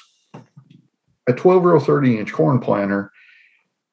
A 1.28 1.34
12 1.34 1.64
row 1.64 1.80
30 1.80 2.20
inch 2.20 2.34
corn 2.34 2.60
planter 2.60 3.12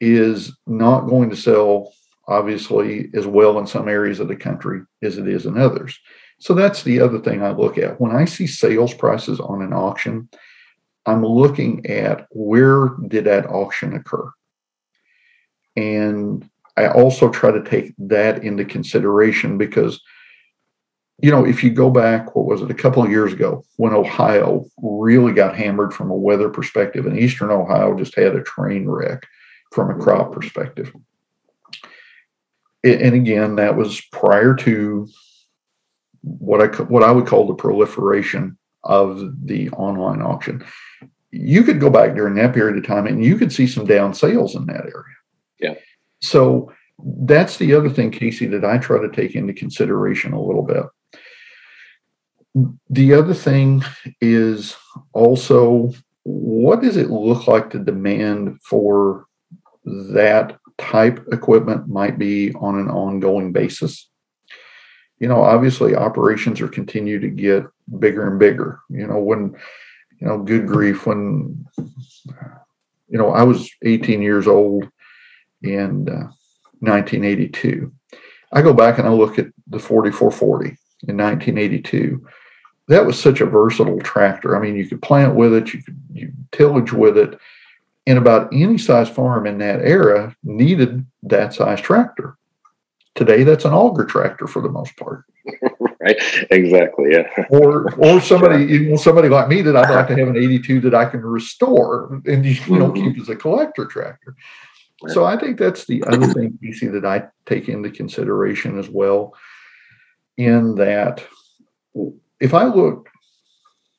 is 0.01 0.53
not 0.67 1.03
going 1.03 1.31
to 1.31 1.37
sell, 1.37 1.95
obviously, 2.27 3.09
as 3.15 3.27
well 3.27 3.59
in 3.59 3.67
some 3.67 3.89
areas 3.89 4.19
of 4.19 4.29
the 4.29 4.37
country 4.37 4.83
as 5.03 5.17
it 5.17 5.29
is 5.29 5.47
in 5.47 5.57
others. 5.57 5.99
So 6.43 6.55
that's 6.55 6.83
the 6.83 6.99
other 6.99 7.21
thing 7.21 7.41
I 7.41 7.53
look 7.53 7.79
at. 7.79 8.01
When 8.01 8.11
I 8.11 8.25
see 8.25 8.49
sales 8.49 8.93
prices 8.93 9.39
on 9.39 9.63
an 9.63 9.73
auction, 9.73 10.29
I'm 11.07 11.25
looking 11.25 11.87
at 11.87 12.27
where 12.33 12.89
did 13.07 13.27
that 13.27 13.47
auction 13.47 13.95
occur? 13.95 14.29
And 15.77 16.51
I 16.77 16.89
also 16.89 17.31
try 17.31 17.53
to 17.53 17.63
take 17.63 17.95
that 17.97 18.43
into 18.43 18.65
consideration 18.65 19.57
because, 19.57 20.01
you 21.21 21.31
know, 21.31 21.47
if 21.47 21.63
you 21.63 21.71
go 21.71 21.91
back, 21.91 22.35
what 22.35 22.47
was 22.47 22.61
it, 22.61 22.73
a 22.73 22.75
couple 22.75 23.05
of 23.05 23.11
years 23.11 23.33
ago 23.33 23.65
when 23.77 23.95
Ohio 23.95 24.67
really 24.83 25.33
got 25.33 25.57
hammered 25.57 25.95
from 25.95 26.11
a 26.11 26.17
weather 26.17 26.49
perspective 26.49 27.07
and 27.07 27.17
Eastern 27.17 27.53
Ohio 27.53 27.97
just 27.97 28.17
had 28.17 28.35
a 28.35 28.43
train 28.43 28.89
wreck 28.89 29.29
from 29.71 29.91
a 29.91 30.03
crop 30.03 30.33
perspective. 30.33 30.93
and 32.83 33.15
again, 33.15 33.55
that 33.55 33.77
was 33.77 34.01
prior 34.11 34.57
to 34.57 35.07
what 36.23 36.61
I 36.61 36.83
what 36.85 37.03
I 37.03 37.11
would 37.11 37.27
call 37.27 37.47
the 37.47 37.55
proliferation 37.55 38.57
of 38.85 39.47
the 39.47 39.71
online 39.71 40.23
auction. 40.23 40.65
You 41.31 41.63
could 41.63 41.81
go 41.81 41.91
back 41.91 42.15
during 42.15 42.35
that 42.35 42.55
period 42.55 42.77
of 42.77 42.87
time 42.87 43.07
and 43.07 43.25
you 43.25 43.37
could 43.37 43.53
see 43.53 43.67
some 43.67 43.87
down 43.87 44.13
sales 44.13 44.55
in 44.55 44.67
that 44.67 44.85
area. 44.85 45.17
Yeah. 45.59 45.75
So 46.21 46.73
that's 47.27 47.57
the 47.57 47.75
other 47.75 47.89
thing, 47.89 48.11
Casey, 48.11 48.47
that 48.47 48.65
I 48.65 48.79
try 48.79 49.01
to 49.01 49.11
take 49.11 49.35
into 49.35 49.53
consideration 49.53 50.33
a 50.33 50.43
little 50.43 50.63
bit. 50.63 50.85
The 52.91 53.15
other 53.15 53.35
thing 53.35 53.83
is 54.21 54.77
also 55.15 55.93
what 56.25 56.83
does 56.83 56.97
it 56.97 57.11
look 57.11 57.49
like 57.49 57.71
the 57.71 57.79
demand 57.79 58.61
for 58.63 59.27
that 59.85 60.59
type 60.79 61.27
equipment 61.33 61.89
might 61.89 62.19
be 62.19 62.53
on 62.55 62.79
an 62.79 62.89
ongoing 62.89 63.53
basis? 63.53 64.09
You 65.23 65.29
know, 65.29 65.43
obviously 65.43 65.95
operations 65.95 66.61
are 66.61 66.69
continue 66.69 67.19
to 67.21 67.29
get 67.29 67.65
bigger 67.99 68.29
and 68.29 68.39
bigger. 68.39 68.81
You 68.91 69.07
know, 69.07 69.19
when 69.19 69.57
you 70.21 70.27
know, 70.27 70.39
good 70.39 70.67
grief, 70.67 71.07
when 71.07 71.67
you 73.09 73.19
know, 73.19 73.31
I 73.31 73.43
was 73.43 73.71
18 73.83 74.21
years 74.21 74.47
old 74.47 74.89
in 75.63 76.09
uh, 76.09 76.29
1982. 76.81 77.93
I 78.53 78.63
go 78.63 78.75
back 78.75 78.99
and 78.99 79.07
I 79.07 79.13
look 79.13 79.39
at 79.39 79.47
the 79.69 79.79
4440 79.79 80.77
in 81.09 81.17
1982 81.17 82.27
that 82.89 83.07
was 83.07 83.19
such 83.19 83.41
a 83.41 83.47
versatile 83.47 84.01
tractor. 84.01 84.57
I 84.57 84.61
mean, 84.61 84.77
you 84.77 84.87
could 84.87 85.03
plant 85.03 85.35
with 85.35 85.55
it, 85.55 85.73
you 85.73 85.83
could 85.83 85.99
you 86.13 86.33
tillage 86.51 86.93
with 86.93 87.17
it, 87.17 87.39
and 88.07 88.19
about 88.19 88.53
any 88.53 88.79
size 88.79 89.09
farm 89.09 89.47
in 89.47 89.59
that 89.59 89.81
era 89.81 90.37
needed 90.43 91.07
that 91.23 91.55
size 91.55 91.81
tractor. 91.81 92.37
Today, 93.15 93.45
that's 93.45 93.65
an 93.65 93.75
auger 93.75 94.05
tractor 94.05 94.47
for 94.47 94.63
the 94.63 94.71
most 94.71 94.97
part. 94.97 95.25
right. 96.01 96.17
Exactly. 96.51 97.11
Yeah. 97.13 97.29
or 97.51 97.93
or 97.99 98.21
somebody 98.33 98.65
you 98.65 98.91
know, 98.91 98.97
somebody 98.97 99.29
like 99.29 99.49
me 99.49 99.63
that 99.63 99.77
I'd 99.77 99.91
like 99.91 100.09
to 100.09 100.17
have 100.17 100.29
an 100.29 100.37
82 100.37 100.81
that 100.81 100.95
I 100.95 101.05
can 101.05 101.21
restore 101.21 102.21
and 102.25 102.45
you 102.45 102.55
know 102.79 102.91
mm-hmm. 102.91 103.13
keep 103.13 103.21
as 103.21 103.29
a 103.29 103.37
collector 103.37 103.87
tractor. 103.87 104.35
So 105.09 105.25
I 105.25 105.37
think 105.37 105.59
that's 105.59 105.85
the 105.87 106.05
other 106.05 106.29
thing, 106.29 106.57
Casey 106.63 106.87
that 106.87 107.05
I 107.05 107.25
take 107.45 107.69
into 107.69 107.91
consideration 107.91 108.79
as 108.79 108.89
well. 108.89 109.35
In 110.37 110.77
that 110.77 111.25
if 112.41 112.55
I 112.55 112.65
look, 112.65 113.09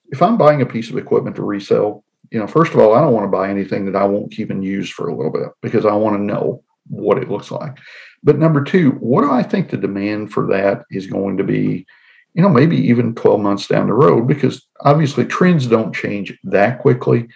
if 0.07 0.21
I'm 0.21 0.37
buying 0.37 0.61
a 0.61 0.65
piece 0.65 0.89
of 0.89 0.97
equipment 0.97 1.35
to 1.35 1.43
resell, 1.43 2.03
you 2.31 2.39
know, 2.39 2.47
first 2.47 2.73
of 2.73 2.79
all, 2.79 2.95
I 2.95 3.01
don't 3.01 3.13
want 3.13 3.25
to 3.25 3.31
buy 3.31 3.49
anything 3.49 3.85
that 3.85 3.95
I 3.95 4.05
won't 4.05 4.31
keep 4.31 4.49
and 4.49 4.63
use 4.63 4.89
for 4.89 5.07
a 5.07 5.15
little 5.15 5.31
bit 5.31 5.49
because 5.61 5.85
I 5.85 5.93
want 5.93 6.15
to 6.15 6.23
know 6.23 6.63
what 6.87 7.17
it 7.17 7.29
looks 7.29 7.51
like. 7.51 7.77
But 8.23 8.39
number 8.39 8.63
two, 8.63 8.91
what 8.91 9.21
do 9.21 9.31
I 9.31 9.43
think 9.43 9.69
the 9.69 9.77
demand 9.77 10.31
for 10.31 10.47
that 10.47 10.83
is 10.89 11.07
going 11.07 11.37
to 11.37 11.43
be? 11.43 11.85
You 12.33 12.41
know, 12.41 12.49
maybe 12.49 12.77
even 12.77 13.13
12 13.13 13.41
months 13.41 13.67
down 13.67 13.85
the 13.85 13.93
road, 13.93 14.27
because 14.27 14.65
obviously 14.79 15.23
trends 15.23 15.67
don't 15.67 15.93
change 15.93 16.35
that 16.43 16.79
quickly. 16.79 17.27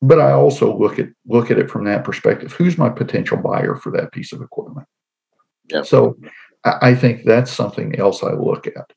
But 0.00 0.20
I 0.20 0.30
also 0.30 0.78
look 0.78 1.00
at 1.00 1.08
look 1.26 1.50
at 1.50 1.58
it 1.58 1.68
from 1.68 1.84
that 1.84 2.04
perspective. 2.04 2.52
Who's 2.52 2.78
my 2.78 2.88
potential 2.88 3.36
buyer 3.36 3.74
for 3.74 3.90
that 3.92 4.12
piece 4.12 4.32
of 4.32 4.42
equipment? 4.42 4.86
Yeah. 5.68 5.82
So 5.82 6.16
I 6.64 6.94
think 6.94 7.24
that's 7.24 7.50
something 7.50 7.98
else 7.98 8.22
I 8.22 8.32
look 8.32 8.68
at 8.68 8.92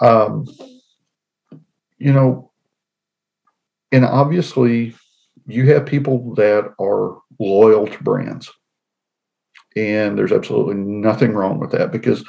um, 0.00 0.46
you 1.98 2.12
know, 2.12 2.50
and 3.92 4.04
obviously 4.04 4.94
you 5.46 5.72
have 5.72 5.86
people 5.86 6.34
that 6.34 6.72
are 6.80 7.18
loyal 7.38 7.86
to 7.86 8.02
brands. 8.02 8.50
And 9.76 10.16
there's 10.16 10.32
absolutely 10.32 10.76
nothing 10.76 11.32
wrong 11.32 11.58
with 11.58 11.72
that 11.72 11.90
because, 11.90 12.24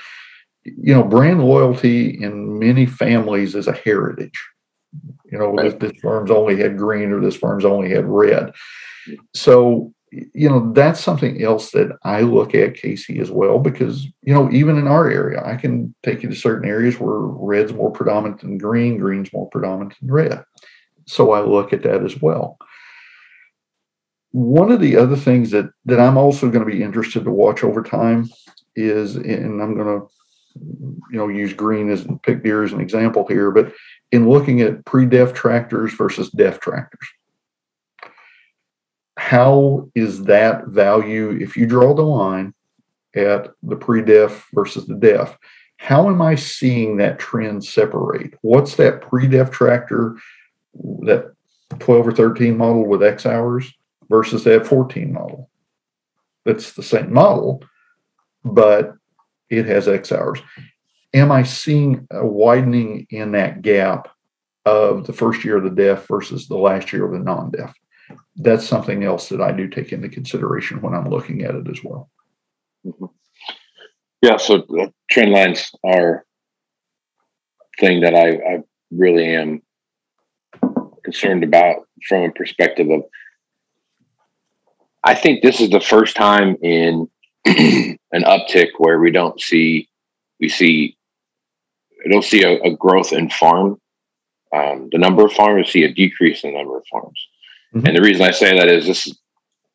you 0.63 0.93
know, 0.93 1.03
brand 1.03 1.43
loyalty 1.43 2.21
in 2.23 2.57
many 2.57 2.85
families 2.85 3.53
is 3.53 3.67
a 3.67 3.73
heritage. 3.73 4.43
You 5.31 5.37
know, 5.37 5.53
right. 5.53 5.79
this, 5.79 5.91
this 5.91 6.01
firm's 6.01 6.31
only 6.31 6.57
had 6.57 6.77
green 6.77 7.11
or 7.11 7.19
this 7.19 7.35
firm's 7.35 7.65
only 7.65 7.89
had 7.89 8.05
red. 8.05 8.53
So 9.35 9.93
you 10.33 10.47
know 10.49 10.71
that's 10.73 10.99
something 10.99 11.41
else 11.43 11.71
that 11.71 11.97
i 12.03 12.21
look 12.21 12.53
at 12.53 12.75
casey 12.75 13.19
as 13.19 13.31
well 13.31 13.59
because 13.59 14.05
you 14.21 14.33
know 14.33 14.49
even 14.51 14.77
in 14.77 14.87
our 14.87 15.09
area 15.09 15.41
i 15.43 15.55
can 15.55 15.93
take 16.03 16.23
you 16.23 16.29
to 16.29 16.35
certain 16.35 16.69
areas 16.69 16.99
where 16.99 17.17
red's 17.17 17.73
more 17.73 17.91
predominant 17.91 18.39
than 18.41 18.57
green 18.57 18.97
green's 18.97 19.31
more 19.33 19.49
predominant 19.49 19.95
than 19.99 20.11
red 20.11 20.43
so 21.07 21.31
i 21.31 21.41
look 21.41 21.73
at 21.73 21.83
that 21.83 22.03
as 22.03 22.21
well 22.21 22.57
one 24.35 24.69
of 24.69 24.81
the 24.81 24.97
other 24.97 25.15
things 25.15 25.49
that 25.51 25.71
that 25.85 25.97
i'm 25.97 26.17
also 26.17 26.49
going 26.49 26.65
to 26.65 26.69
be 26.69 26.83
interested 26.83 27.23
to 27.23 27.31
watch 27.31 27.63
over 27.63 27.81
time 27.81 28.29
is 28.75 29.15
and 29.15 29.61
i'm 29.61 29.75
going 29.75 30.01
to 30.01 30.07
you 31.09 31.17
know 31.17 31.29
use 31.29 31.53
green 31.53 31.89
as 31.89 32.05
pick 32.21 32.43
Deere 32.43 32.65
as 32.65 32.73
an 32.73 32.81
example 32.81 33.25
here 33.25 33.49
but 33.49 33.71
in 34.11 34.27
looking 34.27 34.59
at 34.59 34.83
pre-def 34.83 35.33
tractors 35.33 35.93
versus 35.93 36.29
def 36.29 36.59
tractors. 36.59 37.07
How 39.17 39.89
is 39.95 40.25
that 40.25 40.67
value 40.67 41.31
if 41.41 41.55
you 41.55 41.65
draw 41.65 41.93
the 41.93 42.01
line 42.01 42.53
at 43.15 43.51
the 43.63 43.77
pre-def 43.77 44.49
versus 44.53 44.85
the 44.85 44.95
def 44.95 45.37
how 45.77 46.09
am 46.09 46.21
i 46.21 46.35
seeing 46.35 46.97
that 46.97 47.19
trend 47.19 47.63
separate? 47.63 48.33
What's 48.41 48.75
that 48.75 49.01
pre-def 49.01 49.49
tractor 49.49 50.17
that 51.03 51.33
12 51.79 52.07
or 52.09 52.11
13 52.11 52.57
model 52.57 52.85
with 52.85 53.01
x 53.01 53.25
hours 53.25 53.73
versus 54.09 54.43
that 54.43 54.65
14 54.65 55.13
model 55.13 55.49
that's 56.45 56.73
the 56.73 56.83
same 56.83 57.11
model 57.13 57.63
but 58.43 58.93
it 59.49 59.65
has 59.65 59.87
x 59.87 60.11
hours 60.11 60.39
am 61.13 61.31
i 61.31 61.43
seeing 61.43 62.07
a 62.11 62.25
widening 62.25 63.07
in 63.09 63.31
that 63.31 63.61
gap 63.61 64.09
of 64.65 65.05
the 65.05 65.13
first 65.13 65.43
year 65.43 65.57
of 65.57 65.63
the 65.63 65.69
def 65.69 66.07
versus 66.07 66.47
the 66.47 66.57
last 66.57 66.91
year 66.91 67.05
of 67.05 67.11
the 67.11 67.19
non-def 67.19 67.73
that's 68.37 68.67
something 68.67 69.03
else 69.03 69.29
that 69.29 69.41
I 69.41 69.51
do 69.51 69.67
take 69.67 69.91
into 69.91 70.09
consideration 70.09 70.81
when 70.81 70.93
I'm 70.93 71.09
looking 71.09 71.43
at 71.43 71.55
it 71.55 71.67
as 71.69 71.83
well. 71.83 72.09
Mm-hmm. 72.85 73.05
Yeah, 74.21 74.37
so 74.37 74.65
trend 75.09 75.31
lines 75.31 75.71
are 75.83 76.25
thing 77.79 78.01
that 78.01 78.15
I, 78.15 78.29
I 78.29 78.59
really 78.91 79.35
am 79.35 79.61
concerned 81.03 81.43
about 81.43 81.87
from 82.07 82.23
a 82.23 82.31
perspective 82.31 82.89
of 82.89 83.03
I 85.05 85.15
think 85.15 85.41
this 85.41 85.61
is 85.61 85.69
the 85.69 85.79
first 85.79 86.15
time 86.15 86.57
in 86.61 87.09
an 87.45 88.23
uptick 88.23 88.69
where 88.77 88.99
we 88.99 89.11
don't 89.11 89.39
see 89.39 89.87
we 90.39 90.49
see 90.49 90.97
we 92.03 92.11
don't 92.11 92.23
see 92.23 92.43
a, 92.43 92.59
a 92.61 92.75
growth 92.75 93.13
in 93.13 93.29
farm 93.29 93.79
um, 94.53 94.89
the 94.91 94.97
number 94.97 95.25
of 95.25 95.31
farmers 95.33 95.71
see 95.71 95.83
a 95.83 95.93
decrease 95.93 96.43
in 96.43 96.51
the 96.51 96.57
number 96.57 96.77
of 96.77 96.83
farms 96.89 97.27
Mm-hmm. 97.75 97.87
And 97.87 97.97
the 97.97 98.01
reason 98.01 98.25
I 98.25 98.31
say 98.31 98.57
that 98.57 98.69
is 98.69 98.87
this 98.87 99.07
is 99.07 99.19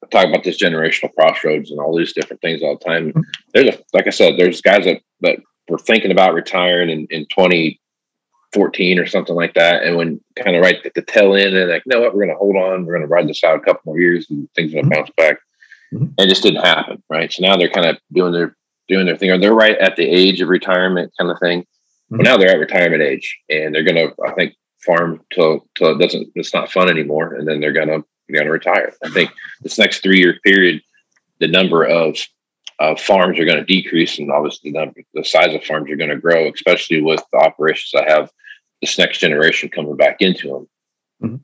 I 0.03 0.07
talk 0.07 0.27
about 0.27 0.45
this 0.45 0.61
generational 0.61 1.13
crossroads 1.15 1.71
and 1.71 1.79
all 1.79 1.97
these 1.97 2.15
different 2.15 2.41
things 2.41 2.63
all 2.63 2.79
the 2.79 2.85
time. 2.85 3.09
Mm-hmm. 3.09 3.21
There's 3.53 3.75
a, 3.75 3.79
like 3.93 4.07
I 4.07 4.11
said, 4.11 4.39
there's 4.39 4.63
guys 4.63 4.85
that, 4.87 5.01
that 5.21 5.39
were 5.69 5.79
thinking 5.79 6.11
about 6.11 6.35
retiring 6.35 6.89
in, 6.89 7.07
in 7.11 7.27
2014 8.53 8.99
or 8.99 9.07
something 9.07 9.35
like 9.35 9.55
that. 9.55 9.83
And 9.83 9.97
when 9.97 10.21
kind 10.37 10.57
of 10.57 10.63
right 10.63 10.85
at 10.85 10.95
the 10.95 11.03
tail 11.03 11.35
end 11.35 11.57
and 11.57 11.71
like, 11.71 11.83
no, 11.87 12.01
what, 12.01 12.15
we're 12.15 12.25
going 12.25 12.35
to 12.35 12.39
hold 12.39 12.57
on, 12.57 12.85
we're 12.85 12.95
going 12.95 13.07
to 13.07 13.13
ride 13.13 13.29
this 13.29 13.45
out 13.45 13.57
a 13.57 13.61
couple 13.61 13.83
more 13.87 13.99
years 13.99 14.27
and 14.31 14.49
things 14.55 14.73
are 14.73 14.77
going 14.77 14.85
to 14.85 14.91
mm-hmm. 14.91 15.01
bounce 15.01 15.11
back. 15.17 15.39
Mm-hmm. 15.93 16.05
And 16.05 16.21
it 16.21 16.29
just 16.29 16.43
didn't 16.43 16.65
happen. 16.65 17.03
Right. 17.09 17.33
So 17.33 17.43
now 17.43 17.57
they're 17.57 17.71
kind 17.71 17.87
of 17.87 17.99
doing 18.13 18.33
their, 18.33 18.57
doing 18.89 19.07
their 19.07 19.17
thing 19.17 19.31
or 19.31 19.39
they're 19.39 19.55
right 19.55 19.79
at 19.79 19.97
the 19.97 20.05
age 20.05 20.41
of 20.41 20.49
retirement 20.49 21.13
kind 21.19 21.31
of 21.31 21.39
thing. 21.39 21.63
Mm-hmm. 22.13 22.23
now 22.23 22.37
they're 22.37 22.51
at 22.51 22.59
retirement 22.59 23.03
age 23.03 23.39
and 23.49 23.75
they're 23.75 23.85
going 23.85 23.95
to, 23.95 24.13
I 24.27 24.33
think, 24.33 24.55
farm 24.85 25.21
till 25.33 25.67
till 25.77 25.93
it 25.93 25.99
doesn't 25.99 26.29
it's 26.35 26.55
not 26.55 26.71
fun 26.71 26.89
anymore 26.89 27.35
and 27.35 27.47
then 27.47 27.61
they're 27.61 27.73
gonna 27.73 27.99
they're 28.29 28.41
gonna 28.41 28.51
retire 28.51 28.93
i 29.05 29.11
think 29.11 29.31
this 29.61 29.79
next 29.79 30.03
three 30.03 30.19
year 30.19 30.39
period 30.43 30.81
the 31.39 31.49
number 31.49 31.85
of 31.85 32.17
uh, 32.79 32.97
farms 32.97 33.39
are 33.39 33.45
going 33.45 33.59
to 33.59 33.65
decrease 33.65 34.19
and 34.19 34.33
obviously 34.33 34.71
the, 34.71 34.79
number, 34.79 35.01
the 35.13 35.25
size 35.25 35.55
of 35.55 35.63
farms 35.65 35.91
are 35.91 35.97
going 35.97 36.11
to 36.11 36.17
grow 36.17 36.51
especially 36.55 37.01
with 37.01 37.23
the 37.33 37.39
operations 37.39 37.93
I 37.95 38.11
have 38.11 38.31
this 38.81 38.99
next 38.99 39.19
generation 39.19 39.69
coming 39.69 39.97
back 39.97 40.17
into 40.21 40.49
them 40.49 40.69
mm-hmm. 41.23 41.37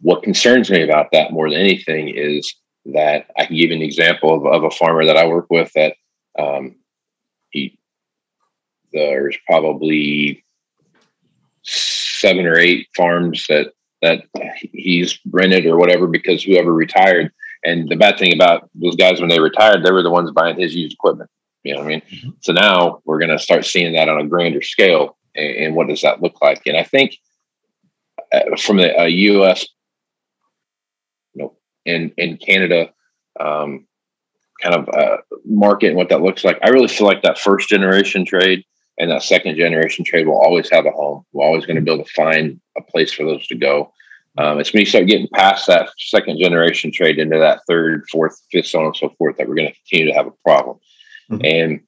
what 0.00 0.22
concerns 0.22 0.70
me 0.70 0.82
about 0.82 1.08
that 1.12 1.32
more 1.32 1.50
than 1.50 1.60
anything 1.60 2.08
is 2.08 2.54
that 2.84 3.26
i 3.38 3.44
can 3.44 3.56
give 3.56 3.70
you 3.70 3.76
an 3.76 3.82
example 3.82 4.34
of, 4.34 4.46
of 4.46 4.64
a 4.64 4.70
farmer 4.70 5.04
that 5.04 5.16
i 5.16 5.26
work 5.26 5.46
with 5.50 5.70
that 5.74 5.94
um, 6.38 6.76
he 7.50 7.78
there's 8.92 9.36
probably 9.46 10.44
seven 11.62 12.46
or 12.46 12.56
eight 12.56 12.88
farms 12.96 13.46
that 13.48 13.72
that 14.02 14.24
he's 14.72 15.18
rented 15.30 15.66
or 15.66 15.76
whatever 15.76 16.06
because 16.06 16.42
whoever 16.42 16.72
retired. 16.72 17.32
And 17.64 17.88
the 17.88 17.96
bad 17.96 18.18
thing 18.18 18.32
about 18.32 18.70
those 18.74 18.94
guys 18.94 19.20
when 19.20 19.28
they 19.28 19.40
retired, 19.40 19.84
they 19.84 19.90
were 19.90 20.02
the 20.02 20.10
ones 20.10 20.30
buying 20.30 20.58
his 20.58 20.74
used 20.74 20.92
equipment. 20.92 21.30
You 21.64 21.74
know 21.74 21.80
what 21.80 21.86
I 21.86 21.90
mean? 21.90 22.02
Mm-hmm. 22.02 22.30
So 22.40 22.52
now 22.52 23.00
we're 23.04 23.18
going 23.18 23.30
to 23.30 23.38
start 23.38 23.66
seeing 23.66 23.92
that 23.94 24.08
on 24.08 24.20
a 24.20 24.26
grander 24.26 24.62
scale. 24.62 25.17
And, 25.38 25.56
and, 25.56 25.74
what 25.74 25.88
does 25.88 26.02
that 26.02 26.20
look 26.20 26.42
like? 26.42 26.62
And 26.66 26.76
I 26.76 26.82
think 26.82 27.16
uh, 28.32 28.56
from 28.60 28.78
the 28.78 28.98
uh, 28.98 29.04
U.S. 29.04 29.66
You 31.34 31.42
know, 31.42 31.56
in 31.84 32.12
in 32.16 32.36
Canada, 32.36 32.90
um, 33.38 33.86
kind 34.62 34.74
of 34.74 34.88
uh, 34.88 35.18
market 35.44 35.88
and 35.88 35.96
what 35.96 36.08
that 36.08 36.22
looks 36.22 36.44
like. 36.44 36.58
I 36.62 36.70
really 36.70 36.88
feel 36.88 37.06
like 37.06 37.22
that 37.22 37.38
first 37.38 37.68
generation 37.68 38.24
trade 38.24 38.64
and 38.98 39.10
that 39.10 39.22
second 39.22 39.56
generation 39.56 40.04
trade 40.04 40.26
will 40.26 40.40
always 40.40 40.68
have 40.70 40.86
a 40.86 40.90
home. 40.90 41.24
We're 41.32 41.44
always 41.44 41.66
going 41.66 41.76
to 41.76 41.82
be 41.82 41.92
able 41.92 42.04
to 42.04 42.12
find 42.12 42.60
a 42.76 42.82
place 42.82 43.12
for 43.12 43.24
those 43.24 43.46
to 43.46 43.54
go. 43.54 43.92
Um, 44.36 44.60
it's 44.60 44.72
when 44.72 44.80
you 44.80 44.86
start 44.86 45.06
getting 45.06 45.28
past 45.34 45.66
that 45.66 45.90
second 45.98 46.38
generation 46.38 46.92
trade 46.92 47.18
into 47.18 47.38
that 47.38 47.60
third, 47.68 48.04
fourth, 48.10 48.40
fifth, 48.52 48.66
so 48.66 48.80
on 48.80 48.86
and 48.86 48.96
so 48.96 49.08
forth 49.18 49.36
that 49.36 49.48
we're 49.48 49.56
going 49.56 49.68
to 49.68 49.74
continue 49.74 50.12
to 50.12 50.16
have 50.16 50.26
a 50.26 50.32
problem. 50.44 50.78
Mm-hmm. 51.30 51.44
And 51.44 51.80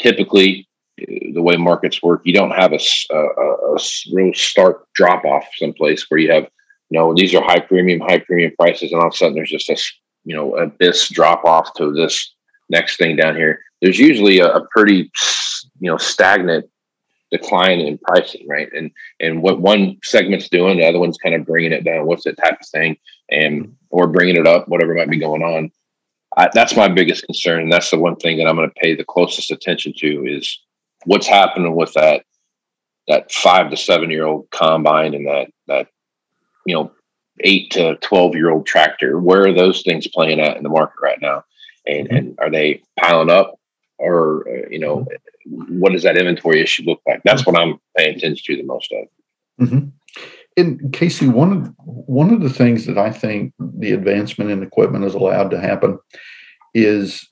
typically, 0.00 0.65
the 0.98 1.42
way 1.42 1.56
markets 1.56 2.02
work, 2.02 2.22
you 2.24 2.32
don't 2.32 2.52
have 2.52 2.72
a, 2.72 2.78
a, 3.10 3.16
a 3.16 3.78
real 4.12 4.32
stark 4.34 4.86
drop 4.94 5.24
off 5.24 5.44
someplace 5.56 6.06
where 6.08 6.18
you 6.18 6.30
have, 6.30 6.44
you 6.90 6.98
know, 6.98 7.14
these 7.14 7.34
are 7.34 7.42
high 7.42 7.60
premium, 7.60 8.00
high 8.00 8.18
premium 8.18 8.52
prices, 8.58 8.92
and 8.92 9.00
all 9.00 9.08
of 9.08 9.14
a 9.14 9.16
sudden 9.16 9.34
there's 9.34 9.50
just 9.50 9.68
a, 9.68 9.76
you 10.24 10.34
know, 10.34 10.56
abyss 10.56 11.08
drop 11.10 11.44
off 11.44 11.72
to 11.74 11.92
this 11.92 12.34
next 12.70 12.96
thing 12.96 13.16
down 13.16 13.36
here. 13.36 13.60
There's 13.82 13.98
usually 13.98 14.38
a, 14.38 14.48
a 14.48 14.66
pretty, 14.68 15.10
you 15.80 15.90
know, 15.90 15.98
stagnant 15.98 16.66
decline 17.30 17.80
in 17.80 17.98
pricing, 17.98 18.46
right? 18.48 18.68
And 18.72 18.90
and 19.20 19.42
what 19.42 19.60
one 19.60 19.98
segment's 20.02 20.48
doing, 20.48 20.78
the 20.78 20.86
other 20.86 21.00
one's 21.00 21.18
kind 21.18 21.34
of 21.34 21.44
bringing 21.44 21.72
it 21.72 21.84
down. 21.84 22.06
What's 22.06 22.24
that 22.24 22.38
type 22.38 22.58
of 22.60 22.68
thing, 22.68 22.96
and 23.30 23.74
or 23.90 24.06
bringing 24.06 24.36
it 24.36 24.46
up, 24.46 24.68
whatever 24.68 24.94
might 24.94 25.10
be 25.10 25.18
going 25.18 25.42
on. 25.42 25.70
I, 26.36 26.48
that's 26.52 26.76
my 26.76 26.88
biggest 26.88 27.24
concern, 27.24 27.62
and 27.62 27.72
that's 27.72 27.90
the 27.90 27.98
one 27.98 28.16
thing 28.16 28.38
that 28.38 28.46
I'm 28.46 28.56
going 28.56 28.68
to 28.68 28.80
pay 28.80 28.94
the 28.94 29.04
closest 29.04 29.50
attention 29.50 29.92
to 29.98 30.26
is 30.26 30.60
what's 31.06 31.26
happening 31.26 31.74
with 31.74 31.92
that 31.94 32.24
that 33.08 33.32
five 33.32 33.70
to 33.70 33.76
seven 33.76 34.10
year 34.10 34.26
old 34.26 34.50
combine 34.50 35.14
and 35.14 35.26
that 35.26 35.48
that 35.68 35.88
you 36.66 36.74
know 36.74 36.92
eight 37.40 37.70
to 37.70 37.96
twelve 37.96 38.34
year 38.34 38.50
old 38.50 38.66
tractor. 38.66 39.18
Where 39.18 39.46
are 39.46 39.54
those 39.54 39.82
things 39.82 40.06
playing 40.08 40.40
at 40.40 40.56
in 40.56 40.62
the 40.62 40.68
market 40.68 40.96
right 41.02 41.20
now? 41.20 41.44
And 41.86 42.08
mm-hmm. 42.08 42.16
and 42.16 42.38
are 42.40 42.50
they 42.50 42.82
piling 42.98 43.30
up, 43.30 43.58
or 43.98 44.46
uh, 44.48 44.68
you 44.70 44.78
know, 44.78 45.06
what 45.46 45.92
does 45.92 46.02
that 46.02 46.18
inventory 46.18 46.60
issue 46.60 46.82
look 46.84 47.00
like? 47.06 47.22
That's 47.24 47.46
what 47.46 47.58
I'm 47.58 47.78
paying 47.96 48.16
attention 48.16 48.44
to 48.44 48.56
the 48.56 48.66
most 48.66 48.92
of. 48.92 49.66
Mm-hmm. 49.66 49.88
And 50.58 50.92
Casey, 50.92 51.28
one 51.28 51.52
of 51.52 51.74
one 51.84 52.32
of 52.32 52.40
the 52.40 52.50
things 52.50 52.86
that 52.86 52.98
I 52.98 53.10
think 53.10 53.52
the 53.58 53.92
advancement 53.92 54.50
in 54.50 54.62
equipment 54.62 55.04
has 55.04 55.14
allowed 55.14 55.50
to 55.50 55.60
happen 55.60 55.98
is, 56.74 57.28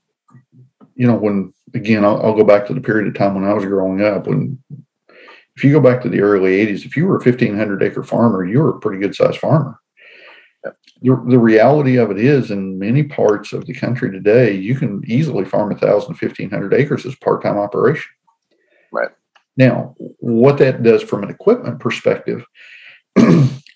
you 0.94 1.06
know, 1.06 1.14
when 1.14 1.52
again 1.74 2.04
I'll, 2.04 2.20
I'll 2.22 2.36
go 2.36 2.44
back 2.44 2.66
to 2.66 2.74
the 2.74 2.80
period 2.80 3.08
of 3.08 3.14
time 3.14 3.34
when 3.34 3.44
I 3.44 3.52
was 3.52 3.64
growing 3.64 4.02
up. 4.02 4.26
When 4.26 4.58
if 5.56 5.62
you 5.62 5.72
go 5.72 5.80
back 5.80 6.02
to 6.02 6.08
the 6.08 6.20
early 6.20 6.64
'80s, 6.66 6.84
if 6.84 6.96
you 6.96 7.06
were 7.06 7.16
a 7.16 7.24
1,500 7.24 7.82
acre 7.82 8.02
farmer, 8.02 8.44
you 8.44 8.60
were 8.60 8.70
a 8.70 8.80
pretty 8.80 9.00
good 9.00 9.14
sized 9.14 9.38
farmer. 9.38 9.78
The, 10.62 11.22
the 11.28 11.38
reality 11.38 11.96
of 11.96 12.10
it 12.10 12.18
is, 12.18 12.50
in 12.50 12.78
many 12.78 13.02
parts 13.02 13.52
of 13.52 13.66
the 13.66 13.74
country 13.74 14.10
today, 14.10 14.54
you 14.54 14.74
can 14.74 15.02
easily 15.06 15.44
farm 15.44 15.68
1,000, 15.68 16.08
1,500 16.08 16.72
acres 16.72 17.04
as 17.04 17.14
part 17.16 17.42
time 17.42 17.58
operation. 17.58 18.10
Right. 18.90 19.10
Now, 19.56 19.94
what 19.98 20.58
that 20.58 20.82
does 20.82 21.02
from 21.02 21.22
an 21.22 21.30
equipment 21.30 21.80
perspective 21.80 22.44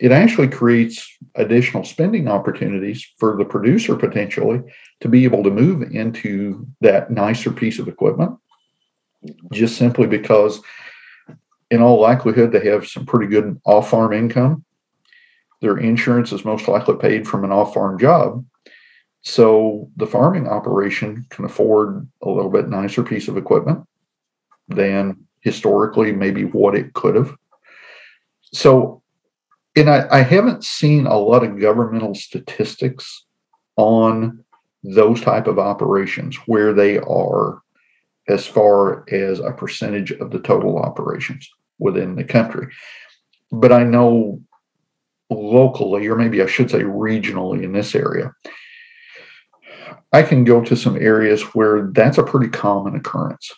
it 0.01 0.12
actually 0.12 0.49
creates 0.49 1.16
additional 1.34 1.84
spending 1.84 2.28
opportunities 2.28 3.07
for 3.18 3.36
the 3.36 3.44
producer 3.44 3.96
potentially 3.96 4.62
to 5.01 5.09
be 5.09 5.24
able 5.24 5.42
to 5.42 5.51
move 5.51 5.82
into 5.90 6.66
that 6.80 7.11
nicer 7.11 7.51
piece 7.51 7.78
of 7.78 7.88
equipment 7.88 8.38
just 9.53 9.76
simply 9.76 10.07
because 10.07 10.61
in 11.70 11.82
all 11.82 12.01
likelihood 12.01 12.53
they 12.53 12.64
have 12.64 12.86
some 12.86 13.05
pretty 13.05 13.26
good 13.26 13.61
off-farm 13.64 14.12
income. 14.12 14.64
Their 15.61 15.78
insurance 15.78 16.32
is 16.32 16.44
most 16.44 16.68
likely 16.68 16.96
paid 16.96 17.26
from 17.26 17.44
an 17.44 17.51
off-farm 17.51 17.99
job. 17.99 18.44
So 19.22 19.90
the 19.96 20.07
farming 20.07 20.46
operation 20.46 21.26
can 21.30 21.44
afford 21.44 22.09
a 22.22 22.30
little 22.30 22.51
bit 22.51 22.68
nicer 22.68 23.03
piece 23.03 23.26
of 23.26 23.36
equipment 23.36 23.84
than 24.68 25.26
historically 25.40 26.12
maybe 26.12 26.44
what 26.44 26.76
it 26.76 26.92
could 26.92 27.16
have. 27.16 27.34
So 28.53 29.03
and 29.79 29.91
I, 29.91 30.07
I 30.11 30.22
haven't 30.22 30.64
seen 30.64 31.07
a 31.07 31.16
lot 31.16 31.45
of 31.45 31.61
governmental 31.61 32.14
statistics 32.14 33.24
on 33.76 34.45
those 34.83 35.20
type 35.20 35.47
of 35.47 35.59
operations 35.59 36.37
where 36.47 36.72
they 36.72 36.99
are 36.99 37.62
as 38.29 38.47
far 38.47 39.05
as 39.11 39.41
a 39.41 39.53
percentage 39.53 40.11
of 40.12 40.31
the 40.31 40.41
total 40.41 40.79
operations 40.79 41.49
within 41.79 42.16
the 42.16 42.24
country. 42.24 42.72
But 43.51 43.72
i 43.72 43.83
know 43.83 44.43
locally 45.31 46.07
or 46.07 46.16
maybe 46.16 46.43
i 46.43 46.47
should 46.47 46.70
say 46.70 46.81
regionally 46.81 47.62
in 47.62 47.72
this 47.72 47.95
area 47.95 48.33
i 50.12 50.22
can 50.22 50.43
go 50.43 50.62
to 50.62 50.74
some 50.74 50.97
areas 50.97 51.43
where 51.55 51.91
that's 51.93 52.18
a 52.18 52.22
pretty 52.22 52.49
common 52.49 52.95
occurrence 52.95 53.53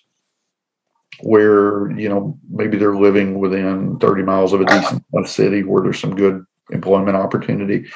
where 1.23 1.91
you 1.93 2.09
know 2.09 2.39
maybe 2.51 2.77
they're 2.77 2.97
living 2.97 3.39
within 3.39 3.99
30 3.99 4.23
miles 4.23 4.53
of 4.53 4.61
a 4.61 4.67
decent 4.67 5.05
city 5.27 5.63
where 5.63 5.83
there's 5.83 6.01
some 6.01 6.15
good 6.15 6.45
employment 6.71 7.17
opportunity. 7.17 7.89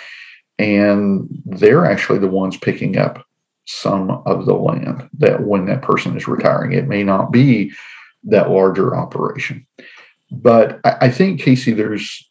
And 0.58 1.28
they're 1.44 1.84
actually 1.84 2.20
the 2.20 2.28
ones 2.28 2.56
picking 2.56 2.96
up 2.96 3.26
some 3.66 4.10
of 4.26 4.46
the 4.46 4.54
land 4.54 5.08
that 5.18 5.42
when 5.42 5.66
that 5.66 5.82
person 5.82 6.16
is 6.16 6.28
retiring 6.28 6.72
it 6.72 6.86
may 6.86 7.02
not 7.02 7.32
be 7.32 7.72
that 8.24 8.50
larger 8.50 8.94
operation. 8.94 9.66
But 10.30 10.80
i, 10.84 10.96
I 11.02 11.10
think 11.10 11.40
casey 11.40 11.72
there's 11.72 12.30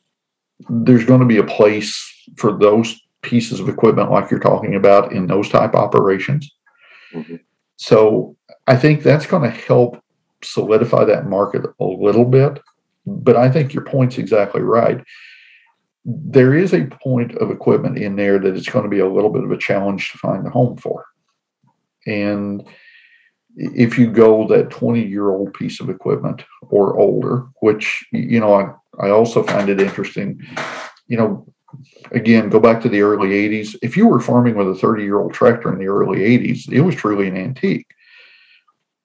there's 0.70 1.06
going 1.06 1.20
to 1.20 1.26
be 1.26 1.38
a 1.38 1.44
place 1.44 2.00
for 2.38 2.58
those 2.58 3.02
pieces 3.24 3.60
of 3.60 3.68
equipment 3.68 4.12
like 4.12 4.30
you're 4.30 4.40
talking 4.40 4.76
about 4.76 5.12
in 5.12 5.28
those 5.28 5.50
type 5.50 5.74
operations. 5.76 6.52
Mm-hmm. 7.14 7.36
so 7.76 8.36
i 8.66 8.76
think 8.76 9.04
that's 9.04 9.28
going 9.28 9.44
to 9.44 9.56
help 9.56 10.03
solidify 10.44 11.06
that 11.06 11.28
market 11.28 11.64
a 11.80 11.86
little 11.86 12.26
bit. 12.26 12.60
But 13.06 13.36
I 13.36 13.50
think 13.50 13.74
your 13.74 13.84
point's 13.84 14.18
exactly 14.18 14.62
right. 14.62 15.04
There 16.06 16.54
is 16.54 16.74
a 16.74 16.86
point 16.86 17.36
of 17.38 17.52
equipment 17.52 17.98
in 17.98 18.16
there 18.16 18.40
that 18.40 18.56
it's 18.56 18.70
going 18.70 18.84
to 18.84 18.90
be 18.90 19.00
a 19.00 19.10
little 19.10 19.30
bit 19.30 19.44
of 19.44 19.52
a 19.52 19.58
challenge 19.58 20.12
to 20.12 20.18
find 20.18 20.46
a 20.46 20.50
home 20.50 20.78
for. 20.78 21.06
And 22.06 22.68
if 23.56 23.98
you 23.98 24.12
go 24.12 24.48
that 24.48 24.70
20 24.70 25.06
year 25.06 25.30
old 25.30 25.54
piece 25.54 25.80
of 25.80 25.90
equipment 25.90 26.44
or 26.62 26.98
older, 26.98 27.46
which, 27.62 28.06
you 28.12 28.40
know, 28.40 28.54
I, 28.54 29.06
I 29.06 29.10
also 29.10 29.44
find 29.44 29.70
it 29.70 29.80
interesting, 29.80 30.42
you 31.08 31.18
know, 31.18 31.46
again, 32.12 32.50
go 32.50 32.60
back 32.60 32.82
to 32.82 32.90
the 32.90 33.02
early 33.02 33.30
80s. 33.30 33.76
If 33.82 33.96
you 33.96 34.08
were 34.08 34.20
farming 34.20 34.56
with 34.56 34.70
a 34.70 34.76
30 34.76 35.04
year 35.04 35.20
old 35.20 35.34
tractor 35.34 35.72
in 35.72 35.80
the 35.80 35.88
early 35.88 36.20
80s, 36.20 36.72
it 36.72 36.82
was 36.82 36.96
truly 36.96 37.28
an 37.28 37.38
antique 37.38 37.88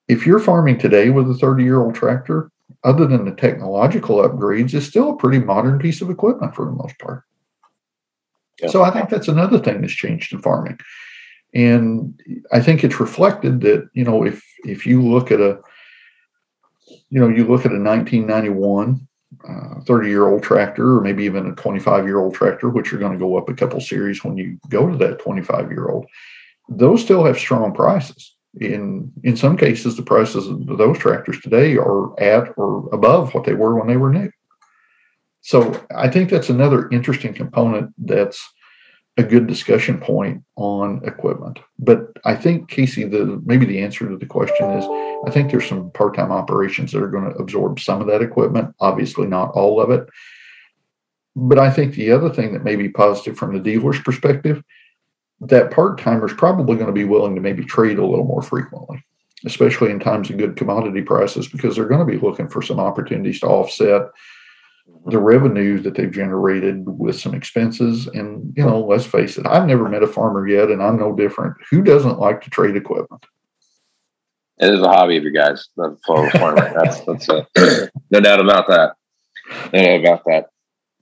if 0.09 0.25
you're 0.25 0.39
farming 0.39 0.79
today 0.79 1.11
with 1.11 1.29
a 1.29 1.35
30 1.35 1.63
year 1.63 1.81
old 1.81 1.95
tractor, 1.95 2.51
other 2.83 3.05
than 3.05 3.25
the 3.25 3.31
technological 3.31 4.17
upgrades, 4.17 4.73
it's 4.73 4.87
still 4.87 5.11
a 5.11 5.17
pretty 5.17 5.39
modern 5.39 5.79
piece 5.79 6.01
of 6.01 6.09
equipment 6.09 6.55
for 6.55 6.65
the 6.65 6.71
most 6.71 6.97
part. 6.99 7.23
Yeah. 8.61 8.69
So 8.69 8.83
I 8.83 8.91
think 8.91 9.09
that's 9.09 9.27
another 9.27 9.59
thing 9.59 9.81
that's 9.81 9.93
changed 9.93 10.33
in 10.33 10.41
farming. 10.41 10.79
And 11.53 12.19
I 12.51 12.59
think 12.59 12.83
it's 12.83 12.99
reflected 12.99 13.61
that, 13.61 13.89
you 13.93 14.03
know, 14.03 14.23
if 14.23 14.43
if 14.65 14.85
you 14.85 15.01
look 15.01 15.31
at 15.31 15.39
a, 15.39 15.59
you 17.09 17.19
know, 17.19 17.29
you 17.29 17.45
look 17.45 17.65
at 17.65 17.71
a 17.71 17.79
1991 17.79 19.07
uh, 19.47 19.81
30 19.81 20.09
year 20.09 20.27
old 20.27 20.43
tractor, 20.43 20.97
or 20.97 21.01
maybe 21.01 21.23
even 21.23 21.47
a 21.47 21.55
25 21.55 22.05
year 22.05 22.19
old 22.19 22.33
tractor, 22.33 22.69
which 22.69 22.91
are 22.93 22.97
going 22.97 23.13
to 23.13 23.19
go 23.19 23.37
up 23.37 23.49
a 23.49 23.53
couple 23.53 23.79
series 23.79 24.23
when 24.23 24.37
you 24.37 24.59
go 24.69 24.89
to 24.89 24.97
that 24.97 25.19
25 25.19 25.71
year 25.71 25.87
old, 25.89 26.05
those 26.67 27.01
still 27.01 27.23
have 27.23 27.37
strong 27.37 27.73
prices 27.73 28.35
in 28.59 29.11
in 29.23 29.37
some 29.37 29.57
cases 29.57 29.95
the 29.95 30.01
prices 30.01 30.47
of 30.47 30.65
those 30.77 30.97
tractors 30.97 31.39
today 31.39 31.77
are 31.77 32.19
at 32.19 32.51
or 32.57 32.89
above 32.91 33.33
what 33.33 33.43
they 33.43 33.53
were 33.53 33.77
when 33.77 33.87
they 33.87 33.97
were 33.97 34.11
new. 34.11 34.31
So 35.41 35.85
i 35.95 36.09
think 36.09 36.29
that's 36.29 36.49
another 36.49 36.89
interesting 36.89 37.33
component 37.33 37.93
that's 37.97 38.41
a 39.17 39.23
good 39.23 39.47
discussion 39.47 39.99
point 39.99 40.43
on 40.55 41.01
equipment. 41.05 41.59
But 41.77 42.07
i 42.25 42.35
think 42.35 42.69
casey 42.69 43.03
the 43.03 43.41
maybe 43.45 43.65
the 43.65 43.81
answer 43.81 44.09
to 44.09 44.17
the 44.17 44.25
question 44.25 44.69
is 44.71 44.85
i 45.27 45.31
think 45.31 45.51
there's 45.51 45.67
some 45.67 45.91
part-time 45.91 46.31
operations 46.31 46.91
that 46.91 47.03
are 47.03 47.11
going 47.11 47.31
to 47.31 47.37
absorb 47.37 47.79
some 47.79 48.01
of 48.01 48.07
that 48.07 48.21
equipment 48.21 48.73
obviously 48.79 49.27
not 49.27 49.51
all 49.51 49.79
of 49.79 49.91
it. 49.91 50.09
But 51.35 51.59
i 51.59 51.69
think 51.69 51.93
the 51.93 52.11
other 52.11 52.31
thing 52.31 52.53
that 52.53 52.63
may 52.63 52.75
be 52.75 52.89
positive 52.89 53.37
from 53.37 53.53
the 53.53 53.61
dealer's 53.61 53.99
perspective 54.01 54.63
that 55.41 55.71
part 55.71 55.99
timer 55.99 56.25
is 56.25 56.33
probably 56.33 56.75
going 56.75 56.87
to 56.87 56.93
be 56.93 57.05
willing 57.05 57.35
to 57.35 57.41
maybe 57.41 57.63
trade 57.63 57.97
a 57.97 58.05
little 58.05 58.25
more 58.25 58.41
frequently, 58.41 59.03
especially 59.45 59.91
in 59.91 59.99
times 59.99 60.29
of 60.29 60.37
good 60.37 60.55
commodity 60.55 61.01
prices, 61.01 61.47
because 61.47 61.75
they're 61.75 61.87
going 61.87 62.05
to 62.05 62.11
be 62.11 62.19
looking 62.19 62.49
for 62.49 62.61
some 62.61 62.79
opportunities 62.79 63.39
to 63.39 63.47
offset 63.47 64.09
the 65.05 65.19
revenue 65.19 65.79
that 65.79 65.95
they've 65.95 66.11
generated 66.11 66.83
with 66.85 67.17
some 67.17 67.33
expenses. 67.33 68.07
And, 68.07 68.53
you 68.57 68.65
know, 68.65 68.81
let's 68.81 69.05
face 69.05 69.37
it, 69.37 69.45
I've 69.45 69.67
never 69.67 69.87
met 69.87 70.03
a 70.03 70.07
farmer 70.07 70.47
yet, 70.47 70.69
and 70.69 70.83
I'm 70.83 70.97
no 70.97 71.15
different. 71.15 71.55
Who 71.69 71.83
doesn't 71.83 72.19
like 72.19 72.41
to 72.41 72.49
trade 72.49 72.75
equipment? 72.75 73.25
It 74.57 74.73
is 74.73 74.81
a 74.81 74.89
hobby 74.89 75.15
of 75.15 75.23
you 75.23 75.31
guys, 75.31 75.69
farmer. 76.05 76.73
That's, 76.83 76.99
that's 77.05 77.29
a, 77.29 77.47
no 78.11 78.19
doubt 78.19 78.41
about 78.41 78.67
that. 78.67 78.95
No 79.71 79.81
doubt 79.81 79.99
about 80.01 80.25
that. 80.25 80.45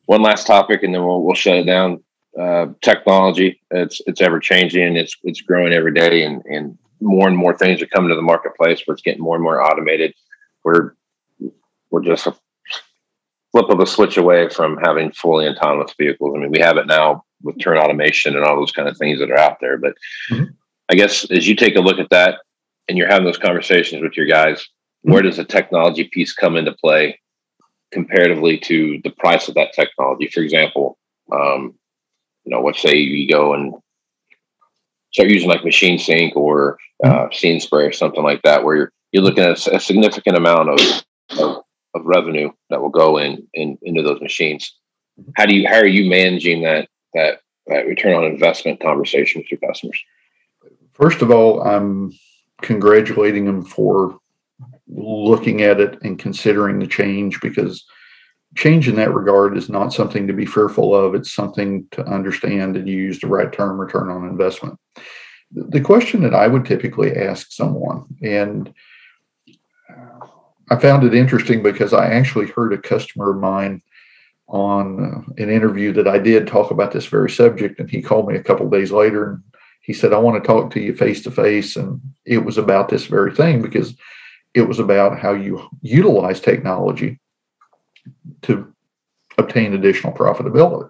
One 0.05 0.21
last 0.21 0.45
topic, 0.45 0.83
and 0.83 0.93
then 0.93 1.03
we'll, 1.03 1.23
we'll 1.23 1.33
shut 1.33 1.57
it 1.57 1.65
down 1.65 2.03
uh, 2.39 2.67
technology. 2.81 3.59
It's 3.71 4.01
it's 4.07 4.21
ever 4.21 4.39
changing. 4.39 4.95
It's 4.95 5.15
it's 5.23 5.41
growing 5.41 5.73
every 5.73 5.93
day, 5.93 6.23
and 6.23 6.43
and 6.45 6.77
more 7.01 7.27
and 7.27 7.37
more 7.37 7.57
things 7.57 7.81
are 7.81 7.87
coming 7.87 8.09
to 8.09 8.15
the 8.15 8.21
marketplace 8.21 8.81
where 8.85 8.93
it's 8.93 9.03
getting 9.03 9.23
more 9.23 9.35
and 9.35 9.43
more 9.43 9.61
automated. 9.61 10.13
We're 10.63 10.93
we're 11.89 12.03
just 12.03 12.27
a 12.27 12.35
flip 13.51 13.69
of 13.69 13.79
a 13.79 13.85
switch 13.85 14.17
away 14.17 14.49
from 14.49 14.77
having 14.83 15.11
fully 15.11 15.47
autonomous 15.47 15.93
vehicles. 15.97 16.33
I 16.35 16.39
mean, 16.39 16.51
we 16.51 16.59
have 16.59 16.77
it 16.77 16.87
now 16.87 17.23
with 17.41 17.59
turn 17.59 17.77
automation 17.77 18.35
and 18.35 18.43
all 18.43 18.55
those 18.55 18.71
kind 18.71 18.87
of 18.87 18.97
things 18.97 19.19
that 19.19 19.31
are 19.31 19.37
out 19.37 19.57
there. 19.61 19.77
But 19.77 19.93
mm-hmm. 20.31 20.45
I 20.89 20.95
guess 20.95 21.29
as 21.31 21.47
you 21.47 21.55
take 21.55 21.75
a 21.75 21.81
look 21.81 21.99
at 21.99 22.09
that 22.09 22.39
and 22.87 22.97
you're 22.97 23.07
having 23.07 23.25
those 23.25 23.37
conversations 23.37 24.01
with 24.01 24.17
your 24.17 24.27
guys, 24.27 24.61
mm-hmm. 24.61 25.13
where 25.13 25.21
does 25.21 25.37
the 25.37 25.45
technology 25.45 26.09
piece 26.11 26.33
come 26.33 26.57
into 26.57 26.73
play 26.73 27.19
comparatively 27.91 28.57
to 28.59 28.99
the 29.03 29.11
price 29.11 29.47
of 29.47 29.55
that 29.55 29.73
technology? 29.73 30.27
For 30.27 30.41
example, 30.41 30.97
um, 31.31 31.75
you 32.47 32.55
know, 32.55 32.63
let's 32.63 32.81
say 32.81 32.95
you 32.95 33.27
go 33.27 33.53
and 33.53 33.73
start 35.11 35.29
using 35.29 35.49
like 35.49 35.65
machine 35.65 35.99
sync 35.99 36.33
or 36.37 36.77
uh, 37.03 37.09
mm-hmm. 37.09 37.33
See 37.33 37.59
& 37.59 37.59
Spray 37.59 37.85
or 37.85 37.91
something 37.91 38.23
like 38.23 38.41
that, 38.43 38.63
where 38.63 38.75
you're 38.75 38.91
you're 39.11 39.23
looking 39.23 39.43
at 39.43 39.67
a, 39.67 39.79
significant 39.79 40.35
amount 40.35 40.69
of, 40.69 40.79
of, 41.39 41.63
of 41.95 42.05
revenue 42.05 42.51
that 42.69 42.81
will 42.81 42.89
go 42.89 43.17
in, 43.17 43.47
in 43.53 43.77
into 43.81 44.01
those 44.01 44.21
machines. 44.21 44.73
Mm-hmm. 45.19 45.31
How 45.35 45.45
do 45.45 45.55
you 45.55 45.67
how 45.67 45.75
are 45.75 45.85
you 45.85 46.09
managing 46.09 46.63
that 46.63 46.87
that 47.13 47.41
that 47.67 47.85
return 47.85 48.13
on 48.13 48.23
investment 48.23 48.79
conversation 48.79 49.41
with 49.41 49.51
your 49.51 49.59
customers? 49.59 50.01
First 50.93 51.21
of 51.21 51.29
all, 51.29 51.61
I'm 51.61 52.13
congratulating 52.61 53.43
them 53.45 53.63
for 53.63 54.19
looking 54.87 55.63
at 55.63 55.81
it 55.81 56.01
and 56.01 56.17
considering 56.17 56.79
the 56.79 56.87
change 56.87 57.41
because 57.41 57.85
change 58.55 58.87
in 58.87 58.95
that 58.95 59.13
regard 59.13 59.57
is 59.57 59.69
not 59.69 59.93
something 59.93 60.27
to 60.27 60.33
be 60.33 60.45
fearful 60.45 60.95
of. 60.95 61.15
It's 61.15 61.33
something 61.33 61.85
to 61.91 62.05
understand 62.05 62.75
and 62.75 62.87
use 62.87 63.19
the 63.19 63.27
right 63.27 63.51
term 63.51 63.79
return 63.79 64.09
on 64.09 64.27
investment. 64.27 64.79
The 65.51 65.81
question 65.81 66.21
that 66.21 66.33
I 66.33 66.47
would 66.47 66.65
typically 66.65 67.15
ask 67.15 67.51
someone, 67.51 68.05
and 68.21 68.73
I 70.69 70.75
found 70.75 71.05
it 71.05 71.13
interesting 71.13 71.63
because 71.63 71.93
I 71.93 72.11
actually 72.11 72.47
heard 72.47 72.73
a 72.73 72.77
customer 72.77 73.31
of 73.31 73.37
mine 73.37 73.81
on 74.49 75.33
an 75.37 75.49
interview 75.49 75.93
that 75.93 76.07
I 76.07 76.19
did 76.19 76.47
talk 76.47 76.71
about 76.71 76.91
this 76.91 77.05
very 77.05 77.29
subject, 77.29 77.79
and 77.79 77.89
he 77.89 78.01
called 78.01 78.27
me 78.27 78.35
a 78.35 78.43
couple 78.43 78.69
days 78.69 78.91
later 78.91 79.31
and 79.31 79.43
he 79.81 79.93
said, 79.93 80.11
"I 80.11 80.17
want 80.17 80.41
to 80.41 80.45
talk 80.45 80.71
to 80.71 80.81
you 80.81 80.93
face 80.93 81.23
to 81.23 81.31
face," 81.31 81.77
and 81.77 82.01
it 82.25 82.39
was 82.39 82.57
about 82.57 82.89
this 82.89 83.05
very 83.05 83.33
thing 83.33 83.61
because 83.61 83.95
it 84.53 84.67
was 84.67 84.79
about 84.79 85.19
how 85.19 85.33
you 85.33 85.61
utilize 85.81 86.41
technology 86.41 87.19
to 88.43 88.73
obtain 89.37 89.73
additional 89.73 90.13
profitability. 90.13 90.89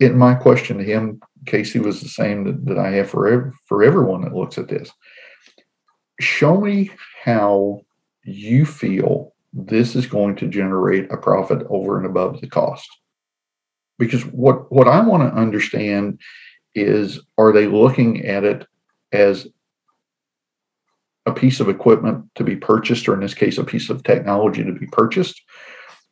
And 0.00 0.18
my 0.18 0.34
question 0.34 0.78
to 0.78 0.84
him, 0.84 1.20
Casey, 1.46 1.78
was 1.78 2.00
the 2.00 2.08
same 2.08 2.44
that, 2.44 2.66
that 2.66 2.78
I 2.78 2.90
have 2.92 3.10
for 3.10 3.28
ev- 3.28 3.54
for 3.66 3.82
everyone 3.82 4.22
that 4.22 4.34
looks 4.34 4.58
at 4.58 4.68
this. 4.68 4.90
Show 6.20 6.60
me 6.60 6.90
how 7.24 7.82
you 8.24 8.64
feel 8.64 9.34
this 9.52 9.94
is 9.94 10.06
going 10.06 10.36
to 10.36 10.48
generate 10.48 11.10
a 11.12 11.16
profit 11.16 11.64
over 11.70 11.96
and 11.96 12.06
above 12.06 12.40
the 12.40 12.48
cost. 12.48 12.88
Because 13.98 14.26
what, 14.26 14.72
what 14.72 14.88
I 14.88 15.00
want 15.00 15.22
to 15.22 15.38
understand 15.38 16.20
is 16.74 17.20
are 17.38 17.52
they 17.52 17.66
looking 17.66 18.26
at 18.26 18.42
it 18.42 18.66
as 19.12 19.46
a 21.26 21.32
piece 21.32 21.60
of 21.60 21.68
equipment 21.68 22.26
to 22.34 22.44
be 22.44 22.56
purchased, 22.56 23.08
or 23.08 23.14
in 23.14 23.20
this 23.20 23.34
case, 23.34 23.58
a 23.58 23.64
piece 23.64 23.88
of 23.90 24.02
technology 24.02 24.64
to 24.64 24.72
be 24.72 24.86
purchased? 24.86 25.40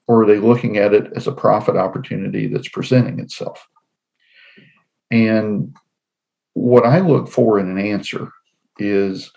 Or 0.08 0.22
are 0.22 0.26
they 0.26 0.38
looking 0.38 0.76
at 0.78 0.94
it 0.94 1.12
as 1.14 1.26
a 1.26 1.32
profit 1.32 1.76
opportunity 1.76 2.46
that's 2.48 2.68
presenting 2.68 3.20
itself? 3.20 3.66
And 5.10 5.76
what 6.54 6.84
I 6.84 7.00
look 7.00 7.28
for 7.28 7.58
in 7.58 7.70
an 7.70 7.78
answer 7.78 8.30
is 8.78 9.30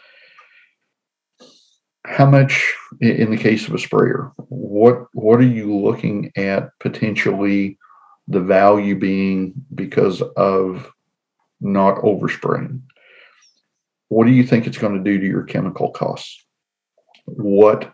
how 2.05 2.25
much 2.25 2.73
in 3.01 3.31
the 3.31 3.37
case 3.37 3.67
of 3.67 3.73
a 3.73 3.79
sprayer 3.79 4.31
what 4.49 5.07
what 5.13 5.39
are 5.39 5.43
you 5.43 5.75
looking 5.75 6.31
at 6.35 6.69
potentially 6.79 7.77
the 8.27 8.39
value 8.39 8.97
being 8.97 9.53
because 9.73 10.21
of 10.37 10.91
not 11.61 11.95
overspraying 11.97 12.79
what 14.09 14.25
do 14.25 14.31
you 14.31 14.45
think 14.45 14.67
it's 14.67 14.77
going 14.77 14.93
to 14.93 15.03
do 15.03 15.19
to 15.19 15.25
your 15.25 15.43
chemical 15.43 15.89
costs 15.89 16.45
what 17.25 17.91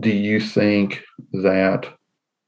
do 0.00 0.10
you 0.10 0.40
think 0.40 1.02
that 1.32 1.92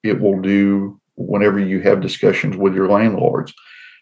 it 0.04 0.20
will 0.20 0.40
do 0.40 1.00
whenever 1.16 1.58
you 1.58 1.80
have 1.80 2.00
discussions 2.00 2.56
with 2.56 2.74
your 2.74 2.88
landlords 2.88 3.52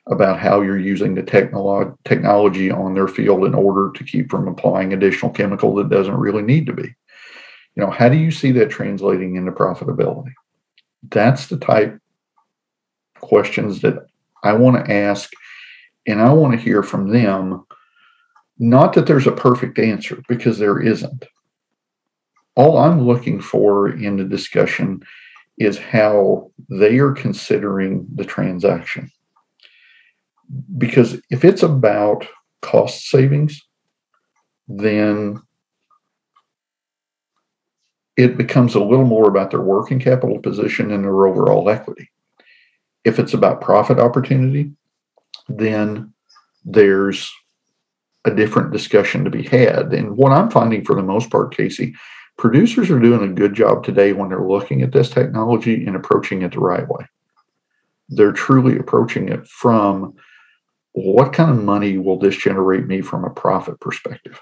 about 0.08 0.38
how 0.38 0.60
you're 0.60 0.78
using 0.78 1.14
the 1.14 1.22
technolo- 1.22 1.96
technology 2.04 2.70
on 2.70 2.92
their 2.92 3.06
field 3.06 3.44
in 3.44 3.54
order 3.54 3.92
to 3.94 4.04
keep 4.04 4.28
from 4.28 4.48
applying 4.48 4.92
additional 4.92 5.30
chemical 5.30 5.74
that 5.76 5.88
doesn't 5.88 6.16
really 6.16 6.42
need 6.42 6.66
to 6.66 6.72
be. 6.72 6.94
You 7.76 7.84
know, 7.84 7.90
how 7.90 8.08
do 8.08 8.16
you 8.16 8.32
see 8.32 8.50
that 8.52 8.70
translating 8.70 9.36
into 9.36 9.52
profitability? 9.52 10.32
That's 11.08 11.46
the 11.46 11.56
type 11.56 11.98
questions 13.20 13.80
that 13.82 14.06
I 14.42 14.54
want 14.54 14.84
to 14.84 14.92
ask 14.92 15.30
and 16.06 16.20
I 16.20 16.32
want 16.32 16.52
to 16.54 16.60
hear 16.60 16.82
from 16.82 17.10
them 17.10 17.64
not 18.58 18.92
that 18.94 19.06
there's 19.06 19.26
a 19.26 19.32
perfect 19.32 19.78
answer 19.78 20.20
because 20.28 20.58
there 20.58 20.80
isn't. 20.80 21.26
All 22.56 22.76
I'm 22.76 23.06
looking 23.06 23.40
for 23.40 23.88
in 23.88 24.16
the 24.16 24.24
discussion 24.24 25.02
is 25.58 25.78
how 25.78 26.50
they 26.68 26.98
are 26.98 27.12
considering 27.12 28.06
the 28.14 28.24
transaction 28.24 29.10
because 30.76 31.20
if 31.30 31.44
it's 31.44 31.62
about 31.62 32.26
cost 32.60 33.08
savings, 33.08 33.60
then 34.68 35.40
it 38.16 38.36
becomes 38.36 38.74
a 38.74 38.82
little 38.84 39.04
more 39.04 39.28
about 39.28 39.50
their 39.50 39.60
working 39.60 39.98
capital 39.98 40.38
position 40.38 40.90
and 40.90 41.04
their 41.04 41.26
overall 41.26 41.68
equity. 41.68 42.10
If 43.04 43.18
it's 43.18 43.34
about 43.34 43.60
profit 43.60 43.98
opportunity, 43.98 44.70
then 45.48 46.12
there's 46.64 47.32
a 48.24 48.30
different 48.30 48.72
discussion 48.72 49.24
to 49.24 49.30
be 49.30 49.42
had. 49.42 49.92
And 49.92 50.16
what 50.16 50.30
I'm 50.30 50.50
finding 50.50 50.84
for 50.84 50.94
the 50.94 51.02
most 51.02 51.30
part, 51.30 51.56
Casey, 51.56 51.94
producers 52.42 52.90
are 52.90 52.98
doing 52.98 53.22
a 53.22 53.32
good 53.32 53.54
job 53.54 53.84
today 53.84 54.12
when 54.12 54.28
they're 54.28 54.48
looking 54.48 54.82
at 54.82 54.90
this 54.90 55.08
technology 55.08 55.86
and 55.86 55.94
approaching 55.94 56.42
it 56.42 56.50
the 56.50 56.58
right 56.58 56.88
way. 56.88 57.06
They're 58.08 58.32
truly 58.32 58.76
approaching 58.76 59.28
it 59.28 59.46
from 59.46 60.14
what 60.90 61.32
kind 61.32 61.52
of 61.52 61.62
money 61.62 61.98
will 61.98 62.18
this 62.18 62.36
generate 62.36 62.88
me 62.88 63.00
from 63.00 63.24
a 63.24 63.30
profit 63.30 63.78
perspective? 63.78 64.40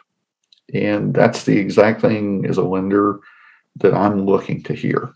And 0.72 1.12
that's 1.12 1.44
the 1.44 1.59
exact 1.59 2.01
thing 2.01 2.46
as 2.48 2.57
a 2.57 2.62
lender 2.62 3.20
that 3.76 3.92
I'm 3.92 4.24
looking 4.24 4.62
to 4.62 4.72
hear 4.72 5.12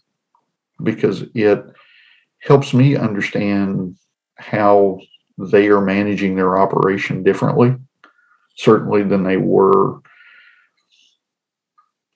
because 0.83 1.25
it 1.35 1.65
helps 2.41 2.75
me 2.75 2.97
understand 2.97 3.97
how 4.37 5.01
they 5.39 5.69
are 5.69 5.81
managing 5.81 6.37
their 6.37 6.59
operation 6.59 7.23
differently, 7.23 7.77
certainly 8.57 9.05
than 9.05 9.23
they 9.23 9.39
were 9.39 10.03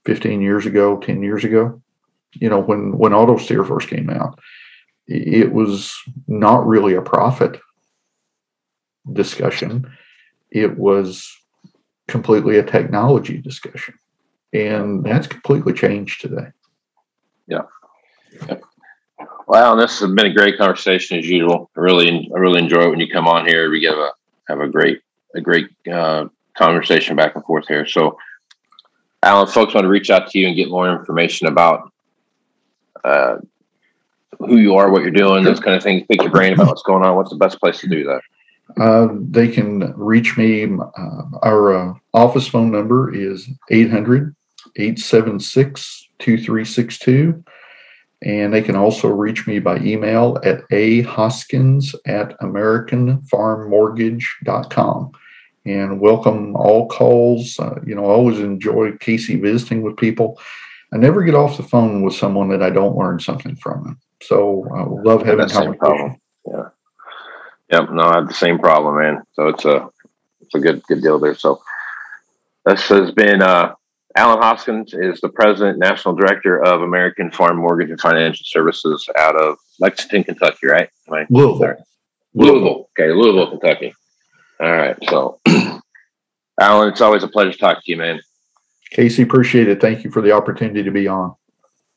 15 0.09 0.41
years 0.41 0.65
ago, 0.65 0.97
10 0.97 1.23
years 1.23 1.45
ago. 1.45 1.83
You 2.33 2.49
know, 2.49 2.61
when 2.61 2.97
when 2.97 3.13
auto 3.13 3.37
steer 3.37 3.63
first 3.63 3.89
came 3.89 4.09
out, 4.09 4.39
it 5.07 5.53
was 5.53 5.95
not 6.27 6.67
really 6.67 6.95
a 6.95 7.03
profit 7.03 7.61
discussion. 9.13 9.87
It 10.51 10.79
was 10.79 11.31
completely 12.07 12.57
a 12.57 12.63
technology 12.63 13.37
discussion. 13.37 13.97
And 14.55 15.05
that's 15.05 15.27
completely 15.27 15.75
changed 15.75 16.23
today. 16.23 16.49
Yeah. 17.47 17.65
yeah. 18.49 18.57
Well, 19.47 19.77
this 19.77 20.01
has 20.01 20.11
been 20.11 20.27
a 20.27 20.35
great 20.35 20.57
conversation 20.57 21.19
as 21.19 21.29
usual. 21.29 21.71
I 21.77 21.81
really, 21.81 22.31
I 22.35 22.39
really 22.39 22.61
enjoy 22.61 22.85
it 22.85 22.91
when 22.91 23.01
you 23.01 23.13
come 23.13 23.29
on 23.29 23.47
here. 23.47 23.71
We 23.71 23.85
have 23.85 23.99
a 23.99 24.13
have 24.49 24.61
a 24.61 24.69
great, 24.69 25.01
a 25.35 25.43
great 25.43 25.69
uh, 25.93 26.29
conversation 26.57 27.15
back 27.15 27.35
and 27.35 27.45
forth 27.45 27.69
here. 27.69 27.87
So, 27.87 28.17
Alan, 29.23 29.49
folks 29.49 29.75
want 29.75 29.85
to 29.85 29.89
reach 29.89 30.11
out 30.11 30.31
to 30.31 30.39
you 30.39 30.47
and 30.47 30.57
get 30.57 30.71
more 30.71 30.91
information 30.91 31.49
about 31.49 31.93
uh, 33.05 33.37
who 34.39 34.57
you 34.57 34.77
are, 34.77 34.91
what 34.91 35.03
you're 35.03 35.11
doing, 35.11 35.45
those 35.45 35.61
kind 35.61 35.77
of 35.77 35.83
things. 35.83 36.07
Pick 36.09 36.23
your 36.23 36.31
brain 36.31 36.53
about 36.53 36.69
what's 36.69 36.83
going 36.83 37.05
on. 37.05 37.17
What's 37.17 37.31
the 37.31 37.37
best 37.37 37.59
place 37.61 37.81
to 37.81 37.89
do 37.89 38.05
that? 38.05 38.21
Uh, 38.81 39.09
they 39.31 39.49
can 39.49 39.93
reach 39.97 40.37
me. 40.37 40.65
Uh, 40.65 41.23
our 41.43 41.75
uh, 41.75 41.95
office 42.15 42.47
phone 42.47 42.71
number 42.71 43.13
is 43.15 43.49
800 43.71 44.35
876 44.77 46.09
2362. 46.19 47.43
And 48.23 48.53
they 48.53 48.63
can 48.63 48.77
also 48.77 49.09
reach 49.09 49.47
me 49.47 49.61
by 49.61 49.79
email 49.79 50.39
at 50.45 50.65
a 50.71 51.01
hoskins 51.03 51.95
at 52.07 52.39
americanfarmmortgage.com. 52.41 55.13
And 55.69 56.01
welcome 56.01 56.57
all 56.57 56.89
calls. 56.89 57.59
Uh, 57.59 57.79
you 57.87 57.95
know, 57.95 58.07
I 58.07 58.09
always 58.15 58.39
enjoy 58.39 58.97
Casey 58.97 59.37
visiting 59.37 59.83
with 59.83 59.99
people. 59.99 60.41
I 60.95 60.97
never 60.97 61.23
get 61.23 61.35
off 61.35 61.59
the 61.59 61.63
phone 61.63 62.03
with 62.03 62.15
someone 62.15 62.49
that 62.49 62.63
I 62.63 62.71
don't 62.71 62.97
learn 62.97 63.21
something 63.21 63.55
from 63.57 63.85
them. 63.85 64.01
So 64.23 64.67
I 64.75 64.83
love 64.83 65.23
having 65.23 65.49
conversation. 65.49 66.21
Yeah. 66.47 66.69
Yep, 67.71 67.91
no, 67.91 68.03
I 68.03 68.15
have 68.15 68.29
the 68.29 68.35
same 68.35 68.59
problem, 68.59 68.99
man. 68.99 69.23
So 69.35 69.49
it's 69.49 69.67
a 69.67 69.91
it's 70.41 70.55
a 70.55 70.59
good 70.59 70.83
good 70.85 71.03
deal 71.03 71.19
there. 71.19 71.35
So 71.35 71.61
this 72.65 72.89
has 72.89 73.11
been 73.11 73.43
uh, 73.43 73.75
Alan 74.17 74.39
Hoskins 74.39 74.95
is 74.95 75.21
the 75.21 75.29
president, 75.29 75.79
national 75.79 76.15
director 76.15 76.65
of 76.65 76.81
American 76.81 77.31
Farm 77.31 77.59
Mortgage 77.59 77.91
and 77.91 78.01
Financial 78.01 78.45
Services 78.47 79.07
out 79.19 79.37
of 79.37 79.59
Lexington, 79.79 80.25
Kentucky, 80.25 80.67
right? 80.67 80.89
I, 81.13 81.27
Louisville. 81.29 81.59
Sorry. 81.59 81.77
Louisville. 82.33 82.89
Okay, 82.99 83.13
Louisville, 83.13 83.51
Kentucky. 83.51 83.95
All 84.61 84.73
right. 84.73 84.97
So, 85.09 85.41
Alan, 86.61 86.89
it's 86.89 87.01
always 87.01 87.23
a 87.23 87.29
pleasure 87.29 87.53
to 87.53 87.59
talk 87.59 87.85
to 87.85 87.91
you, 87.91 87.97
man. 87.97 88.21
Casey, 88.91 89.23
appreciate 89.23 89.69
it. 89.69 89.81
Thank 89.81 90.05
you 90.05 90.11
for 90.11 90.23
the 90.23 90.33
opportunity 90.33 90.83
to 90.83 90.91
be 90.91 91.07
on. 91.07 91.35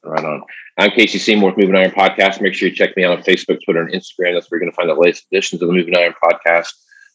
Right 0.03 0.25
on. 0.25 0.43
I'm 0.77 0.91
Casey 0.91 1.19
Seymour 1.19 1.51
with 1.51 1.57
Moving 1.57 1.75
Iron 1.75 1.91
Podcast. 1.91 2.41
Make 2.41 2.53
sure 2.53 2.69
you 2.69 2.75
check 2.75 2.97
me 2.97 3.03
out 3.03 3.17
on 3.17 3.23
Facebook, 3.23 3.59
Twitter, 3.63 3.81
and 3.81 3.93
Instagram. 3.93 4.33
That's 4.33 4.49
where 4.49 4.59
you're 4.59 4.61
going 4.61 4.71
to 4.71 4.75
find 4.75 4.89
the 4.89 4.95
latest 4.95 5.27
editions 5.31 5.61
of 5.61 5.67
the 5.67 5.73
Moving 5.73 5.95
Iron 5.95 6.13
Podcast. 6.23 6.73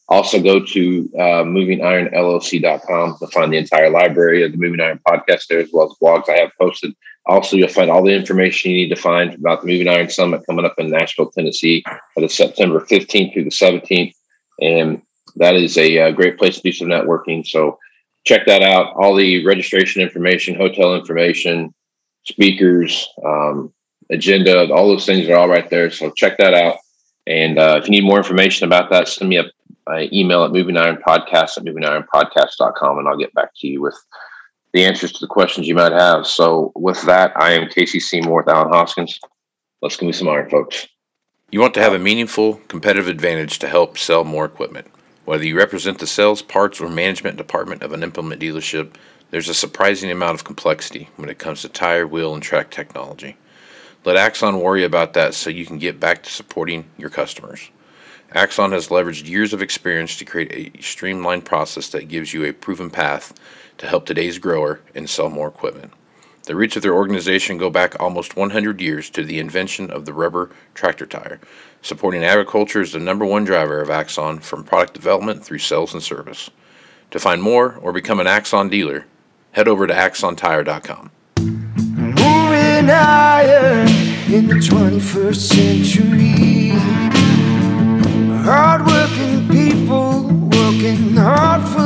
Also, 0.09 0.41
go 0.41 0.65
to 0.65 1.11
uh, 1.17 1.43
movingironllc.com 1.43 3.17
to 3.19 3.27
find 3.29 3.53
the 3.53 3.57
entire 3.57 3.91
library 3.91 4.45
of 4.45 4.53
the 4.53 4.59
Moving 4.59 4.81
Iron 4.81 5.01
Podcast 5.07 5.49
there, 5.49 5.59
as 5.59 5.71
well 5.73 5.87
as 5.87 5.97
blogs 6.01 6.29
I 6.29 6.39
have 6.39 6.53
posted. 6.61 6.95
Also, 7.27 7.57
you'll 7.57 7.69
find 7.69 7.91
all 7.91 8.05
the 8.05 8.15
information 8.15 8.71
you 8.71 8.77
need 8.77 8.95
to 8.95 9.01
find 9.01 9.35
about 9.35 9.63
the 9.63 9.67
Moving 9.67 9.89
Iron 9.89 10.09
Summit 10.09 10.47
coming 10.47 10.65
up 10.65 10.75
in 10.79 10.91
Nashville, 10.91 11.31
Tennessee, 11.33 11.85
for 12.15 12.21
the 12.21 12.29
September 12.29 12.81
15th 12.81 13.33
through 13.33 13.45
the 13.45 13.51
17th. 13.51 14.13
And 14.61 15.03
that 15.37 15.55
is 15.55 15.77
a, 15.79 15.99
uh, 15.99 16.11
great 16.11 16.39
place 16.39 16.57
to 16.57 16.63
do 16.63 16.73
some 16.73 16.89
networking. 16.89 17.47
So 17.47 17.79
check 18.25 18.47
that 18.47 18.63
out. 18.63 18.95
All 18.97 19.15
the 19.15 19.45
registration 19.45 20.03
information, 20.03 20.55
hotel 20.55 20.95
information, 20.95 21.75
speakers, 22.25 23.09
um, 23.25 23.73
agenda, 24.11 24.73
all 24.73 24.89
those 24.89 25.07
things 25.07 25.29
are 25.29 25.37
all 25.37 25.49
right 25.49 25.69
there. 25.71 25.91
So 25.91 26.11
check 26.11 26.37
that 26.39 26.55
out. 26.55 26.79
And 27.27 27.59
uh, 27.59 27.79
if 27.81 27.87
you 27.87 27.91
need 27.91 28.05
more 28.05 28.19
information 28.19 28.67
about 28.67 28.91
that, 28.91 29.09
send 29.09 29.29
me 29.29 29.39
a, 29.39 29.45
email 30.13 30.43
at 30.43 30.51
moving 30.51 30.77
iron 30.77 30.97
podcast 30.97 31.57
at 31.57 31.63
movingironpodcast.com 31.65 32.99
and 32.99 33.07
I'll 33.07 33.17
get 33.17 33.33
back 33.35 33.51
to 33.59 33.69
you 33.69 33.81
with 33.81 33.97
the 34.73 34.85
answers 34.85 35.13
to 35.13 35.21
the 35.21 35.29
questions 35.29 35.69
you 35.69 35.77
might 35.77 35.93
have. 35.93 36.27
So 36.27 36.73
with 36.75 37.01
that, 37.03 37.33
I 37.37 37.53
am 37.53 37.69
Casey 37.69 38.01
Seymour 38.01 38.39
with 38.39 38.49
Alan 38.49 38.73
Hoskins. 38.73 39.21
Let's 39.83 39.97
give 39.97 40.09
me 40.09 40.13
some 40.13 40.29
iron, 40.29 40.51
folks. 40.51 40.89
You 41.53 41.61
want 41.61 41.75
to 41.75 41.81
have 41.81 41.93
a 41.93 42.01
meaningful 42.01 42.55
competitive 42.67 43.07
advantage 43.07 43.61
to 43.61 43.69
help 43.69 43.97
sell 43.97 44.25
more 44.25 44.45
equipment. 44.45 44.89
Whether 45.27 45.45
you 45.45 45.59
represent 45.59 45.99
the 45.99 46.07
sales, 46.07 46.41
parts, 46.41 46.81
or 46.81 46.89
management 46.89 47.37
department 47.37 47.83
of 47.83 47.93
an 47.93 48.05
implement 48.05 48.41
dealership, 48.41 48.95
there's 49.33 49.49
a 49.49 49.55
surprising 49.55 50.09
amount 50.09 50.37
of 50.37 50.45
complexity 50.45 51.09
when 51.17 51.29
it 51.29 51.41
comes 51.41 51.63
to 51.63 51.69
tire, 51.69 52.07
wheel, 52.07 52.33
and 52.33 52.41
track 52.41 52.71
technology. 52.71 53.37
Let 54.05 54.15
Axon 54.15 54.61
worry 54.61 54.85
about 54.85 55.15
that 55.15 55.35
so 55.35 55.51
you 55.51 55.67
can 55.67 55.79
get 55.79 55.99
back 55.99 56.23
to 56.23 56.31
supporting 56.31 56.85
your 56.97 57.11
customers. 57.11 57.71
Axon 58.31 58.71
has 58.71 58.87
leveraged 58.87 59.29
years 59.29 59.53
of 59.53 59.61
experience 59.61 60.17
to 60.19 60.25
create 60.25 60.77
a 60.79 60.81
streamlined 60.81 61.45
process 61.45 61.89
that 61.89 62.07
gives 62.07 62.33
you 62.33 62.45
a 62.45 62.53
proven 62.53 62.89
path 62.89 63.35
to 63.79 63.89
help 63.89 64.07
today's 64.07 64.39
grower 64.39 64.79
and 64.95 65.11
sell 65.11 65.29
more 65.29 65.49
equipment. 65.49 65.93
The 66.47 66.55
roots 66.55 66.77
of 66.77 66.83
their 66.83 66.95
organization 66.95 67.59
go 67.59 67.71
back 67.71 68.01
almost 68.01 68.37
100 68.37 68.81
years 68.81 69.11
to 69.11 69.25
the 69.25 69.41
invention 69.41 69.91
of 69.91 70.05
the 70.05 70.13
rubber 70.13 70.51
tractor 70.75 71.05
tire. 71.05 71.41
Supporting 71.83 72.23
agriculture 72.23 72.81
is 72.81 72.93
the 72.93 73.01
number 73.01 73.25
one 73.25 73.45
driver 73.45 73.81
of 73.81 73.91
Axon 73.91 74.39
from 74.39 74.63
product 74.63 74.95
development 74.95 75.45
through 75.45 75.59
sales 75.59 75.93
and 75.93 76.01
service. 76.01 76.49
To 77.11 77.19
find 77.19 77.43
more 77.43 77.75
or 77.75 77.93
become 77.93 78.21
an 78.21 78.29
Axon 78.29 78.69
dealer, 78.69 79.07
head 79.53 79.67
over 79.67 79.89
to 79.89 79.93
axontire.com. 79.93 81.11
Moving 81.41 82.87
higher 82.87 83.81
in 84.33 84.47
the 84.47 84.55
21st 84.55 85.37
century. 85.37 86.69
Hardworking 88.45 89.49
people 89.49 90.29
working 90.47 91.17
hard 91.17 91.67
for 91.69 91.86